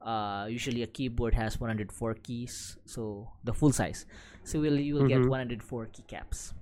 uh, 0.00 0.46
usually 0.48 0.82
a 0.82 0.86
keyboard 0.88 1.34
has 1.34 1.60
104 1.60 2.14
keys, 2.24 2.76
so 2.86 3.28
the 3.44 3.52
full 3.52 3.72
size. 3.72 4.06
So 4.44 4.60
will 4.60 4.80
you 4.80 4.94
will 4.96 5.08
get 5.08 5.20
Mhm. 5.20 5.28
104 5.28 5.88
keycaps. 5.92 6.52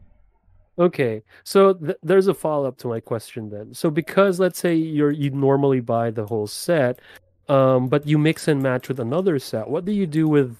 Okay, 0.79 1.22
so 1.45 1.74
th- 1.74 1.97
there's 2.03 2.27
a 2.29 2.35
follow 2.35 2.68
up 2.68 2.77
to 2.79 2.89
my 2.89 3.01
question 3.01 3.49
then. 3.49 3.72
So 3.72 3.91
because 3.91 4.39
let's 4.39 4.59
say 4.59 4.74
you're 4.74 5.11
you 5.11 5.31
normally 5.31 5.81
buy 5.81 6.11
the 6.11 6.27
whole 6.27 6.47
set, 6.47 7.01
um, 7.49 7.89
but 7.89 8.07
you 8.07 8.18
mix 8.18 8.49
and 8.49 8.62
match 8.62 8.89
with 8.89 9.01
another 9.01 9.39
set, 9.39 9.68
what 9.68 9.85
do 9.85 9.93
you 9.93 10.07
do 10.07 10.29
with, 10.29 10.57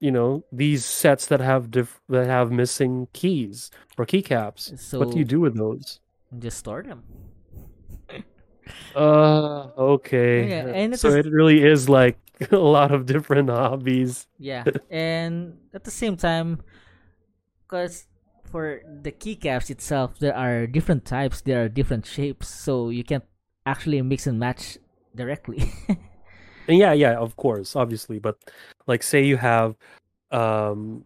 you 0.00 0.10
know, 0.10 0.44
these 0.52 0.84
sets 0.84 1.26
that 1.26 1.40
have 1.40 1.70
diff- 1.70 2.00
that 2.08 2.26
have 2.26 2.52
missing 2.52 3.08
keys 3.14 3.70
or 3.96 4.04
keycaps? 4.04 4.78
So 4.78 4.98
what 4.98 5.10
do 5.10 5.18
you 5.18 5.24
do 5.24 5.40
with 5.40 5.56
those? 5.56 6.00
just 6.38 6.58
store 6.58 6.82
them. 6.82 7.02
Uh, 8.94 9.68
okay. 9.78 10.48
Yeah, 10.48 10.66
and 10.66 10.98
so 10.98 11.10
it 11.10 11.26
really 11.26 11.62
is 11.62 11.88
like 11.88 12.18
a 12.50 12.56
lot 12.56 12.92
of 12.92 13.06
different 13.06 13.48
hobbies. 13.62 14.26
Yeah, 14.38 14.64
and 14.90 15.56
at 15.72 15.84
the 15.84 15.90
same 15.90 16.16
time, 16.16 16.60
because 17.62 18.06
for 18.46 18.80
the 19.02 19.12
keycaps 19.12 19.70
itself, 19.70 20.18
there 20.18 20.34
are 20.36 20.66
different 20.66 21.04
types, 21.04 21.40
there 21.40 21.64
are 21.64 21.68
different 21.68 22.06
shapes, 22.06 22.48
so 22.48 22.90
you 22.90 23.04
can't 23.04 23.24
actually 23.64 24.00
mix 24.02 24.26
and 24.26 24.38
match 24.38 24.78
directly. 25.14 25.72
Yeah, 26.68 26.92
yeah, 26.92 27.14
of 27.14 27.36
course, 27.36 27.76
obviously, 27.76 28.18
but 28.18 28.38
like 28.86 29.02
say 29.02 29.24
you 29.24 29.36
have 29.36 29.76
um 30.32 31.04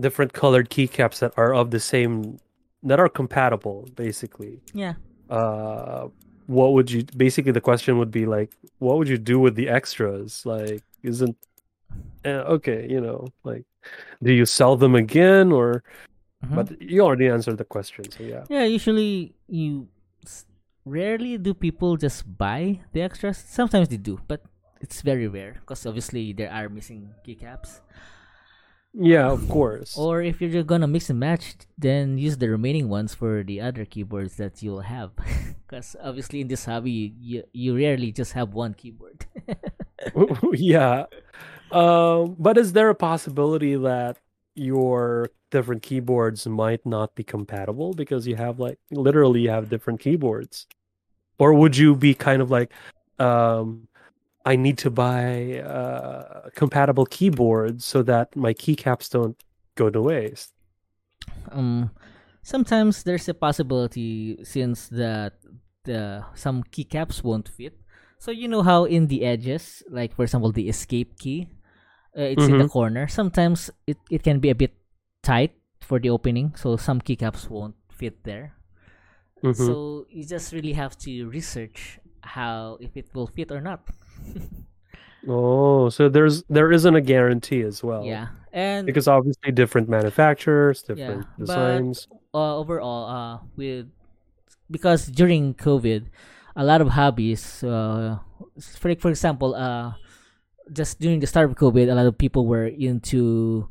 different 0.00 0.32
colored 0.32 0.70
keycaps 0.70 1.18
that 1.18 1.34
are 1.36 1.54
of 1.54 1.70
the 1.70 1.80
same 1.80 2.38
that 2.82 2.98
are 2.98 3.08
compatible 3.08 3.88
basically. 3.94 4.60
yeah. 4.72 4.94
Uh 5.28 6.08
what 6.46 6.72
would 6.72 6.90
you 6.90 7.04
basically 7.16 7.52
the 7.52 7.60
question 7.60 7.98
would 7.98 8.10
be 8.10 8.26
like 8.26 8.52
what 8.78 8.98
would 8.98 9.08
you 9.08 9.18
do 9.18 9.38
with 9.38 9.54
the 9.54 9.68
extras? 9.68 10.44
Like 10.46 10.82
isn't 11.02 11.36
eh, 12.24 12.30
okay, 12.30 12.86
you 12.88 13.00
know, 13.00 13.28
like 13.44 13.64
do 14.22 14.32
you 14.32 14.46
sell 14.46 14.76
them 14.76 14.94
again 14.94 15.52
or 15.52 15.82
mhm. 16.44 16.54
but 16.54 16.80
you 16.80 17.00
already 17.02 17.28
answered 17.28 17.58
the 17.58 17.64
question, 17.64 18.10
so 18.10 18.22
yeah. 18.22 18.44
Yeah, 18.48 18.64
usually 18.64 19.34
you 19.46 19.88
s- 20.24 20.46
rarely 20.84 21.38
do 21.38 21.54
people 21.54 21.96
just 21.96 22.24
buy 22.38 22.80
the 22.92 23.02
extras. 23.02 23.38
Sometimes 23.38 23.88
they 23.88 23.96
do, 23.98 24.20
but 24.28 24.42
it's 24.80 25.00
very 25.02 25.28
rare 25.28 25.54
because 25.60 25.86
obviously 25.86 26.32
there 26.32 26.50
are 26.50 26.68
missing 26.68 27.10
keycaps. 27.26 27.80
Yeah, 28.94 29.30
of 29.30 29.48
course. 29.48 29.96
Or 29.96 30.20
if 30.20 30.40
you're 30.40 30.50
just 30.50 30.66
gonna 30.66 30.86
mix 30.86 31.08
and 31.08 31.18
match, 31.18 31.56
then 31.78 32.18
use 32.18 32.36
the 32.36 32.48
remaining 32.50 32.88
ones 32.90 33.14
for 33.14 33.42
the 33.42 33.60
other 33.60 33.84
keyboards 33.86 34.36
that 34.36 34.62
you'll 34.62 34.82
have. 34.84 35.12
Because 35.66 35.96
obviously 36.04 36.42
in 36.42 36.48
this 36.48 36.66
hobby, 36.66 37.14
you, 37.18 37.44
you 37.54 37.74
rarely 37.74 38.12
just 38.12 38.32
have 38.34 38.52
one 38.52 38.74
keyboard. 38.74 39.24
yeah. 40.52 41.06
Um, 41.70 42.36
but 42.38 42.58
is 42.58 42.74
there 42.74 42.90
a 42.90 42.94
possibility 42.94 43.76
that 43.76 44.18
your 44.54 45.30
different 45.50 45.82
keyboards 45.82 46.46
might 46.46 46.84
not 46.86 47.14
be 47.14 47.24
compatible 47.24 47.92
because 47.94 48.26
you 48.26 48.36
have 48.36 48.58
like 48.58 48.78
literally 48.90 49.42
you 49.42 49.50
have 49.50 49.68
different 49.68 50.00
keyboards? 50.00 50.66
Or 51.38 51.54
would 51.54 51.76
you 51.76 51.96
be 51.96 52.14
kind 52.14 52.42
of 52.42 52.50
like 52.50 52.72
um 53.18 53.88
I 54.44 54.56
need 54.56 54.78
to 54.78 54.90
buy 54.90 55.60
uh 55.60 56.50
compatible 56.54 57.06
keyboards 57.06 57.84
so 57.84 58.02
that 58.02 58.34
my 58.36 58.54
keycaps 58.54 59.10
don't 59.10 59.40
go 59.76 59.90
to 59.90 60.00
waste? 60.00 60.52
um, 61.50 61.90
sometimes 62.42 63.02
there's 63.02 63.28
a 63.28 63.34
possibility 63.34 64.38
since 64.44 64.88
that 64.88 65.34
the 65.84 66.24
some 66.34 66.62
keycaps 66.64 67.22
won't 67.22 67.48
fit. 67.48 67.78
So 68.18 68.30
you 68.30 68.46
know 68.46 68.62
how 68.62 68.84
in 68.84 69.08
the 69.08 69.24
edges, 69.24 69.82
like 69.90 70.14
for 70.14 70.22
example 70.22 70.52
the 70.52 70.68
escape 70.68 71.18
key, 71.18 71.48
uh, 72.16 72.22
it's 72.36 72.44
in 72.44 72.58
the 72.58 72.68
corner. 72.68 73.08
Sometimes 73.08 73.70
it, 73.86 73.98
it 74.10 74.22
can 74.22 74.38
be 74.40 74.50
a 74.50 74.54
bit 74.54 74.74
tight 75.22 75.54
for 75.80 75.98
the 75.98 76.10
opening, 76.10 76.54
so 76.56 76.76
some 76.76 77.00
keycaps 77.00 77.48
won't 77.48 77.74
fit 77.90 78.22
there. 78.24 78.54
Mhm. 79.42 79.56
So 79.56 80.06
you 80.10 80.24
just 80.24 80.52
really 80.52 80.72
have 80.74 80.96
to 81.08 81.26
research 81.28 81.98
how 82.22 82.78
if 82.80 82.96
it 82.96 83.10
will 83.14 83.26
fit 83.26 83.50
or 83.50 83.60
not. 83.60 83.82
Oh, 85.28 85.88
so 85.88 86.08
there's 86.08 86.42
there 86.50 86.72
isn't 86.72 86.96
a 86.96 87.00
guarantee 87.00 87.62
as 87.62 87.78
well. 87.82 88.02
yeah, 88.04 88.34
and 88.52 88.86
Because 88.86 89.06
obviously 89.06 89.52
different 89.52 89.88
manufacturers, 89.88 90.82
Yeah, 90.88 90.94
different 90.96 91.26
but- 91.38 91.46
designs. 91.46 92.08
uh, 92.34 92.58
overall, 92.58 93.06
uh, 93.06 93.38
with 93.54 93.86
because 94.70 95.06
during 95.06 95.54
COVID, 95.54 96.10
a 96.56 96.64
lot 96.64 96.80
of 96.82 96.88
hobbies. 96.98 97.62
Uh, 97.62 98.18
for 98.82 98.90
for 98.98 99.10
example, 99.14 99.54
uh, 99.54 99.94
just 100.72 101.00
during 101.00 101.20
the 101.20 101.26
start 101.26 101.50
of 101.50 101.56
COVID, 101.56 101.90
a 101.90 101.94
lot 101.94 102.06
of 102.06 102.16
people 102.18 102.46
were 102.46 102.66
into 102.66 103.68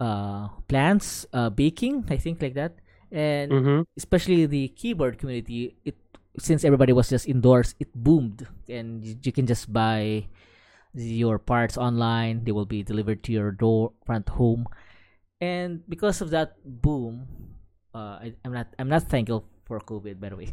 uh 0.00 0.48
plants, 0.68 1.26
uh, 1.32 1.50
baking. 1.50 2.04
I 2.10 2.16
think 2.16 2.42
like 2.42 2.54
that, 2.54 2.74
and 3.12 3.52
Mm-hmm. 3.52 3.82
especially 3.96 4.46
the 4.46 4.68
keyboard 4.74 5.18
community 5.18 5.76
it 5.84 5.94
since 6.38 6.64
everybody 6.64 6.92
was 6.92 7.08
just 7.10 7.28
indoors 7.28 7.74
it 7.78 7.86
boomed 7.94 8.46
and 8.68 9.04
you, 9.04 9.14
you 9.22 9.30
can 9.30 9.46
just 9.46 9.70
buy 9.72 10.26
your 10.94 11.38
parts 11.38 11.76
online 11.78 12.42
they 12.44 12.50
will 12.52 12.66
be 12.66 12.82
delivered 12.82 13.22
to 13.22 13.30
your 13.32 13.52
door 13.52 13.92
front 14.04 14.28
home 14.30 14.66
and 15.40 15.82
because 15.88 16.20
of 16.20 16.30
that 16.30 16.56
boom 16.64 17.26
uh, 17.94 18.18
I, 18.22 18.34
i'm 18.44 18.52
not 18.52 18.66
i'm 18.78 18.88
not 18.88 19.04
thankful 19.06 19.44
for 19.64 19.78
covid 19.80 20.18
by 20.20 20.30
the 20.30 20.36
way 20.36 20.48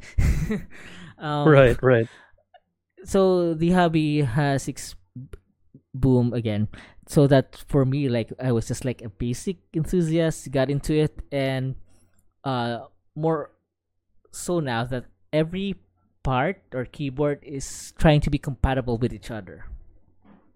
um, 1.18 1.48
Right, 1.48 1.78
right. 1.82 2.08
so 3.04 3.54
the 3.54 3.72
hobby 3.72 4.22
has 4.22 4.68
ex- 4.70 4.96
boom 5.94 6.34
again. 6.34 6.68
So 7.08 7.28
that 7.28 7.64
for 7.68 7.84
me 7.84 8.08
like 8.08 8.32
i 8.40 8.52
was 8.52 8.68
just 8.68 8.86
like 8.86 9.02
a 9.02 9.10
basic 9.10 9.58
enthusiast 9.74 10.50
got 10.52 10.70
into 10.70 10.96
it 10.96 11.20
and 11.32 11.76
uh 12.46 12.88
more 13.16 13.52
so 14.32 14.60
now 14.62 14.86
that 14.86 15.06
every 15.34 15.76
part 16.24 16.62
or 16.74 16.86
keyboard 16.86 17.40
is 17.44 17.94
trying 17.98 18.22
to 18.22 18.30
be 18.30 18.38
compatible 18.38 18.98
with 18.98 19.14
each 19.14 19.32
other. 19.32 19.66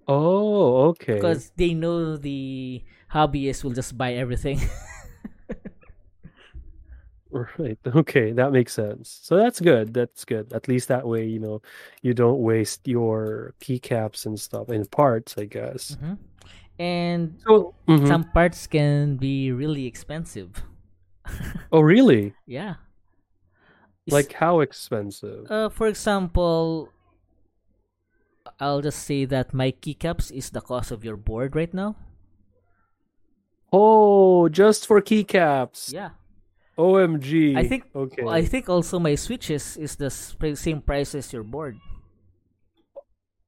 Oh, 0.08 0.94
okay. 0.94 1.16
because 1.16 1.52
they 1.58 1.74
know 1.74 2.16
the 2.16 2.84
hobbyists 3.12 3.64
will 3.64 3.72
just 3.74 3.98
buy 3.98 4.14
everything 4.14 4.62
Right. 7.60 7.78
Okay, 7.96 8.32
that 8.32 8.52
makes 8.56 8.72
sense. 8.74 9.20
So 9.22 9.36
that's 9.36 9.60
good. 9.60 9.94
That's 9.94 10.24
good. 10.24 10.54
At 10.54 10.68
least 10.72 10.88
that 10.88 11.04
way, 11.06 11.26
you 11.28 11.40
know, 11.40 11.62
you 12.02 12.14
don't 12.14 12.40
waste 12.40 12.88
your 12.88 13.54
keycaps 13.60 14.26
and 14.26 14.40
stuff 14.40 14.70
and 14.70 14.90
parts, 14.90 15.36
I 15.38 15.44
guess. 15.46 15.98
Mhm. 16.00 16.18
and 16.80 17.36
So, 17.44 17.76
mhm. 17.88 18.08
some 18.08 18.24
parts 18.32 18.68
can 18.68 19.16
be 19.18 19.52
really 19.52 19.86
expensive 19.86 20.64
oh, 21.76 21.82
really? 21.82 22.34
yeah 22.48 22.76
It's- 24.08 24.14
Like 24.14 24.32
how 24.34 24.60
expensive? 24.62 25.50
Uh, 25.52 25.68
for 25.70 25.88
example, 25.88 26.88
I'll 28.60 28.80
just 28.82 29.04
say 29.04 29.26
that 29.26 29.52
my 29.54 29.72
keycaps 29.74 30.32
is 30.32 30.52
the 30.52 30.62
cost 30.62 30.92
of 30.92 31.04
your 31.04 31.18
board 31.18 31.56
right 31.56 31.74
now. 31.74 31.96
Oh, 33.74 34.48
just 34.48 34.86
for 34.88 35.02
keycaps. 35.02 35.92
Yeah, 35.92 36.12
OMG. 36.78 37.56
I 37.58 37.68
think. 37.68 37.84
Okay. 37.96 38.24
I 38.28 38.44
think 38.46 38.70
also 38.70 39.00
my 39.00 39.16
switches 39.16 39.78
is 39.78 39.96
the 39.96 40.10
same 40.10 40.82
price 40.82 41.16
as 41.16 41.32
your 41.32 41.44
board. 41.44 41.78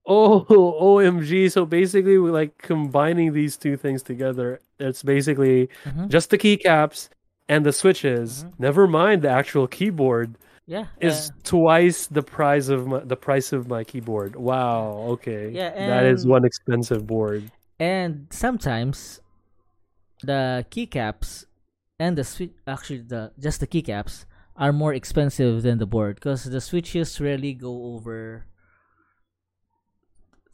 Oh, 0.06 0.46
OMG. 0.50 1.52
So 1.52 1.66
basically, 1.66 2.18
we're 2.18 2.32
like 2.32 2.58
combining 2.58 3.34
these 3.34 3.58
two 3.58 3.76
things 3.78 4.02
together. 4.04 4.60
It's 4.80 5.04
basically 5.04 5.70
Mhm. 5.86 6.08
just 6.10 6.30
the 6.30 6.38
keycaps 6.38 7.10
and 7.50 7.66
the 7.66 7.74
switches. 7.74 8.44
Mhm. 8.46 8.54
Never 8.60 8.88
mind 8.88 9.22
the 9.24 9.30
actual 9.30 9.68
keyboard 9.68 10.38
Yeah, 10.66 10.86
is 11.02 11.30
uh, 11.30 11.34
twice 11.44 12.08
the 12.08 12.22
price 12.24 12.68
of 12.70 12.88
my, 12.88 13.00
the 13.00 13.16
price 13.18 13.52
of 13.52 13.68
my 13.68 13.84
keyboard. 13.84 14.36
Wow. 14.36 15.16
Okay. 15.20 15.50
Yeah, 15.52 15.72
that 15.76 16.06
is 16.06 16.26
one 16.26 16.46
expensive 16.46 17.06
board. 17.08 17.52
and 17.80 18.26
sometimes 18.32 19.22
the 20.24 20.66
keycaps 20.72 21.46
and 22.00 22.18
the 22.18 22.24
switch 22.24 22.54
actually 22.66 23.02
the 23.02 23.32
just 23.40 23.60
the 23.60 23.68
keycaps 23.68 24.26
are 24.56 24.74
more 24.74 24.94
expensive 24.94 25.62
than 25.62 25.78
the 25.78 25.86
board 25.86 26.16
because 26.16 26.44
the 26.46 26.62
switches 26.62 27.20
rarely 27.22 27.54
go 27.54 27.94
over 27.96 28.46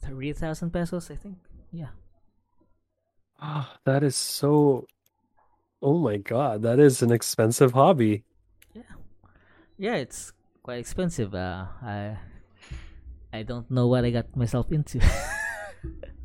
three 0.02 0.32
thousand 0.32 0.70
pesos. 0.70 1.10
I 1.10 1.16
think. 1.16 1.38
Yeah. 1.72 1.92
Ah, 3.40 3.76
that 3.84 4.02
is 4.02 4.16
so. 4.16 4.86
Oh 5.82 5.98
my 5.98 6.16
god, 6.16 6.62
that 6.62 6.78
is 6.78 7.02
an 7.02 7.12
expensive 7.12 7.72
hobby. 7.72 8.24
Yeah, 8.74 8.94
yeah 9.78 9.94
it's 9.96 10.32
quite 10.62 10.78
expensive 10.78 11.34
uh 11.34 11.66
i 11.82 12.16
i 13.32 13.42
don't 13.42 13.70
know 13.70 13.86
what 13.86 14.04
i 14.04 14.10
got 14.10 14.34
myself 14.34 14.72
into 14.72 14.98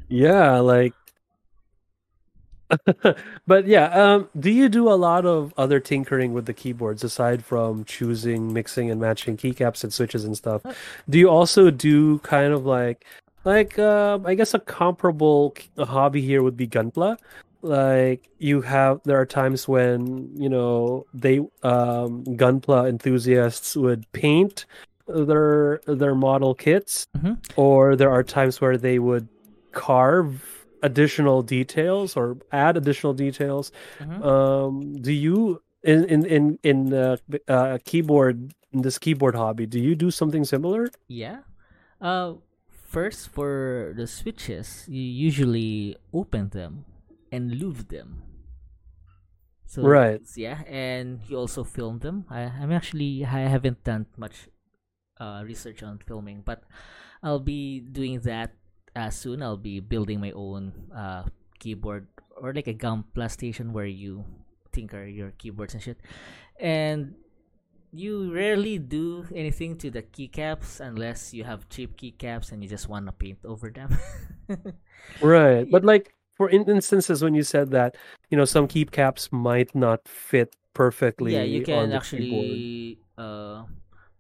Yeah, 0.09 0.59
like. 0.59 0.93
but 3.47 3.67
yeah, 3.67 3.85
um, 3.89 4.29
do 4.39 4.49
you 4.51 4.69
do 4.69 4.89
a 4.89 4.95
lot 4.95 5.25
of 5.25 5.53
other 5.57 5.79
tinkering 5.79 6.33
with 6.33 6.45
the 6.45 6.53
keyboards 6.53 7.03
aside 7.03 7.43
from 7.43 7.83
choosing, 7.85 8.53
mixing, 8.53 8.91
and 8.91 8.99
matching 9.01 9.37
keycaps 9.37 9.83
and 9.83 9.93
switches 9.93 10.23
and 10.25 10.35
stuff? 10.37 10.65
Uh, 10.65 10.73
Do 11.09 11.17
you 11.19 11.29
also 11.29 11.71
do 11.71 12.19
kind 12.19 12.53
of 12.53 12.65
like, 12.65 13.05
like, 13.43 13.79
uh, 13.79 14.19
I 14.25 14.35
guess 14.35 14.53
a 14.53 14.59
comparable 14.59 15.55
hobby 15.77 16.21
here 16.21 16.43
would 16.43 16.57
be 16.57 16.67
Gunpla. 16.67 17.17
Like 17.61 18.29
you 18.37 18.61
have, 18.61 19.01
there 19.03 19.19
are 19.19 19.25
times 19.25 19.67
when 19.67 20.29
you 20.37 20.47
know 20.47 21.05
they 21.13 21.39
um, 21.63 22.23
Gunpla 22.23 22.87
enthusiasts 22.87 23.75
would 23.75 24.09
paint 24.13 24.65
their 25.07 25.81
their 25.85 26.15
model 26.15 26.55
kits, 26.55 27.05
Mhm. 27.17 27.37
or 27.57 27.97
there 27.97 28.11
are 28.11 28.23
times 28.23 28.61
where 28.61 28.77
they 28.77 28.97
would 28.97 29.27
carve 29.73 30.58
additional 30.83 31.41
details 31.43 32.15
or 32.15 32.37
add 32.51 32.77
additional 32.77 33.13
details. 33.13 33.71
Mhm. 33.99 34.23
Um, 34.23 34.73
do 35.01 35.11
you 35.11 35.61
in 35.83 36.05
in 36.05 36.25
in 36.25 36.43
in 36.63 36.93
uh, 36.93 37.17
uh, 37.47 37.77
keyboard 37.85 38.53
in 38.71 38.81
this 38.81 38.97
keyboard 38.99 39.35
hobby? 39.35 39.65
Do 39.65 39.79
you 39.79 39.95
do 39.95 40.11
something 40.11 40.43
similar? 40.45 40.89
yeah 41.07 41.43
uh 42.01 42.33
first 42.69 43.27
for 43.29 43.93
the 43.97 44.07
switches 44.07 44.85
you 44.87 45.01
usually 45.01 45.95
open 46.13 46.49
them 46.49 46.85
and 47.31 47.51
lube 47.59 47.89
them 47.89 48.23
so 49.65 49.83
Right. 49.83 50.21
yeah 50.35 50.63
and 50.65 51.19
you 51.27 51.37
also 51.37 51.63
film 51.63 51.99
them 51.99 52.25
i 52.29 52.41
i'm 52.49 52.71
actually 52.71 53.25
i 53.25 53.45
haven't 53.45 53.83
done 53.83 54.07
much 54.17 54.47
uh 55.19 55.43
research 55.45 55.83
on 55.83 55.99
filming 55.99 56.41
but 56.41 56.63
i'll 57.21 57.43
be 57.43 57.79
doing 57.79 58.21
that 58.25 58.55
uh, 58.99 59.09
soon 59.09 59.41
i'll 59.41 59.57
be 59.57 59.79
building 59.79 60.19
my 60.19 60.31
own 60.31 60.73
uh 60.95 61.23
keyboard 61.59 62.07
or 62.37 62.53
like 62.53 62.67
a 62.67 62.73
Gunpla 62.73 63.31
station 63.31 63.73
where 63.73 63.85
you 63.85 64.23
tinker 64.71 65.05
your 65.05 65.31
keyboards 65.37 65.73
and 65.73 65.83
shit 65.83 65.99
and 66.59 67.15
you 67.91 68.31
rarely 68.31 68.77
do 68.77 69.25
anything 69.33 69.75
to 69.75 69.89
the 69.89 70.03
keycaps 70.03 70.79
unless 70.79 71.33
you 71.33 71.43
have 71.43 71.67
cheap 71.69 71.99
keycaps 71.99 72.51
and 72.51 72.63
you 72.63 72.69
just 72.69 72.87
want 72.87 73.05
to 73.07 73.11
paint 73.11 73.39
over 73.43 73.69
them 73.69 73.97
Right. 75.21 75.69
But 75.69 75.83
like 75.83 76.13
for 76.35 76.49
instances 76.49 77.23
when 77.23 77.33
you 77.33 77.43
said 77.43 77.71
that, 77.71 77.95
you 78.29 78.37
know, 78.37 78.45
some 78.45 78.67
keycaps 78.67 79.31
might 79.31 79.73
not 79.75 80.07
fit 80.07 80.55
perfectly 80.73 81.33
yeah 81.33 81.41
you 81.41 81.61
can 81.61 81.89
keyboard. 81.89 81.91
actually 81.91 82.99
uh 83.17 83.63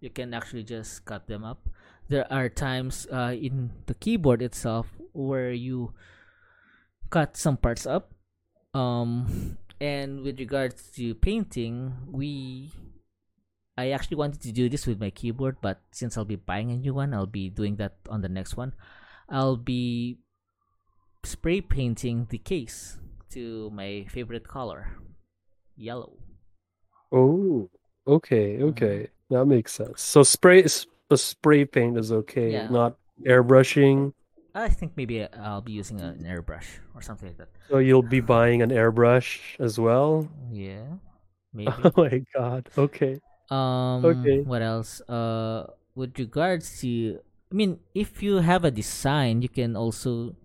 you 0.01 0.09
can 0.09 0.33
actually 0.33 0.63
just 0.63 1.05
cut 1.05 1.25
them 1.27 1.45
up 1.45 1.69
there 2.09 2.27
are 2.31 2.49
times 2.49 3.07
uh 3.11 3.33
in 3.33 3.71
the 3.85 3.93
keyboard 3.95 4.41
itself 4.41 4.87
where 5.13 5.51
you 5.51 5.93
cut 7.09 7.37
some 7.37 7.57
parts 7.57 7.85
up 7.85 8.11
um 8.73 9.57
and 9.81 10.21
with 10.21 10.39
regards 10.39 10.89
to 10.91 11.15
painting 11.15 11.93
we 12.11 12.71
i 13.77 13.89
actually 13.91 14.17
wanted 14.17 14.41
to 14.41 14.51
do 14.51 14.69
this 14.69 14.85
with 14.85 14.99
my 14.99 15.09
keyboard 15.09 15.57
but 15.61 15.81
since 15.91 16.17
i'll 16.17 16.25
be 16.25 16.35
buying 16.35 16.71
a 16.71 16.77
new 16.77 16.93
one 16.93 17.13
i'll 17.13 17.25
be 17.25 17.49
doing 17.49 17.75
that 17.77 17.95
on 18.09 18.21
the 18.21 18.29
next 18.29 18.57
one 18.57 18.73
i'll 19.29 19.57
be 19.57 20.19
spray 21.23 21.61
painting 21.61 22.27
the 22.29 22.37
case 22.37 22.97
to 23.29 23.69
my 23.71 24.05
favorite 24.09 24.47
color 24.47 24.97
yellow 25.75 26.13
Oh, 27.11 27.69
okay, 28.07 28.57
Mm-hmm. 28.59 28.69
okay. 28.69 29.07
That 29.31 29.45
makes 29.45 29.73
sense. 29.73 30.01
So 30.01 30.23
spray 30.23 30.63
the 31.09 31.17
spray 31.17 31.65
paint 31.65 31.97
is 31.97 32.11
okay, 32.11 32.53
Yeah. 32.53 32.69
not 32.69 32.95
airbrushing. 33.25 34.13
I 34.55 34.69
think 34.69 34.97
maybe 34.97 35.23
I'll 35.25 35.61
be 35.61 35.73
using 35.73 36.01
an 36.01 36.25
airbrush 36.25 36.81
or 36.95 37.01
something 37.01 37.29
like 37.29 37.37
that. 37.37 37.49
So 37.69 37.77
you'll 37.77 38.01
be 38.05 38.19
buying 38.19 38.61
an 38.61 38.69
airbrush 38.71 39.59
as 39.59 39.77
well. 39.79 40.27
Yeah, 40.51 40.97
maybe. 41.53 41.71
Oh 41.83 41.93
my 41.97 42.25
god. 42.33 42.69
Okay. 42.77 43.19
um, 43.51 44.05
okay. 44.05 44.41
what 44.41 44.61
else? 44.61 45.01
Uh, 45.09 45.67
with 45.95 46.17
regards 46.17 46.81
to, 46.81 47.19
I 47.51 47.55
mean, 47.55 47.79
if 47.93 48.21
you 48.23 48.37
have 48.41 48.65
a 48.65 48.71
design, 48.71 49.41
you 49.41 49.49
can 49.49 49.75
also 49.75 50.35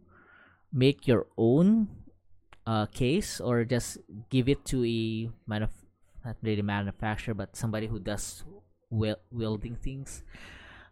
make 0.73 1.07
your 1.07 1.27
own 1.39 1.89
uh 2.67 2.87
case 2.87 3.41
or 3.41 3.65
just 3.65 3.99
give 4.31 4.49
it 4.49 4.65
to 4.65 4.81
a 4.85 5.29
manuf- 5.49 5.85
not 6.25 6.37
really 6.43 6.62
manufacturer, 6.62 7.35
but 7.35 7.57
somebody 7.57 7.87
who 7.87 7.99
does 8.01 8.45
wel- 8.95 9.22
welding 9.34 9.74
things. 9.76 10.22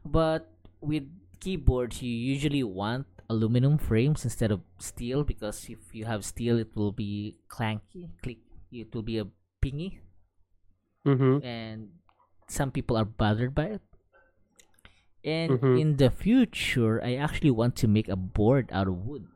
But 0.05 0.51
with 0.83 1.07
keyboards, 1.41 2.03
you 2.03 2.11
usually 2.11 2.63
want 2.67 3.07
aluminum 3.31 3.79
frames 3.79 4.25
instead 4.25 4.51
of 4.51 4.61
steel 4.79 5.23
because 5.25 5.71
if 5.71 5.79
you 5.95 6.05
have 6.05 6.25
steel, 6.25 6.59
it 6.59 6.75
will 6.75 6.93
be 6.93 7.39
clanky, 7.49 8.11
click. 8.23 8.43
It 8.73 8.93
will 8.95 9.07
be 9.07 9.19
a 9.19 9.27
pingy, 9.63 10.01
Mm-hmm. 11.07 11.45
and 11.45 11.89
some 12.49 12.71
people 12.71 12.97
are 12.97 13.05
bothered 13.05 13.55
by 13.55 13.79
it. 13.79 13.83
And 15.25 15.59
Mhm. 15.61 15.81
in 15.81 15.89
the 15.97 16.11
future, 16.11 16.99
I 17.03 17.15
actually 17.15 17.51
want 17.55 17.77
to 17.83 17.87
make 17.89 18.09
a 18.09 18.17
board 18.19 18.71
out 18.75 18.89
of 18.89 19.07
wood. 19.07 19.27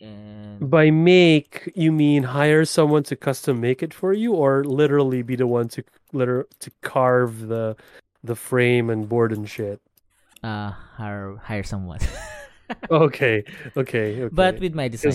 And 0.00 0.70
By 0.70 0.90
make, 0.90 1.72
you 1.74 1.92
mean 1.92 2.22
hire 2.22 2.64
someone 2.64 3.02
to 3.04 3.16
custom 3.16 3.60
make 3.60 3.82
it 3.82 3.94
for 3.94 4.12
you, 4.12 4.34
or 4.34 4.64
literally 4.64 5.22
be 5.22 5.36
the 5.36 5.46
one 5.46 5.68
to 5.68 5.82
liter- 6.12 6.46
to 6.60 6.70
carve 6.82 7.48
the 7.48 7.76
the 8.24 8.36
frame 8.36 8.90
and 8.90 9.08
board 9.08 9.32
and 9.32 9.48
shit? 9.48 9.80
uh 10.42 10.70
hire 10.70 11.36
hire 11.42 11.62
someone. 11.62 12.00
Okay, 12.90 13.44
okay, 13.76 14.22
okay. 14.22 14.34
but 14.34 14.58
with 14.58 14.74
my 14.74 14.88
design. 14.88 15.14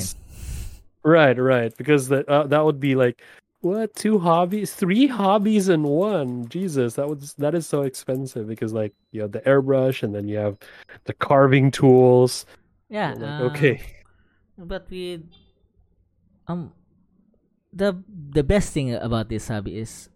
Right, 1.03 1.37
right, 1.37 1.75
because 1.77 2.07
that 2.09 2.27
uh, 2.29 2.47
that 2.47 2.63
would 2.63 2.79
be 2.79 2.95
like 2.95 3.21
what 3.61 3.95
two 3.95 4.19
hobbies, 4.19 4.73
three 4.73 5.07
hobbies 5.07 5.69
in 5.69 5.83
one. 5.83 6.47
Jesus, 6.47 6.95
that 6.95 7.07
was 7.07 7.33
that 7.35 7.53
is 7.53 7.67
so 7.67 7.81
expensive 7.83 8.47
because 8.47 8.73
like 8.73 8.93
you 9.11 9.21
have 9.21 9.31
the 9.31 9.41
airbrush 9.41 10.03
and 10.03 10.15
then 10.15 10.27
you 10.27 10.37
have 10.37 10.57
the 11.05 11.13
carving 11.13 11.71
tools. 11.71 12.45
Yeah. 12.89 13.13
Like, 13.13 13.21
uh, 13.21 13.43
okay, 13.45 13.81
But 14.57 14.89
with 14.89 15.23
um 16.47 16.73
the 17.73 17.95
the 18.07 18.43
best 18.43 18.73
thing 18.73 18.93
about 18.93 19.29
this 19.29 19.47
hobby 19.47 19.77
is 19.79 20.09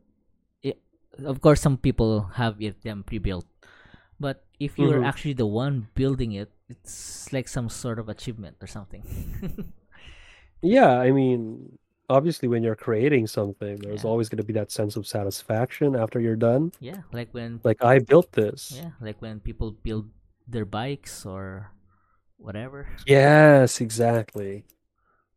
it, 0.63 0.79
of 1.23 1.41
course 1.41 1.61
some 1.61 1.77
people 1.77 2.31
have 2.35 2.59
it 2.61 2.81
them 2.83 3.03
pre-built. 3.03 3.45
But 4.19 4.43
if 4.59 4.79
you're 4.79 5.01
Mhm. 5.01 5.07
actually 5.07 5.33
the 5.35 5.47
one 5.47 5.87
building 5.95 6.31
it, 6.33 6.51
it's 6.69 7.27
like 7.33 7.47
some 7.47 7.67
sort 7.69 7.99
of 7.99 8.07
achievement 8.09 8.57
or 8.63 8.67
something. 8.67 9.03
yeah. 10.61 10.99
I 10.99 11.11
mean, 11.11 11.77
obviously, 12.09 12.47
when 12.47 12.63
you're 12.63 12.79
creating 12.79 13.27
something, 13.27 13.75
there's 13.83 14.03
Yeah. 14.03 14.09
always 14.09 14.29
going 14.29 14.39
to 14.39 14.47
be 14.47 14.53
that 14.55 14.71
sense 14.71 14.95
of 14.95 15.07
satisfaction 15.07 15.95
after 15.95 16.19
you're 16.19 16.39
done. 16.39 16.71
yeah, 16.79 17.03
like 17.11 17.33
when 17.35 17.59
Like 17.63 17.83
I 17.83 17.99
built 17.99 18.31
this. 18.33 18.71
yeah, 18.71 18.91
like 19.03 19.19
when 19.21 19.39
people 19.39 19.71
build 19.71 20.09
their 20.47 20.65
bikes 20.65 21.25
or 21.25 21.71
whatever. 22.37 22.87
Yes, 23.07 23.81
exactly. 23.81 24.65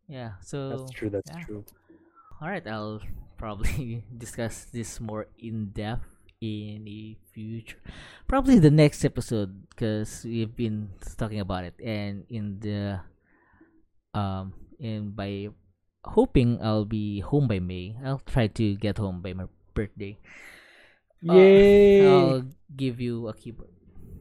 Yeah. 0.07 0.41
So 0.41 0.69
That's 0.69 0.91
true. 0.91 1.09
That's 1.09 1.31
yeah. 1.31 1.43
true. 1.45 1.65
All 2.41 2.49
right, 2.49 2.65
I'll 2.67 3.01
probably 3.37 4.03
discuss 4.17 4.65
this 4.71 4.99
more 4.99 5.27
in 5.37 5.71
depth 5.71 6.07
in 6.41 6.83
the 6.85 7.17
future. 7.33 7.77
Probably 8.27 8.59
the 8.59 8.71
next 8.71 9.03
episode 9.03 9.67
because 9.69 10.23
we've 10.23 10.55
been 10.55 10.89
talking 11.17 11.39
about 11.39 11.65
it 11.65 11.75
and 11.83 12.23
in 12.29 12.59
the 12.59 13.01
um 14.15 14.53
and 14.79 15.15
by 15.15 15.49
hoping 16.05 16.59
I'll 16.63 16.85
be 16.85 17.19
home 17.19 17.47
by 17.47 17.59
May. 17.59 17.95
I'll 18.03 18.23
try 18.23 18.47
to 18.47 18.75
get 18.75 18.97
home 18.97 19.21
by 19.21 19.33
my 19.33 19.45
birthday. 19.73 20.17
Uh, 21.27 21.33
Yay! 21.33 22.07
I'll 22.07 22.43
give 22.75 23.01
you 23.01 23.27
a 23.27 23.33
keyboard. 23.33 23.78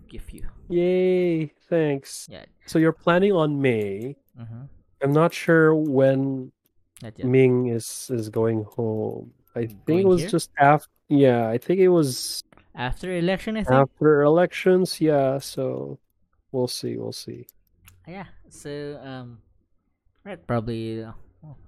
Give 0.09 0.29
you. 0.31 0.49
Yay! 0.69 1.53
Thanks. 1.69 2.27
Yeah. 2.31 2.45
So 2.67 2.79
you're 2.79 2.93
planning 2.97 3.33
on 3.33 3.61
May. 3.61 4.17
Mm-hmm. 4.39 4.63
I'm 5.03 5.13
not 5.13 5.33
sure 5.35 5.75
when 5.75 6.51
Not. 7.03 7.19
Ming 7.23 7.69
is 7.69 8.09
is 8.11 8.29
going 8.29 8.65
home. 8.65 9.33
I 9.55 9.67
think 9.67 9.87
Going 9.87 10.01
it 10.01 10.09
was 10.09 10.21
here? 10.23 10.31
just 10.31 10.51
after. 10.59 10.89
Yeah, 11.09 11.49
I 11.49 11.59
think 11.59 11.81
it 11.81 11.89
was 11.89 12.43
After 12.75 13.11
election, 13.13 13.57
I 13.57 13.65
think. 13.65 13.75
after 13.75 14.23
elections. 14.23 15.01
Yeah, 15.01 15.39
so 15.39 15.99
we'll 16.53 16.69
see. 16.69 16.97
We'll 16.97 17.13
see. 17.17 17.47
yeah 18.09 18.25
so 18.49 18.97
um 19.05 19.37
right 20.25 20.41
probably 20.49 21.05
uh, 21.05 21.13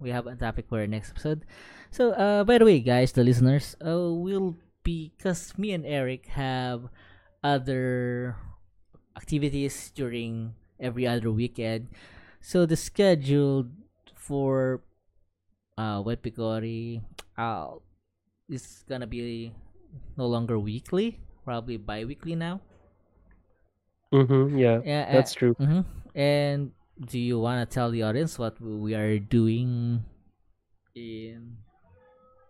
we 0.01 0.09
have 0.09 0.25
a 0.27 0.33
topic 0.33 0.65
for 0.73 0.81
our 0.81 0.89
next 0.89 1.13
episode 1.13 1.45
so 1.93 2.17
uh 2.17 2.41
by 2.49 2.57
the 2.57 2.65
way 2.65 2.81
guys 2.81 3.13
the 3.13 3.21
listeners 3.21 3.77
uh 3.85 4.09
we'll 4.09 4.57
because 4.81 5.53
me 5.61 5.77
and 5.77 5.85
eric 5.85 6.33
have 6.33 6.89
other 7.43 8.37
activities 9.17 9.91
during 9.95 10.55
every 10.79 11.07
other 11.07 11.31
weekend 11.31 11.89
so 12.41 12.65
the 12.65 12.77
schedule 12.77 13.67
for 14.15 14.83
uh 15.79 16.03
Wet 16.05 16.23
Bigote 16.23 17.03
uh 17.37 17.67
is 18.49 18.85
gonna 18.89 19.07
be 19.07 19.53
no 20.17 20.27
longer 20.27 20.59
weekly 20.59 21.21
probably 21.45 21.77
bi-weekly 21.77 22.35
now 22.35 22.61
Mm-hmm, 24.13 24.59
yeah, 24.59 24.81
yeah 24.85 25.07
uh, 25.09 25.13
that's 25.13 25.35
true. 25.35 25.55
Mm-hmm. 25.55 25.81
And 26.19 26.73
do 26.99 27.19
you 27.19 27.39
want 27.39 27.69
to 27.69 27.73
tell 27.73 27.91
the 27.91 28.03
audience 28.03 28.39
what 28.39 28.61
we 28.61 28.95
are 28.95 29.19
doing 29.19 30.03
in? 30.95 31.57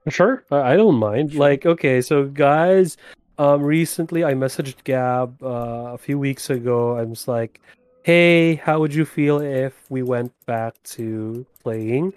Sure, 0.09 0.43
I 0.51 0.73
I 0.73 0.77
don't 0.77 0.97
mind. 0.97 1.33
Sure. 1.33 1.41
Like, 1.41 1.67
okay, 1.67 2.01
so 2.01 2.25
guys, 2.25 2.97
um, 3.41 3.63
recently 3.63 4.23
I 4.23 4.35
messaged 4.35 4.85
Gab 4.85 5.43
uh, 5.43 5.97
a 5.97 5.99
few 5.99 6.19
weeks 6.19 6.51
ago. 6.51 6.97
I 6.99 7.05
was 7.05 7.27
like, 7.27 7.59
"Hey, 8.03 8.57
how 8.57 8.81
would 8.81 8.93
you 8.95 9.07
feel 9.07 9.41
if 9.41 9.75
we 9.89 10.03
went 10.03 10.33
back 10.45 10.75
to 10.95 11.47
playing 11.63 12.13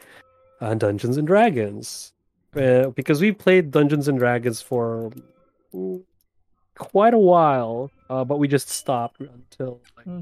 uh, 0.59 0.73
Dungeons 0.75 1.15
and 1.15 1.25
Dragons?" 1.25 2.11
Uh, 2.53 2.89
because 2.89 3.21
we 3.21 3.31
played 3.31 3.71
Dungeons 3.71 4.07
and 4.09 4.19
Dragons 4.19 4.61
for 4.61 5.11
mm, 5.73 6.03
quite 6.77 7.13
a 7.13 7.25
while, 7.33 7.89
uh, 8.09 8.25
but 8.25 8.37
we 8.37 8.47
just 8.47 8.69
stopped 8.69 9.21
until 9.21 9.79
like, 9.95 10.05
Hmm. 10.05 10.21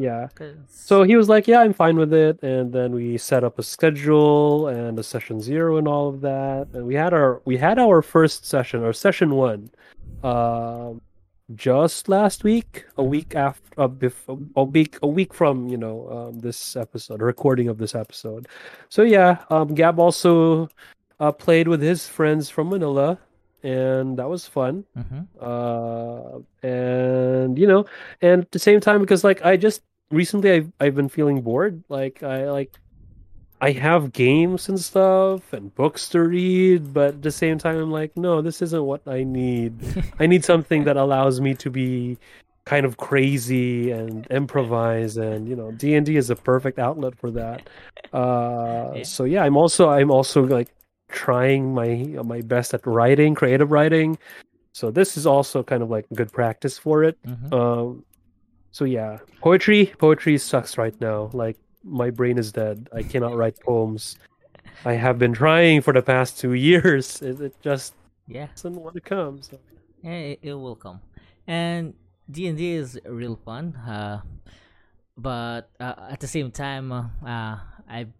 Yeah. 0.00 0.28
'Cause- 0.34 0.56
So 0.88 1.02
he 1.04 1.14
was 1.20 1.28
like, 1.28 1.44
"Yeah, 1.46 1.60
I'm 1.60 1.74
fine 1.84 1.96
with 2.02 2.12
it," 2.26 2.42
and 2.42 2.72
then 2.72 2.90
we 2.96 3.18
set 3.18 3.44
up 3.44 3.58
a 3.58 3.62
schedule 3.62 4.66
and 4.68 4.98
a 4.98 5.02
session 5.04 5.40
zero 5.40 5.76
and 5.76 5.86
all 5.86 6.08
of 6.08 6.20
that, 6.22 6.68
and 6.74 6.86
we 6.90 6.94
had 6.96 7.12
our 7.12 7.40
we 7.44 7.56
had 7.66 7.78
our 7.78 8.00
first 8.02 8.46
session 8.46 8.82
our 8.82 8.94
session 9.06 9.28
one, 9.36 9.68
um, 10.24 11.00
just 11.54 12.08
last 12.08 12.44
week, 12.44 12.86
a 12.96 13.02
week 13.02 13.34
after 13.34 13.68
a, 13.76 13.88
bef- 13.88 14.30
a 14.56 14.64
week 14.64 14.98
a 15.02 15.06
week 15.18 15.34
from 15.34 15.68
you 15.68 15.76
know 15.76 15.96
um, 16.16 16.38
this 16.40 16.76
episode, 16.76 17.20
recording 17.20 17.68
of 17.68 17.76
this 17.78 17.94
episode. 17.94 18.46
So 18.88 19.02
yeah, 19.02 19.32
um, 19.50 19.74
Gab 19.74 19.98
also 19.98 20.68
uh, 21.18 21.32
played 21.32 21.66
with 21.68 21.82
his 21.82 22.06
friends 22.08 22.48
from 22.48 22.70
Manila, 22.70 23.18
and 23.62 24.16
that 24.18 24.28
was 24.28 24.46
fun 24.46 24.84
Mhm. 24.96 25.26
uh 25.42 26.40
and 26.66 27.58
you 27.58 27.66
know 27.66 27.84
and 28.22 28.42
at 28.42 28.50
the 28.52 28.58
same 28.58 28.80
time 28.80 29.00
because 29.04 29.22
like 29.22 29.44
i 29.44 29.52
just 29.54 29.82
recently 30.10 30.50
i've, 30.52 30.72
I've 30.80 30.94
been 30.94 31.08
feeling 31.08 31.40
bored 31.40 31.82
like 31.88 32.22
i 32.22 32.50
like 32.50 32.78
i 33.60 33.70
have 33.70 34.12
games 34.12 34.68
and 34.68 34.78
stuff 34.78 35.52
and 35.52 35.74
books 35.74 36.08
to 36.10 36.20
read 36.20 36.92
but 36.92 37.14
at 37.14 37.22
the 37.22 37.30
same 37.30 37.58
time 37.58 37.76
i'm 37.78 37.90
like 37.90 38.16
no 38.16 38.42
this 38.42 38.60
isn't 38.62 38.84
what 38.84 39.06
i 39.06 39.22
need 39.22 39.74
i 40.20 40.26
need 40.26 40.44
something 40.44 40.84
that 40.84 40.96
allows 40.96 41.40
me 41.40 41.54
to 41.54 41.70
be 41.70 42.18
kind 42.64 42.84
of 42.84 42.96
crazy 42.96 43.90
and 43.90 44.26
improvise 44.28 45.16
and 45.16 45.48
you 45.48 45.56
know 45.56 45.70
d&d 45.72 46.16
is 46.16 46.30
a 46.30 46.36
perfect 46.36 46.78
outlet 46.78 47.16
for 47.18 47.30
that 47.30 47.68
uh 48.12 48.92
Yeah. 48.96 49.02
so 49.04 49.24
yeah 49.24 49.44
i'm 49.44 49.56
also 49.56 49.88
i'm 49.88 50.10
also 50.10 50.42
like 50.44 50.68
trying 51.08 51.74
my 51.74 52.06
my 52.24 52.40
best 52.40 52.74
at 52.74 52.86
writing 52.86 53.34
creative 53.34 53.70
writing 53.70 54.18
so 54.72 54.90
this 54.90 55.16
is 55.16 55.26
also 55.26 55.62
kind 55.62 55.82
of 55.82 55.90
like 55.90 56.06
good 56.14 56.32
practice 56.32 56.78
for 56.78 57.02
it. 57.02 57.18
Mhm. 57.26 57.52
Um, 57.52 58.04
so 58.72 58.84
yeah, 58.84 59.18
poetry 59.42 59.86
poetry 59.98 60.38
sucks 60.38 60.78
right 60.78 60.98
now. 61.00 61.30
Like 61.32 61.58
my 61.84 62.10
brain 62.10 62.38
is 62.38 62.52
dead. 62.52 62.88
I 62.92 63.02
cannot 63.02 63.34
write 63.36 63.60
poems. 63.60 64.16
I 64.84 64.94
have 64.94 65.18
been 65.18 65.32
trying 65.34 65.82
for 65.82 65.92
the 65.94 66.02
past 66.02 66.38
two 66.40 66.54
years. 66.68 67.22
It, 67.22 67.40
it 67.40 67.60
just 67.62 67.94
Yeah, 68.26 68.48
doesn't 68.54 68.76
want 68.80 68.94
to 68.96 69.00
come. 69.00 69.42
So. 69.42 69.58
yeah, 70.02 70.34
it, 70.34 70.38
it 70.42 70.54
will 70.54 70.76
come. 70.76 71.00
And 71.46 71.94
D 72.30 72.46
and 72.46 72.56
D 72.58 72.72
is 72.74 72.98
real 73.06 73.36
fun. 73.36 73.74
Uh, 73.76 74.20
but 75.16 75.70
uh, 75.80 75.94
at 76.10 76.20
the 76.20 76.26
same 76.28 76.50
time, 76.50 76.92
uh, 76.92 77.08
uh, 77.26 77.58
I've 77.88 78.12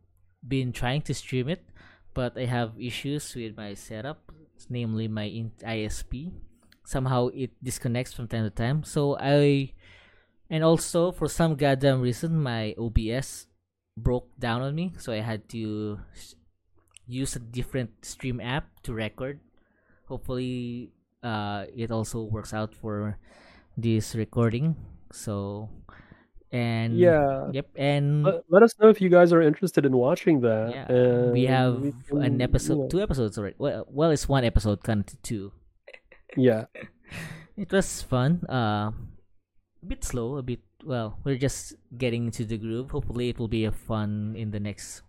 been 0.46 0.72
trying 0.72 1.03
to 1.03 1.14
stream 1.14 1.48
it, 1.48 1.64
but 2.14 2.36
I 2.36 2.44
have 2.46 2.72
issues 2.78 3.34
with 3.34 3.57
my 3.57 3.74
setup, 3.74 4.32
namely 4.68 5.09
my 5.09 5.26
ISP. 5.64 6.32
Somehow 6.84 7.28
it 7.28 7.53
disconnects 7.62 8.12
from 8.12 8.28
time 8.28 8.44
to 8.44 8.51
time. 8.51 8.82
So 8.84 9.16
I, 9.20 9.72
and 10.51 10.64
also 10.64 11.12
for 11.12 11.28
some 11.28 11.55
goddamn 11.55 12.01
reason, 12.03 12.36
my 12.42 12.74
OBS 12.76 13.46
broke 13.96 14.28
down 14.38 14.62
on 14.62 14.74
me. 14.74 14.92
So 14.98 15.12
I 15.12 15.20
had 15.20 15.48
to 15.51 15.98
use 17.07 17.36
a 17.36 17.40
different 17.40 18.05
stream 18.05 18.40
app 18.40 18.66
to 18.84 18.92
record. 18.92 19.40
Hopefully, 20.07 20.90
uh, 21.22 21.66
it 21.74 21.90
also 21.90 22.22
works 22.22 22.53
out 22.53 22.74
for 22.74 23.18
this 23.76 24.14
recording. 24.14 24.74
So, 25.12 25.68
and 26.51 26.98
Yeah. 26.98 27.51
yep, 27.53 27.68
and 27.76 28.22
Let, 28.24 28.42
let 28.48 28.62
us 28.62 28.74
know 28.78 28.88
if 28.88 29.01
you 29.01 29.09
guys 29.09 29.32
are 29.32 29.42
interested 29.42 29.86
in 29.86 29.94
watching 29.94 30.40
that. 30.42 30.70
yeah, 30.74 31.30
we 31.30 31.44
have 31.46 31.80
we 31.80 31.92
can, 32.09 32.22
an 32.22 32.40
episode, 32.40 32.78
know, 32.78 32.88
two 32.88 33.03
episodes 33.03 33.38
already. 33.38 33.55
Well, 33.59 33.86
well, 33.88 34.11
it's 34.11 34.28
one 34.28 34.44
episode, 34.44 34.82
kind 34.82 35.01
of 35.07 35.22
two. 35.22 35.53
Yeah. 36.36 36.66
It 37.57 37.70
was 37.72 38.01
fun. 38.01 38.40
Uh, 38.48 38.92
a 39.83 39.87
bit 39.87 40.05
slow, 40.05 40.37
a 40.37 40.43
bit. 40.43 40.61
Well, 40.85 41.18
we're 41.24 41.37
just 41.37 41.74
getting 41.97 42.26
into 42.26 42.45
the 42.45 42.57
groove. 42.57 42.91
Hopefully, 42.91 43.28
it 43.28 43.39
will 43.39 43.49
be 43.49 43.64
a 43.64 43.72
fun 43.72 44.35
in 44.37 44.51
the 44.51 44.61
next 44.61 45.03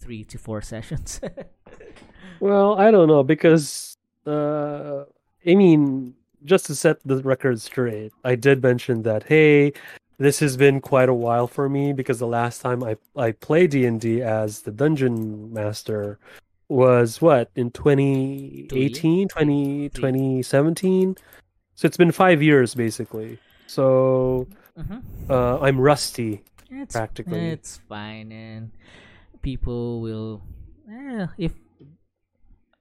three 0.00 0.24
to 0.24 0.38
four 0.38 0.60
sessions. 0.60 1.20
Well, 2.40 2.78
I 2.78 2.90
don't 2.90 3.08
know 3.08 3.22
because 3.22 3.96
uh 4.26 5.04
I 5.46 5.54
mean 5.54 6.14
just 6.44 6.66
to 6.66 6.74
set 6.74 6.98
the 7.04 7.22
record 7.22 7.60
straight, 7.60 8.12
I 8.24 8.34
did 8.34 8.62
mention 8.62 9.02
that 9.02 9.22
hey, 9.24 9.72
this 10.18 10.40
has 10.40 10.56
been 10.56 10.80
quite 10.80 11.08
a 11.08 11.14
while 11.14 11.46
for 11.46 11.68
me 11.68 11.92
because 11.92 12.18
the 12.18 12.26
last 12.26 12.60
time 12.60 12.82
I 12.82 12.96
I 13.16 13.32
played 13.32 13.70
D 13.70 13.86
and 13.86 14.00
D 14.00 14.22
as 14.22 14.62
the 14.62 14.72
dungeon 14.72 15.52
master 15.52 16.18
was 16.68 17.20
what 17.20 17.50
in 17.56 17.70
2018 17.70 19.28
20, 19.28 19.88
2017 19.90 21.16
so 21.74 21.86
it's 21.86 21.96
been 21.96 22.10
five 22.10 22.42
years 22.42 22.74
basically 22.74 23.38
so 23.66 24.46
Mhm. 24.78 25.02
uh, 25.30 25.58
i'm 25.60 25.78
rusty 25.80 26.42
It's 26.74 26.92
Practically. 26.96 27.54
it's 27.54 27.78
fine, 27.86 28.34
and 28.34 28.74
people 29.46 30.02
will. 30.02 30.42
Eh, 30.90 31.26
if 31.38 31.54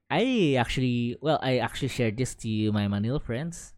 I 0.10 0.58
actually, 0.58 1.14
well, 1.22 1.38
I 1.46 1.58
actually 1.62 1.90
shared 1.94 2.18
this 2.18 2.34
to 2.42 2.50
you, 2.50 2.74
my 2.74 2.88
Manila 2.90 3.20
friends. 3.22 3.74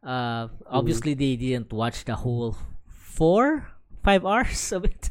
Uh, 0.00 0.48
obviously 0.64 1.12
they 1.12 1.36
didn't 1.36 1.68
watch 1.72 2.04
the 2.08 2.16
whole 2.16 2.56
four, 2.88 3.68
five 4.02 4.24
hours 4.24 4.72
of 4.76 4.84
it. 4.88 5.10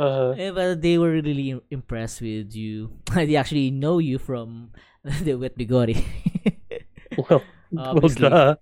uh, 0.00 0.32
Eh, 0.38 0.48
but 0.50 0.80
they 0.80 0.96
were 0.96 1.20
really 1.20 1.60
impressed 1.70 2.24
with 2.24 2.56
you. 2.56 2.96
they 3.14 3.36
actually 3.36 3.68
know 3.70 3.98
you 4.00 4.16
from 4.16 4.72
the 5.04 5.36
Wet 5.36 5.58
Bigote. 5.60 6.00
well 7.20 7.42
well 7.72 8.08
duh 8.08 8.56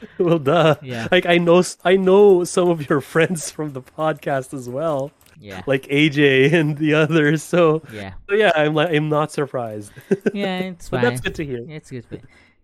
well 0.18 0.38
duh 0.38 0.76
Yeah. 0.82 1.08
like 1.10 1.26
i 1.26 1.38
know 1.38 1.62
i 1.84 1.96
know 1.96 2.44
some 2.44 2.68
of 2.68 2.88
your 2.88 3.00
friends 3.12 3.50
from 3.50 3.72
the 3.72 3.82
podcast 3.82 4.54
as 4.54 4.68
well 4.68 5.10
yeah, 5.40 5.62
like 5.66 5.86
aj 5.86 6.18
and 6.52 6.78
the 6.78 6.94
others 6.94 7.44
so 7.44 7.82
yeah, 7.92 8.14
so 8.28 8.34
yeah 8.34 8.50
i'm 8.56 8.74
like 8.74 8.90
i'm 8.90 9.08
not 9.08 9.30
surprised 9.30 9.92
yeah. 10.34 10.58
It's 10.74 10.88
but 10.88 10.98
fine. 11.00 11.04
that's 11.04 11.20
good 11.20 11.34
to 11.36 11.44
hear 11.46 11.62
it's 11.68 11.90
good. 11.90 12.06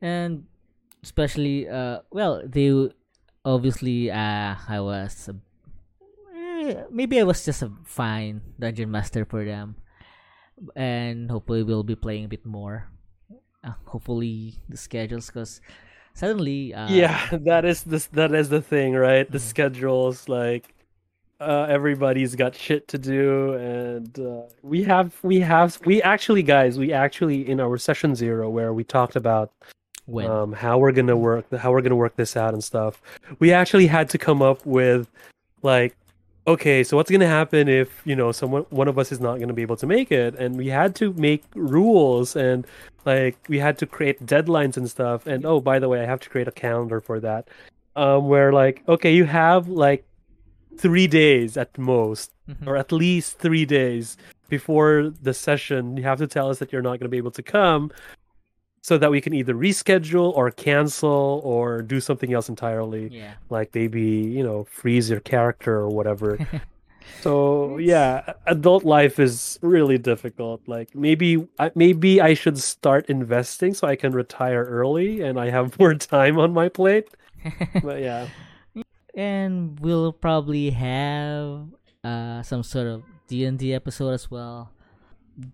And 0.03 0.45
especially 1.05 1.68
uh 1.68 2.01
well 2.11 2.43
they 2.45 2.72
obviously 3.45 4.11
uh 4.11 4.57
I 4.68 4.80
was 4.80 5.28
eh, 6.35 6.82
maybe 6.91 7.20
I 7.20 7.24
was 7.24 7.45
just 7.45 7.62
a 7.62 7.70
fine 7.85 8.43
dungeon 8.59 8.91
master 8.91 9.24
for 9.24 9.45
them. 9.45 9.76
And 10.76 11.30
hopefully 11.30 11.62
we'll 11.62 11.82
be 11.85 11.95
playing 11.97 12.24
a 12.24 12.28
bit 12.28 12.45
more. 12.47 12.89
Uh, 13.62 13.72
hopefully 13.87 14.61
the 14.68 14.76
schedules 14.76 15.30
cuz 15.30 15.61
suddenly 16.15 16.73
uh 16.75 16.89
yeah 16.91 17.27
that 17.33 17.65
is 17.65 17.83
this 17.83 18.07
that 18.07 18.33
is 18.33 18.49
the 18.49 18.62
thing 18.62 18.95
right 18.95 19.31
the 19.31 19.39
Mhm. 19.39 19.43
schedules 19.43 20.29
like 20.29 20.73
uh 21.41 21.67
everybody's 21.69 22.35
got 22.37 22.55
shit 22.55 22.87
to 22.89 22.99
do 22.99 23.55
and 23.55 24.19
uh, 24.21 24.43
we 24.62 24.83
have 24.85 25.17
we 25.23 25.41
have 25.41 25.79
we 25.85 26.01
actually 26.03 26.43
guys 26.43 26.79
we 26.79 26.93
actually 26.93 27.49
in 27.49 27.61
our 27.61 27.77
session 27.77 28.15
zero 28.15 28.49
where 28.49 28.73
we 28.73 28.85
talked 28.85 29.17
about 29.17 29.51
when 30.07 30.31
um 30.31 30.53
how 30.53 30.79
we're 30.79 30.93
gonna 30.93 31.17
work 31.17 31.45
how 31.57 31.73
we're 31.73 31.81
gonna 31.83 31.97
work 31.97 32.15
this 32.17 32.37
out 32.37 32.55
and 32.55 32.62
stuff 32.62 33.03
we 33.41 33.53
actually 33.53 33.87
had 33.89 34.09
to 34.11 34.19
come 34.19 34.41
up 34.43 34.65
with 34.65 35.09
like 35.62 35.97
okay 36.47 36.85
so 36.85 36.97
what's 36.97 37.11
gonna 37.11 37.27
happen 37.27 37.69
if 37.69 38.03
you 38.05 38.15
know 38.15 38.31
someone 38.33 38.63
one 38.71 38.89
of 38.89 38.99
us 38.99 39.11
is 39.13 39.21
not 39.21 39.39
gonna 39.41 39.53
be 39.55 39.63
able 39.63 39.77
to 39.77 39.87
make 39.87 40.11
it? 40.13 40.35
And 40.37 40.57
we 40.57 40.69
had 40.69 40.95
to 40.97 41.13
make 41.15 41.43
rules 41.55 42.37
and 42.37 42.67
like 43.05 43.37
we 43.49 43.59
had 43.59 43.79
to 43.79 43.87
create 43.87 44.25
deadlines 44.27 44.77
and 44.77 44.89
stuff. 44.91 45.27
And 45.27 45.45
oh 45.47 45.61
by 45.61 45.79
the 45.79 45.89
way 45.89 46.01
i 46.03 46.07
have 46.07 46.21
to 46.21 46.29
create 46.31 46.49
a 46.49 46.53
calendar 46.53 47.01
for 47.01 47.21
that. 47.21 47.49
Um 47.97 48.29
where 48.29 48.53
like 48.53 48.83
okay 48.89 49.15
you 49.15 49.25
have 49.25 49.69
like 49.69 50.05
three 50.77 51.07
days 51.07 51.57
at 51.57 51.77
most 51.79 52.31
Mhm. 52.51 52.67
or 52.67 52.77
at 52.77 52.93
least 52.93 53.39
three 53.39 53.65
days 53.65 54.19
before 54.51 55.11
the 55.23 55.33
session. 55.33 55.97
You 55.97 56.03
have 56.03 56.19
to 56.19 56.27
tell 56.27 56.51
us 56.51 56.59
that 56.59 56.73
you're 56.73 56.83
not 56.83 56.99
going 57.01 57.09
to 57.11 57.17
be 57.17 57.17
able 57.17 57.31
to 57.31 57.43
come 57.43 57.91
so 58.85 58.99
that 58.99 59.11
we 59.11 59.18
can 59.18 59.32
either 59.32 59.55
reschedule 59.55 60.30
or 60.37 60.51
cancel 60.51 61.41
or 61.43 61.80
do 61.80 62.01
something 62.01 62.35
else 62.35 62.51
entirely 62.51 63.09
yeah. 63.09 63.32
like 63.49 63.74
maybe 63.74 64.03
you 64.03 64.45
know 64.45 64.64
freeze 64.64 65.09
your 65.09 65.20
character 65.20 65.74
or 65.76 65.89
whatever. 65.89 66.39
So 67.20 67.76
It's- 67.78 67.89
yeah 67.89 68.32
adult 68.47 68.85
life 68.85 69.18
is 69.18 69.59
really 69.61 69.99
difficult. 69.99 70.61
Like 70.66 70.95
maybe 70.95 71.47
maybe 71.74 72.20
i 72.20 72.32
should 72.32 72.57
start 72.57 73.09
investing 73.12 73.74
so 73.74 73.87
i 73.87 73.95
can 73.97 74.12
retire 74.12 74.64
early 74.64 75.20
and 75.20 75.39
i 75.39 75.51
have 75.53 75.78
more 75.82 75.93
time 75.95 76.39
on 76.39 76.53
my 76.53 76.68
plate. 76.68 77.09
But 77.82 78.01
yeah. 78.01 78.28
And 79.14 79.78
we'll 79.80 80.12
probably 80.12 80.70
have 80.70 81.68
uh 82.05 82.43
some 82.43 82.62
sort 82.64 82.89
of 82.89 83.05
D&D 83.28 83.72
episode 83.72 84.12
as 84.12 84.30
well. 84.30 84.72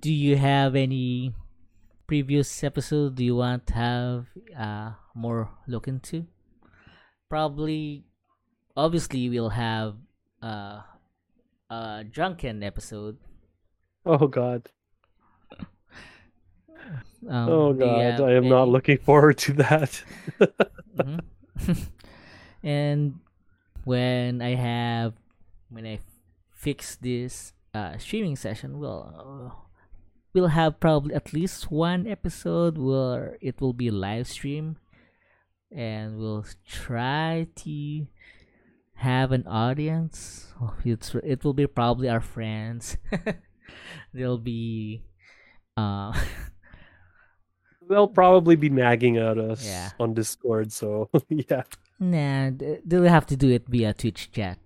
Do 0.00 0.10
you 0.12 0.36
have 0.38 0.74
any 0.74 1.34
previous 2.11 2.50
episode 2.66 3.14
do 3.14 3.22
you 3.22 3.36
want 3.38 3.62
to 3.70 3.74
have 3.74 4.26
uh 4.58 4.90
more 5.14 5.46
look 5.70 5.86
into? 5.86 6.26
Probably 7.28 8.02
obviously 8.76 9.30
we'll 9.30 9.54
have 9.54 9.94
uh 10.42 10.82
a 11.70 12.02
drunken 12.11 12.62
episode. 12.66 13.16
oh 14.04 14.26
god 14.26 14.66
Um, 17.28 17.48
oh 17.48 17.72
god 17.74 18.18
i 18.24 18.32
am 18.32 18.48
not 18.48 18.66
looking 18.68 18.98
forward 18.98 19.36
to 19.46 19.52
that 19.62 20.02
Mhm. 20.96 21.20
and 22.64 23.20
when 23.84 24.40
I 24.42 24.54
have 24.56 25.14
when 25.68 25.86
I 25.86 26.00
fix 26.50 26.96
this 26.96 27.52
uh, 27.72 27.96
streaming 27.98 28.36
session, 28.36 28.78
we'll 28.80 29.04
uh, 29.06 29.54
we'll 30.32 30.48
have 30.48 30.80
probably 30.80 31.14
at 31.14 31.32
least 31.32 31.70
one 31.70 32.06
episode 32.06 32.78
where 32.78 33.36
it 33.40 33.60
will 33.60 33.72
be 33.72 33.90
live 33.90 34.28
stream, 34.28 34.76
and 35.70 36.18
we'll 36.18 36.44
try 36.66 37.46
to 37.56 38.06
have 38.94 39.32
an 39.32 39.46
audience. 39.46 40.52
Oh, 40.60 40.74
It's 40.84 41.14
it 41.24 41.44
will 41.44 41.54
be 41.54 41.66
probably 41.66 42.08
our 42.08 42.20
friends. 42.20 42.96
They'll 44.14 44.38
be 44.38 45.02
uh 45.76 46.12
they'll 47.88 48.08
probably 48.08 48.56
be 48.56 48.68
nagging 48.68 49.16
at 49.18 49.38
us 49.38 49.64
Yeah. 49.64 49.90
on 49.98 50.14
discord 50.14 50.70
so 50.72 51.08
yeah 51.28 51.62
nah 51.98 52.50
they'll 52.84 53.04
have 53.10 53.26
to 53.26 53.36
do 53.36 53.50
it 53.50 53.66
via 53.68 53.94
Twitch 53.94 54.30
chat. 54.32 54.58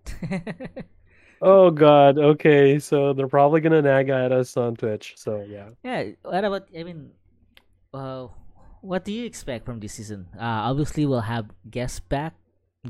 Oh 1.44 1.70
god 1.70 2.18
okay 2.18 2.78
so 2.80 3.12
they're 3.12 3.28
probably 3.28 3.60
gonna 3.60 3.82
nag 3.82 4.08
at 4.08 4.32
us 4.32 4.56
on 4.56 4.74
twitch 4.76 5.14
so 5.16 5.44
yeah 5.48 5.70
Yeah, 5.84 6.16
what 6.24 6.44
about 6.44 6.68
I 6.76 6.82
mean 6.84 7.12
uh 7.92 8.28
what 8.82 9.04
do 9.04 9.12
you 9.12 9.24
expect 9.24 9.64
from 9.64 9.80
this 9.80 9.94
season? 9.94 10.28
Uh 10.36 10.68
obviously 10.70 11.06
we'll 11.06 11.26
have 11.28 11.50
guests 11.70 12.00
back 12.00 12.34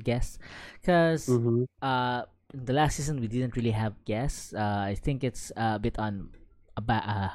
guests 0.03 0.39
cuz 0.83 1.41
hmm 1.41 1.65
uh 1.83 2.25
in 2.55 2.65
the 2.65 2.73
last 2.75 2.97
season 2.97 3.21
we 3.21 3.29
didn't 3.29 3.57
really 3.57 3.75
have 3.75 3.95
guests. 4.05 4.55
Uh 4.55 4.85
I 4.91 4.95
think 4.95 5.25
it's 5.25 5.53
a 5.57 5.79
bit 5.79 5.99
on 5.99 6.31
a 6.77 6.83
ba- 6.83 7.07
uh, 7.07 7.33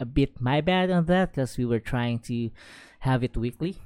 a 0.00 0.06
bit 0.06 0.40
my 0.40 0.60
bad 0.60 0.90
on 0.90 1.06
that 1.06 1.34
cuz 1.34 1.58
we 1.58 1.64
were 1.66 1.80
trying 1.82 2.20
to 2.30 2.50
have 3.00 3.24
it 3.24 3.36
weekly. 3.36 3.76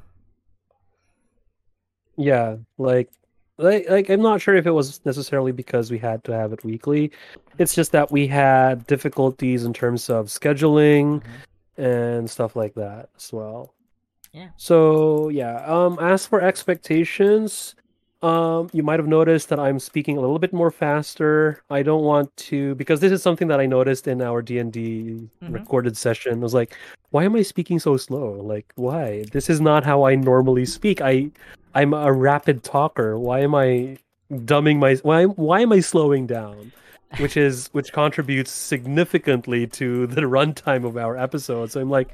yeah 2.16 2.56
like 2.78 3.10
like 3.58 3.88
like 3.90 4.08
i'm 4.08 4.22
not 4.22 4.40
sure 4.40 4.54
if 4.54 4.66
it 4.66 4.70
was 4.70 5.00
necessarily 5.04 5.52
because 5.52 5.90
we 5.90 5.98
had 5.98 6.24
to 6.24 6.32
have 6.32 6.52
it 6.52 6.64
weekly 6.64 7.10
it's 7.58 7.74
just 7.74 7.92
that 7.92 8.10
we 8.10 8.26
had 8.26 8.86
difficulties 8.86 9.64
in 9.64 9.72
terms 9.72 10.08
of 10.08 10.26
scheduling 10.26 11.22
Mhm. 11.22 12.18
and 12.18 12.30
stuff 12.30 12.56
like 12.56 12.74
that 12.74 13.08
as 13.16 13.32
well 13.32 13.74
Yeah. 14.32 14.48
so 14.56 15.28
yeah 15.28 15.56
um 15.66 15.98
as 16.00 16.26
for 16.26 16.40
expectations 16.40 17.74
um 18.22 18.68
you 18.72 18.82
might 18.82 18.98
have 19.00 19.08
noticed 19.08 19.48
that 19.48 19.58
i'm 19.58 19.78
speaking 19.78 20.16
a 20.16 20.20
little 20.20 20.38
bit 20.38 20.52
more 20.52 20.70
faster 20.70 21.60
i 21.70 21.82
don't 21.82 22.04
want 22.04 22.34
to 22.36 22.74
because 22.76 23.00
this 23.00 23.10
is 23.12 23.22
something 23.22 23.48
that 23.48 23.58
i 23.60 23.66
noticed 23.66 24.06
in 24.06 24.22
our 24.22 24.40
d&d 24.42 25.28
Mhm. 25.42 25.52
recorded 25.52 25.96
session 25.96 26.34
i 26.34 26.36
was 26.42 26.54
like 26.54 26.76
why 27.10 27.24
am 27.24 27.34
i 27.34 27.42
speaking 27.42 27.78
so 27.78 27.96
slow 27.96 28.32
like 28.40 28.72
why 28.76 29.24
this 29.32 29.50
is 29.50 29.60
not 29.60 29.84
how 29.84 30.04
i 30.04 30.14
normally 30.14 30.64
speak 30.64 31.00
i 31.00 31.28
i'm 31.74 31.92
a 31.94 32.12
rapid 32.12 32.62
talker 32.62 33.18
why 33.18 33.40
am 33.40 33.54
i 33.54 33.96
dumbing 34.30 34.78
my 34.78 34.94
why 35.02 35.24
why 35.24 35.60
am 35.60 35.72
i 35.72 35.80
slowing 35.80 36.26
down 36.26 36.70
which 37.18 37.36
is 37.36 37.68
which 37.72 37.92
contributes 37.92 38.50
significantly 38.50 39.66
to 39.66 40.06
the 40.06 40.20
runtime 40.36 40.84
of 40.84 40.96
our 40.96 41.16
episodes 41.16 41.72
so 41.72 41.80
i'm 41.80 41.90
like 41.90 42.10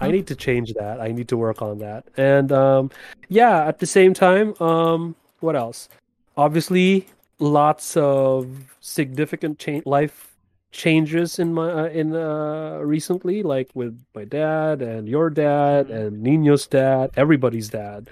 I 0.00 0.08
Mhm. 0.08 0.12
need 0.12 0.26
to 0.26 0.34
change 0.34 0.74
that. 0.74 1.00
I 1.00 1.12
need 1.12 1.28
to 1.28 1.36
work 1.36 1.62
on 1.62 1.78
that. 1.78 2.06
And 2.16 2.50
um, 2.50 2.90
yeah, 3.28 3.64
at 3.68 3.78
the 3.78 3.86
same 3.86 4.14
time, 4.14 4.52
um, 4.60 5.14
what 5.40 5.56
else? 5.56 5.88
Obviously, 6.36 7.06
lots 7.38 7.96
of 7.96 8.48
significant 8.80 9.58
change, 9.58 9.84
life 9.86 10.32
changes 10.72 11.38
in 11.38 11.54
my 11.54 11.70
uh, 11.70 11.88
in 11.88 12.14
uh, 12.14 12.78
recently, 12.82 13.42
like 13.42 13.70
with 13.74 13.98
my 14.14 14.24
dad 14.24 14.82
and 14.82 15.08
your 15.08 15.30
dad 15.30 15.88
Mhm. 15.88 15.96
and 16.06 16.22
Nino's 16.22 16.66
dad, 16.66 17.10
everybody's 17.16 17.68
dad. 17.70 18.10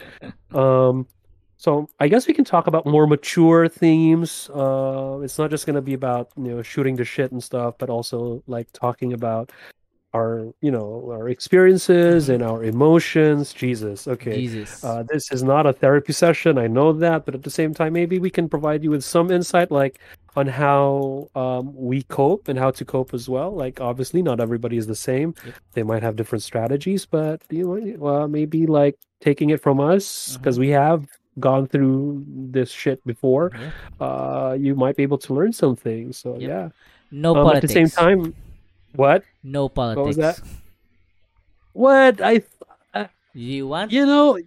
Um, 0.52 1.06
so 1.56 1.88
I 2.00 2.08
guess 2.08 2.26
we 2.26 2.34
can 2.34 2.44
talk 2.44 2.66
about 2.66 2.86
more 2.86 3.06
mature 3.06 3.68
themes. 3.68 4.48
Uh, 4.54 5.20
it's 5.22 5.38
not 5.38 5.50
just 5.50 5.66
going 5.66 5.76
to 5.76 5.82
be 5.82 5.94
about 5.94 6.30
you 6.36 6.44
know 6.54 6.62
shooting 6.62 6.96
the 6.96 7.04
shit 7.04 7.32
and 7.32 7.42
stuff, 7.42 7.74
but 7.78 7.90
also 7.90 8.42
like 8.46 8.68
talking 8.72 9.12
about 9.12 9.52
our 10.14 10.54
you 10.60 10.70
know 10.70 11.10
our 11.10 11.28
experiences 11.28 12.28
and 12.28 12.42
our 12.42 12.62
emotions. 12.62 13.52
Jesus, 13.52 14.06
okay. 14.06 14.36
Jesus. 14.36 14.82
Uh, 14.82 15.02
this 15.02 15.30
is 15.32 15.42
not 15.42 15.66
a 15.66 15.72
therapy 15.72 16.12
session. 16.12 16.56
I 16.56 16.68
know 16.68 16.92
that, 16.92 17.24
but 17.24 17.34
at 17.34 17.42
the 17.42 17.50
same 17.50 17.74
time, 17.74 17.92
maybe 17.92 18.18
we 18.18 18.30
can 18.30 18.48
provide 18.48 18.84
you 18.84 18.90
with 18.90 19.04
some 19.04 19.30
insight, 19.30 19.70
like 19.70 19.98
on 20.36 20.46
how 20.46 21.28
um, 21.34 21.74
we 21.74 22.02
cope 22.04 22.48
and 22.48 22.58
how 22.58 22.70
to 22.70 22.84
cope 22.84 23.12
as 23.12 23.28
well. 23.28 23.50
Like, 23.54 23.80
obviously, 23.80 24.22
not 24.22 24.40
everybody 24.40 24.76
is 24.76 24.86
the 24.86 24.94
same. 24.94 25.34
Yep. 25.44 25.54
They 25.72 25.82
might 25.82 26.02
have 26.02 26.16
different 26.16 26.42
strategies, 26.42 27.06
but 27.06 27.42
you 27.50 27.66
know, 27.66 28.06
uh, 28.06 28.28
maybe 28.28 28.66
like 28.66 28.96
taking 29.20 29.50
it 29.50 29.60
from 29.62 29.80
us 29.80 30.36
because 30.36 30.58
we 30.58 30.70
have 30.70 31.06
gone 31.40 31.66
through 31.66 32.24
this 32.28 32.70
shit 32.70 33.04
before. 33.04 33.50
Yeah. 33.54 34.06
Uh, 34.06 34.56
you 34.58 34.76
might 34.76 34.96
be 34.96 35.02
able 35.02 35.18
to 35.18 35.34
learn 35.34 35.52
some 35.52 35.74
things. 35.74 36.18
So 36.18 36.38
Yep. 36.38 36.48
yeah. 36.48 36.68
No 37.10 37.36
Um, 37.36 37.56
at 37.56 37.62
the 37.62 37.68
same 37.68 37.88
time, 37.88 38.34
what? 38.94 39.24
no 39.42 39.68
politics. 39.68 40.06
was 40.06 40.16
that? 40.16 40.40
What 41.72 42.20
I 42.20 42.42
You 43.34 43.66
want? 43.66 43.90
You 43.90 44.06
know, 44.06 44.38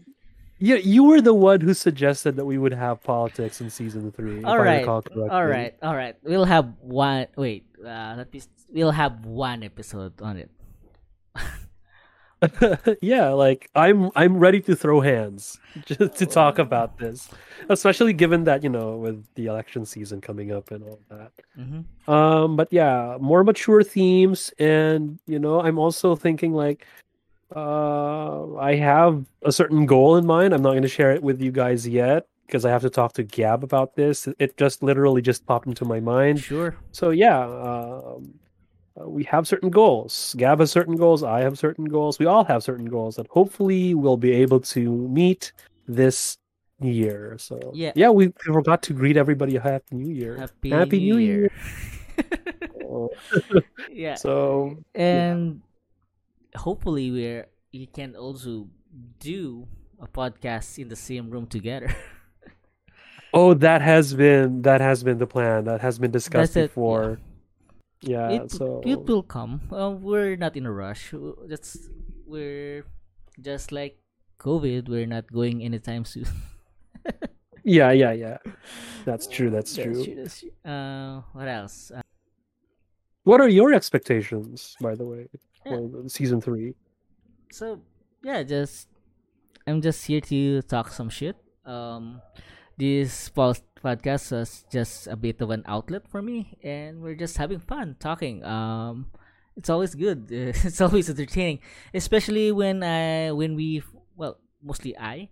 you 0.60 0.78
you 0.78 1.04
were 1.04 1.22
the 1.22 1.34
one 1.34 1.60
who 1.62 1.74
suggested 1.74 2.38
that 2.38 2.46
we 2.46 2.58
would 2.58 2.74
have 2.74 3.04
politics 3.04 3.60
in 3.62 3.70
season 3.70 4.12
three. 4.12 4.44
all 4.44 4.58
right. 4.58 4.88
All 4.88 5.46
right. 5.46 5.76
All 5.84 5.96
right. 5.96 6.16
We'll 6.24 6.46
have 6.46 6.74
one. 6.82 7.28
Wait. 7.36 7.66
Uh, 7.78 8.16
let 8.18 8.34
me. 8.34 8.42
We'll 8.70 8.92
have 8.92 9.26
one 9.26 9.64
episode 9.64 10.22
on 10.22 10.38
it. 10.38 10.50
yeah, 13.02 13.30
like 13.30 13.70
I'm 13.76 14.12
I'm 14.16 14.38
ready 14.38 14.62
to 14.62 14.76
throw 14.76 15.02
hands 15.02 15.60
just 15.86 16.16
to 16.18 16.26
talk 16.26 16.60
about 16.60 16.98
this, 16.98 17.30
especially 17.70 18.14
given 18.14 18.44
that 18.46 18.64
you 18.64 18.70
know 18.70 18.98
with 18.98 19.26
the 19.36 19.48
election 19.48 19.86
season 19.86 20.22
coming 20.22 20.52
up 20.52 20.72
and 20.72 20.84
all 20.84 21.00
that. 21.10 21.32
hmm 21.56 22.12
Um, 22.12 22.56
but 22.56 22.68
yeah, 22.72 23.18
more 23.20 23.44
mature 23.44 23.84
themes, 23.84 24.52
and 24.60 25.20
you 25.26 25.40
know, 25.40 25.62
I'm 25.62 25.80
also 25.80 26.16
thinking 26.16 26.54
like, 26.54 26.86
uh, 27.56 28.56
I 28.58 28.76
have 28.76 29.26
a 29.44 29.52
certain 29.52 29.86
goal 29.86 30.18
in 30.18 30.26
mind. 30.26 30.54
I'm 30.54 30.62
not 30.62 30.72
going 30.72 30.84
to 30.84 30.88
share 30.88 31.12
it 31.12 31.24
with 31.24 31.42
you 31.42 31.52
guys 31.52 31.88
yet 31.88 32.28
because 32.46 32.66
I 32.66 32.70
have 32.70 32.82
to 32.84 32.90
talk 32.90 33.14
to 33.14 33.24
Gab 33.24 33.64
about 33.64 33.96
this. 33.96 34.28
It 34.40 34.58
just 34.58 34.84
literally 34.84 35.22
just 35.22 35.46
popped 35.46 35.68
into 35.68 35.86
my 35.86 36.00
mind. 36.00 36.40
Sure. 36.40 36.76
So 36.92 37.10
yeah, 37.10 37.40
um, 37.40 38.40
uh, 39.00 39.08
we 39.08 39.24
have 39.26 39.48
certain 39.48 39.70
goals. 39.70 40.36
Gab 40.38 40.60
has 40.60 40.72
certain 40.72 40.96
goals. 40.96 41.24
I 41.24 41.42
have 41.42 41.58
certain 41.58 41.86
goals. 41.86 42.20
We 42.20 42.26
all 42.26 42.44
have 42.46 42.64
certain 42.64 42.86
goals 42.86 43.16
that 43.18 43.28
hopefully 43.28 43.94
we'll 43.94 44.18
be 44.18 44.32
able 44.32 44.60
to 44.62 44.92
meet 44.92 45.52
this 45.88 46.38
year. 46.80 47.38
So 47.40 47.72
Yeah. 47.74 47.92
yeah, 47.96 48.10
we 48.10 48.34
forgot 48.44 48.82
to 48.84 48.94
greet 48.94 49.18
everybody 49.18 49.56
a 49.56 49.62
happy 49.62 49.96
New 49.96 50.14
Year. 50.14 50.38
Happy, 50.38 50.70
Happy 50.70 51.00
New 51.00 51.16
New 51.16 51.20
Year. 51.20 51.52
Oh, 52.90 53.10
yeah. 53.92 54.16
So 54.16 54.78
and 54.96 55.62
hopefully 56.56 57.12
we're 57.12 57.48
you 57.72 57.88
can 57.88 58.16
also 58.16 58.68
do 59.20 59.68
a 60.00 60.08
podcast 60.08 60.80
in 60.80 60.88
the 60.88 60.96
same 60.96 61.30
room 61.30 61.46
together. 61.46 61.94
oh, 63.34 63.54
that 63.56 63.82
has 63.82 64.14
been 64.14 64.62
that 64.64 64.82
has 64.82 65.04
been 65.04 65.18
the 65.18 65.28
plan. 65.28 65.66
That 65.66 65.82
has 65.82 66.00
been 66.00 66.12
discussed 66.12 66.54
That's 66.54 66.64
yeah. 66.64 66.68
before. 66.68 67.20
Yeah. 68.02 68.30
it, 68.30 68.52
so 68.52 68.82
it 68.86 69.06
will 69.06 69.24
come. 69.24 69.62
Uh, 69.72 69.92
we're 69.92 70.36
not 70.38 70.56
in 70.56 70.66
a 70.66 70.72
rush. 70.72 71.14
Just 71.50 71.90
we're 72.26 72.86
just 73.42 73.72
like 73.72 73.98
COVID. 74.40 74.88
We're 74.90 75.08
not 75.08 75.32
going 75.32 75.64
anytime 75.64 76.06
soon. 76.06 76.28
yeah, 77.64 77.92
yeah, 77.92 78.12
yeah. 78.14 78.38
That's 79.06 79.28
true. 79.28 79.50
That's, 79.50 79.76
true. 79.76 80.04
that's 80.16 80.42
true. 80.42 80.52
Uh, 80.72 81.22
what 81.34 81.48
else? 81.48 81.92
Uh, 81.96 82.02
What 83.24 83.42
are 83.42 83.50
your 83.50 83.74
expectations, 83.74 84.76
by 84.80 84.96
the 84.96 85.04
way, 85.04 85.28
Yeah. 85.66 85.84
for 85.92 86.08
season 86.08 86.40
three? 86.40 86.76
so 87.52 87.80
yeah, 88.24 88.44
just 88.44 88.88
I'm 89.68 89.82
just 89.82 90.06
here 90.08 90.22
to 90.32 90.62
talk 90.64 90.92
some 90.96 91.10
shit. 91.10 91.36
Um, 91.66 92.22
this 92.78 93.28
post 93.30 93.67
podcast 93.84 94.32
was 94.32 94.66
just 94.72 95.08
a 95.08 95.16
bit 95.16 95.42
of 95.42 95.50
an 95.50 95.64
outlet 95.66 96.08
for 96.08 96.22
me, 96.22 96.58
and 96.64 97.02
we're 97.02 97.16
just 97.16 97.38
having 97.38 97.60
fun 97.60 97.96
talking. 98.00 98.44
Um, 98.44 99.08
it's 99.56 99.70
always 99.70 99.96
good. 99.96 100.28
it's 100.32 100.82
always 100.82 101.10
entertaining, 101.10 101.60
especially 101.94 102.52
when 102.52 102.84
I 102.84 103.32
when 103.32 103.56
we 103.56 103.84
well 104.16 104.38
mostly 104.62 104.98
I 104.98 105.30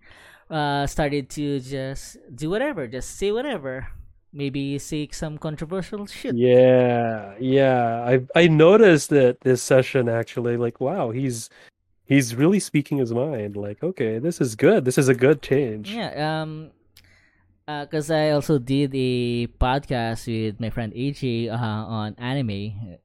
uh 0.49 0.85
started 0.87 1.29
to 1.31 1.59
just 1.59 2.17
do 2.33 2.49
whatever, 2.49 2.87
just 2.87 3.17
say 3.17 3.31
whatever. 3.31 3.87
Maybe 4.33 4.77
say 4.79 5.07
some 5.11 5.37
controversial 5.37 6.05
shit. 6.07 6.35
Yeah, 6.35 7.35
yeah. 7.39 8.03
I 8.03 8.25
I 8.35 8.47
noticed 8.47 9.09
that 9.11 9.41
this 9.41 9.63
session 9.63 10.09
actually, 10.09 10.57
like, 10.57 10.81
wow, 10.81 11.11
he's 11.11 11.49
he's 12.05 12.35
really 12.35 12.59
speaking 12.59 12.97
his 12.97 13.13
mind. 13.13 13.55
Like, 13.55 13.83
okay, 13.83 14.19
this 14.19 14.41
is 14.41 14.55
good. 14.55 14.85
This 14.85 14.97
is 14.97 15.07
a 15.07 15.15
good 15.15 15.41
change. 15.41 15.91
Yeah, 15.91 16.41
um, 16.41 16.71
because 17.68 18.11
I 18.11 18.32
also 18.32 18.59
did 18.59 18.91
a 18.93 19.47
podcast 19.47 20.28
with 20.28 20.59
my 20.59 20.70
friend 20.70 20.93
AJ 20.93 21.49
uh, 21.49 21.55
on 21.57 22.16
anime, 22.18 22.99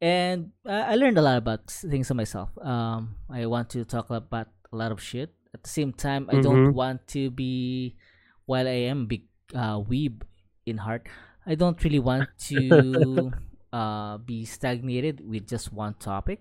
and 0.00 0.50
I 0.66 0.96
learned 0.96 1.18
a 1.18 1.22
lot 1.22 1.38
about 1.38 1.70
things 1.70 2.10
of 2.10 2.16
myself. 2.16 2.50
Um, 2.58 3.16
I 3.30 3.46
want 3.46 3.70
to 3.70 3.84
talk 3.84 4.10
about 4.10 4.48
a 4.72 4.76
lot 4.76 4.92
of 4.92 5.00
shit. 5.00 5.32
At 5.54 5.62
the 5.62 5.70
same 5.70 5.92
time, 5.92 6.28
I 6.28 6.40
don't 6.40 6.74
want 6.74 7.06
to 7.16 7.30
be, 7.30 7.96
while 8.44 8.66
I 8.68 8.90
am 8.92 9.06
big 9.06 9.24
uh, 9.54 9.80
weeb 9.80 10.22
in 10.66 10.78
heart, 10.78 11.08
I 11.46 11.54
don't 11.54 11.82
really 11.82 12.00
want 12.00 12.28
to 12.50 13.32
uh, 13.72 14.18
be 14.18 14.44
stagnated 14.44 15.22
with 15.24 15.46
just 15.48 15.72
one 15.72 15.94
topic. 15.94 16.40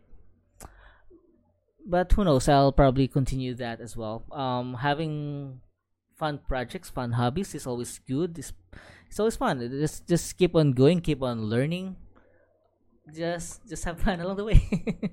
But 1.86 2.12
who 2.14 2.24
knows? 2.26 2.50
I'll 2.50 2.72
probably 2.72 3.08
continue 3.08 3.54
that 3.56 3.80
as 3.80 3.96
well. 3.96 4.26
Um 4.34 4.74
having 4.74 5.62
fun 6.16 6.40
projects 6.48 6.90
fun 6.90 7.12
hobbies 7.14 7.54
is 7.56 7.68
always 7.68 8.00
good 8.08 8.38
it's, 8.40 8.54
it's 9.10 9.20
always 9.20 9.36
fun 9.36 9.60
just 9.60 10.08
just 10.08 10.38
keep 10.38 10.56
on 10.56 10.72
going 10.72 11.00
keep 11.02 11.22
on 11.22 11.44
learning 11.52 11.96
just 13.14 13.68
just 13.68 13.84
have 13.84 14.00
fun 14.00 14.20
along 14.24 14.38
the 14.38 14.46
way 14.46 14.60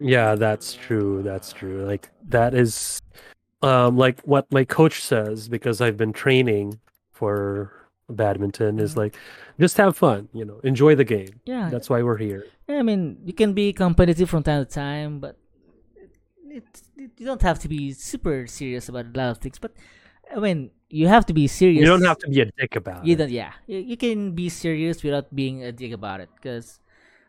Yeah, 0.00 0.34
that's 0.34 0.74
true. 0.74 1.22
That's 1.22 1.52
true. 1.52 1.86
Like 1.86 2.10
that 2.28 2.52
is 2.54 3.00
um 3.62 3.96
like 3.96 4.20
what 4.22 4.50
my 4.52 4.64
coach 4.64 5.00
says 5.00 5.48
because 5.48 5.80
I've 5.80 5.96
been 5.96 6.12
training 6.12 6.80
for 7.12 7.70
badminton 8.10 8.80
is 8.80 8.94
Mhm. 8.94 8.96
like 9.06 9.16
just 9.58 9.76
have 9.78 9.96
fun, 9.96 10.28
you 10.34 10.44
know, 10.44 10.58
enjoy 10.64 10.94
the 10.94 11.04
game. 11.06 11.40
yeah 11.46 11.70
That's 11.70 11.88
why 11.88 12.02
we're 12.02 12.18
here. 12.18 12.44
i 12.68 12.82
mean 12.82 13.16
you 13.24 13.32
can 13.32 13.54
be 13.54 13.72
competitive 13.72 14.28
from 14.28 14.42
time 14.42 14.64
to 14.66 14.68
time 14.70 15.20
but 15.20 15.36
it, 16.54 16.82
it, 16.96 17.10
you 17.18 17.26
don't 17.26 17.42
have 17.42 17.58
to 17.60 17.68
be 17.68 17.92
super 17.92 18.46
serious 18.46 18.88
about 18.88 19.06
a 19.06 19.18
lot 19.18 19.30
of 19.30 19.38
things 19.38 19.58
but 19.58 19.72
i 20.34 20.38
mean 20.38 20.70
you 20.88 21.08
have 21.08 21.26
to 21.26 21.34
be 21.34 21.46
serious 21.46 21.80
You 21.80 21.86
don't 21.86 22.04
have 22.04 22.18
to 22.18 22.28
be 22.28 22.40
a 22.40 22.50
dick 22.58 22.76
about 22.76 23.04
you 23.04 23.14
it. 23.14 23.16
don't 23.18 23.30
yeah 23.30 23.52
you, 23.66 23.78
you 23.78 23.96
can 23.96 24.32
be 24.32 24.48
serious 24.48 25.02
without 25.02 25.34
being 25.34 25.64
a 25.64 25.72
dick 25.72 25.92
about 25.92 26.20
it 26.20 26.30
because 26.36 26.80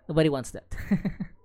nobody 0.07 0.29
wants 0.29 0.51
that 0.51 0.65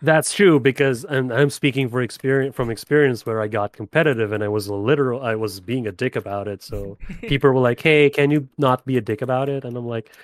That's 0.00 0.32
true 0.32 0.60
because 0.60 1.04
I'm 1.08 1.32
I'm 1.32 1.50
speaking 1.50 1.88
for 1.88 2.02
experience 2.02 2.54
from 2.54 2.70
experience 2.70 3.26
where 3.26 3.40
I 3.42 3.48
got 3.48 3.72
competitive 3.72 4.30
and 4.30 4.44
I 4.44 4.48
was 4.48 4.68
a 4.68 4.74
literal 4.74 5.20
I 5.22 5.34
was 5.34 5.58
being 5.58 5.88
a 5.88 5.92
dick 5.92 6.14
about 6.14 6.46
it. 6.46 6.62
So 6.62 6.98
people 7.22 7.50
were 7.50 7.60
like, 7.60 7.80
"Hey, 7.80 8.08
can 8.08 8.30
you 8.30 8.48
not 8.58 8.86
be 8.86 8.96
a 8.96 9.00
dick 9.00 9.22
about 9.22 9.48
it?" 9.48 9.64
And 9.64 9.76
I'm 9.76 9.86
like, 9.88 10.14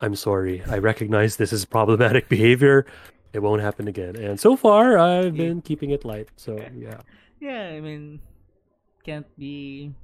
"I'm 0.00 0.14
sorry. 0.16 0.62
I 0.70 0.78
recognize 0.78 1.36
this 1.36 1.52
is 1.52 1.66
problematic 1.66 2.28
behavior. 2.36 2.86
It 3.32 3.40
won't 3.40 3.62
happen 3.62 3.88
again." 3.88 4.16
And 4.16 4.38
so 4.40 4.56
far, 4.56 4.96
I've 4.98 5.36
Yeah. 5.36 5.44
been 5.48 5.60
keeping 5.62 5.90
it 5.90 6.04
light. 6.04 6.28
So 6.36 6.56
yeah. 6.76 7.00
yeah 7.40 7.70
i 7.70 7.80
mean 7.80 8.18
can't 9.06 9.26
be 9.38 9.94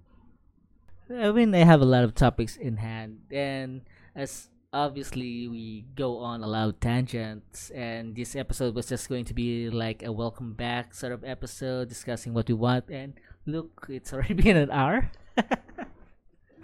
i 1.11 1.31
mean 1.35 1.51
i 1.55 1.65
have 1.67 1.83
a 1.83 1.85
lot 1.85 2.05
of 2.05 2.15
topics 2.15 2.57
in 2.57 2.77
hand 2.79 3.19
and 3.35 3.83
as 4.15 4.49
obviously 4.73 5.49
we 5.51 5.85
go 5.99 6.19
on 6.19 6.43
a 6.43 6.47
lot 6.47 6.69
of 6.69 6.79
tangents 6.79 7.71
and 7.75 8.15
this 8.15 8.35
episode 8.39 8.75
was 8.75 8.87
just 8.87 9.09
going 9.09 9.25
to 9.27 9.35
be 9.35 9.69
like 9.69 10.03
a 10.07 10.13
welcome 10.13 10.55
back 10.55 10.95
sort 10.95 11.11
of 11.13 11.23
episode 11.27 11.89
discussing 11.89 12.33
what 12.35 12.47
we 12.49 12.55
want 12.55 12.87
and 12.89 13.15
look 13.47 13.87
it's 13.91 14.13
already 14.15 14.35
been 14.47 14.57
an 14.57 14.71
hour 14.71 15.11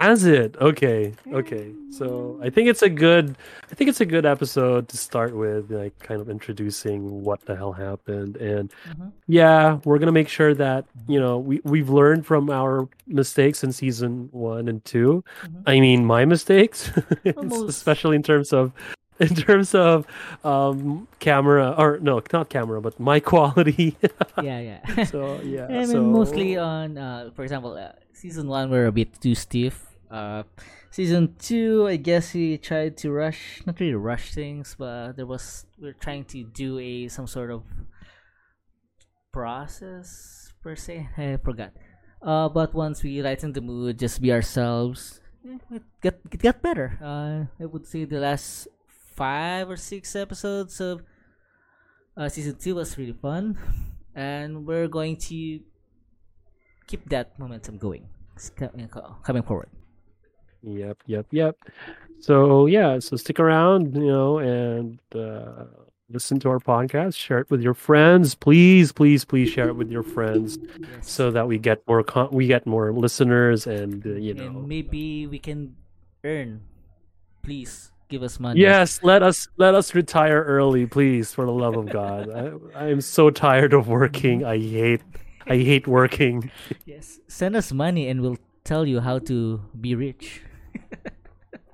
Has 0.00 0.24
it? 0.24 0.56
Okay. 0.60 1.12
Okay. 1.30 1.72
So 1.90 2.40
I 2.42 2.48
think 2.48 2.68
it's 2.68 2.80
a 2.80 2.88
good 2.88 3.36
I 3.70 3.74
think 3.74 3.90
it's 3.90 4.00
a 4.00 4.06
good 4.06 4.24
episode 4.24 4.88
to 4.88 4.96
start 4.96 5.36
with, 5.36 5.70
like 5.70 5.92
kind 5.98 6.20
of 6.22 6.30
introducing 6.30 7.22
what 7.22 7.44
the 7.44 7.54
hell 7.54 7.72
happened 7.72 8.36
and 8.38 8.72
Mhm. 8.88 9.12
yeah, 9.28 9.78
we're 9.84 9.98
gonna 9.98 10.10
make 10.12 10.28
sure 10.28 10.54
that, 10.54 10.86
you 11.06 11.20
know, 11.20 11.38
we, 11.38 11.60
we've 11.64 11.90
learned 11.90 12.24
from 12.24 12.48
our 12.48 12.88
mistakes 13.06 13.62
in 13.62 13.72
season 13.72 14.30
one 14.32 14.68
and 14.68 14.82
2 14.86 15.22
Mhm. 15.44 15.62
I 15.66 15.80
mean 15.80 16.06
my 16.06 16.24
mistakes. 16.24 16.90
Especially 17.68 18.16
in 18.16 18.22
terms 18.22 18.54
of 18.54 18.72
in 19.20 19.34
terms 19.36 19.74
of 19.74 20.06
um 20.44 21.06
camera 21.18 21.74
or 21.76 21.98
no, 22.00 22.22
not 22.32 22.48
camera, 22.48 22.80
but 22.80 22.98
my 22.98 23.20
quality. 23.30 23.98
yeah 24.40 24.60
yeah 24.64 25.04
so 25.04 25.40
yeah. 25.44 25.66
I 25.68 25.84
mean, 25.84 25.88
so 25.92 26.02
mostly 26.02 26.56
on, 26.56 26.96
uh, 26.96 27.28
for 27.36 27.42
example, 27.44 27.76
uh, 27.76 27.92
season 28.16 28.48
one 28.48 28.70
we're 28.70 28.86
a 28.88 28.92
bit 28.92 29.20
too 29.20 29.34
stiff. 29.36 29.89
Uh, 30.10 30.42
season 30.90 31.36
two, 31.38 31.86
I 31.86 31.94
guess 31.96 32.30
he 32.30 32.58
tried 32.58 32.96
to 32.98 33.12
rush, 33.12 33.62
not 33.64 33.78
really 33.78 33.94
rush 33.94 34.34
things, 34.34 34.74
but 34.76 35.12
there 35.12 35.26
was 35.26 35.66
we're 35.78 35.94
trying 35.94 36.24
to 36.34 36.42
do 36.42 36.78
a 36.78 37.06
some 37.06 37.28
sort 37.28 37.50
of 37.50 37.62
process 39.32 40.52
per 40.62 40.74
se. 40.74 41.08
I 41.16 41.38
forgot. 41.38 41.70
Uh, 42.20 42.48
but 42.48 42.74
once 42.74 43.02
we 43.02 43.22
lighten 43.22 43.52
the 43.52 43.60
mood, 43.60 43.98
just 43.98 44.20
be 44.20 44.32
ourselves, 44.32 45.20
eh, 45.46 45.56
it 45.70 45.82
got 46.02 46.14
it 46.26 46.42
got 46.42 46.60
better. 46.60 46.98
Uh, 47.00 47.46
I 47.62 47.66
would 47.66 47.86
say 47.86 48.04
the 48.04 48.18
last 48.18 48.68
five 49.14 49.70
or 49.70 49.76
six 49.76 50.16
episodes 50.16 50.80
of 50.80 51.02
uh, 52.16 52.28
season 52.28 52.56
two 52.58 52.74
was 52.74 52.98
really 52.98 53.14
fun, 53.14 53.56
and 54.14 54.66
we're 54.66 54.88
going 54.88 55.16
to 55.30 55.60
keep 56.88 57.08
that 57.08 57.38
momentum 57.38 57.78
going 57.78 58.10
coming 59.22 59.42
forward. 59.44 59.70
Yep, 60.62 60.98
yep, 61.06 61.26
yep. 61.30 61.56
So 62.20 62.66
yeah, 62.66 62.98
so 62.98 63.16
stick 63.16 63.40
around, 63.40 63.94
you 63.96 64.06
know, 64.06 64.38
and 64.38 64.98
uh, 65.14 65.64
listen 66.10 66.38
to 66.40 66.50
our 66.50 66.58
podcast. 66.58 67.16
Share 67.16 67.38
it 67.38 67.50
with 67.50 67.62
your 67.62 67.74
friends, 67.74 68.34
please, 68.34 68.92
please, 68.92 69.24
please 69.24 69.48
share 69.48 69.68
it 69.68 69.76
with 69.76 69.90
your 69.90 70.02
friends, 70.02 70.58
Yes. 70.78 71.08
so 71.10 71.30
that 71.30 71.46
we 71.48 71.58
get 71.58 71.82
more 71.88 72.02
con- 72.02 72.28
we 72.30 72.46
get 72.46 72.66
more 72.66 72.92
listeners, 72.92 73.66
and 73.66 74.06
uh, 74.06 74.10
you 74.10 74.34
know, 74.34 74.46
and 74.46 74.68
maybe 74.68 75.26
we 75.26 75.38
can 75.38 75.74
earn. 76.24 76.60
Please 77.42 77.90
give 78.10 78.22
us 78.22 78.38
money. 78.38 78.60
yes, 78.60 79.00
let 79.02 79.22
us 79.22 79.48
let 79.56 79.74
us 79.74 79.94
retire 79.94 80.42
early, 80.44 80.84
please, 80.86 81.32
for 81.32 81.46
the 81.46 81.52
love 81.52 81.76
of 81.76 81.88
God. 81.88 82.28
I, 82.76 82.84
I 82.84 82.88
am 82.90 83.00
so 83.00 83.30
tired 83.30 83.72
of 83.72 83.88
working. 83.88 84.44
I 84.44 84.58
hate 84.58 85.00
I 85.46 85.56
hate 85.56 85.86
working. 85.88 86.50
Yes. 86.84 87.18
Send 87.28 87.56
us 87.56 87.72
money 87.72 88.08
and 88.08 88.20
we'll 88.20 88.36
tell 88.62 88.84
you 88.86 89.00
how 89.00 89.18
to 89.20 89.62
be 89.80 89.94
rich. 89.94 90.42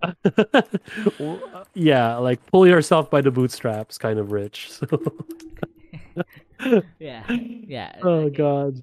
Yeah, 1.74 2.16
like 2.16 2.44
pull 2.46 2.66
yourself 2.66 3.10
by 3.10 3.20
the 3.20 3.30
bootstraps, 3.30 3.98
kind 3.98 4.18
of 4.18 4.32
rich. 4.32 4.70
So. 6.58 6.82
Yeah. 6.98 7.30
Yeah. 7.30 7.98
Oh 8.02 8.30
God. 8.30 8.82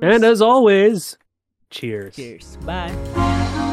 And 0.00 0.24
as 0.24 0.40
always, 0.40 1.18
cheers. 1.70 2.14
Cheers. 2.14 2.56
Bye. 2.64 3.70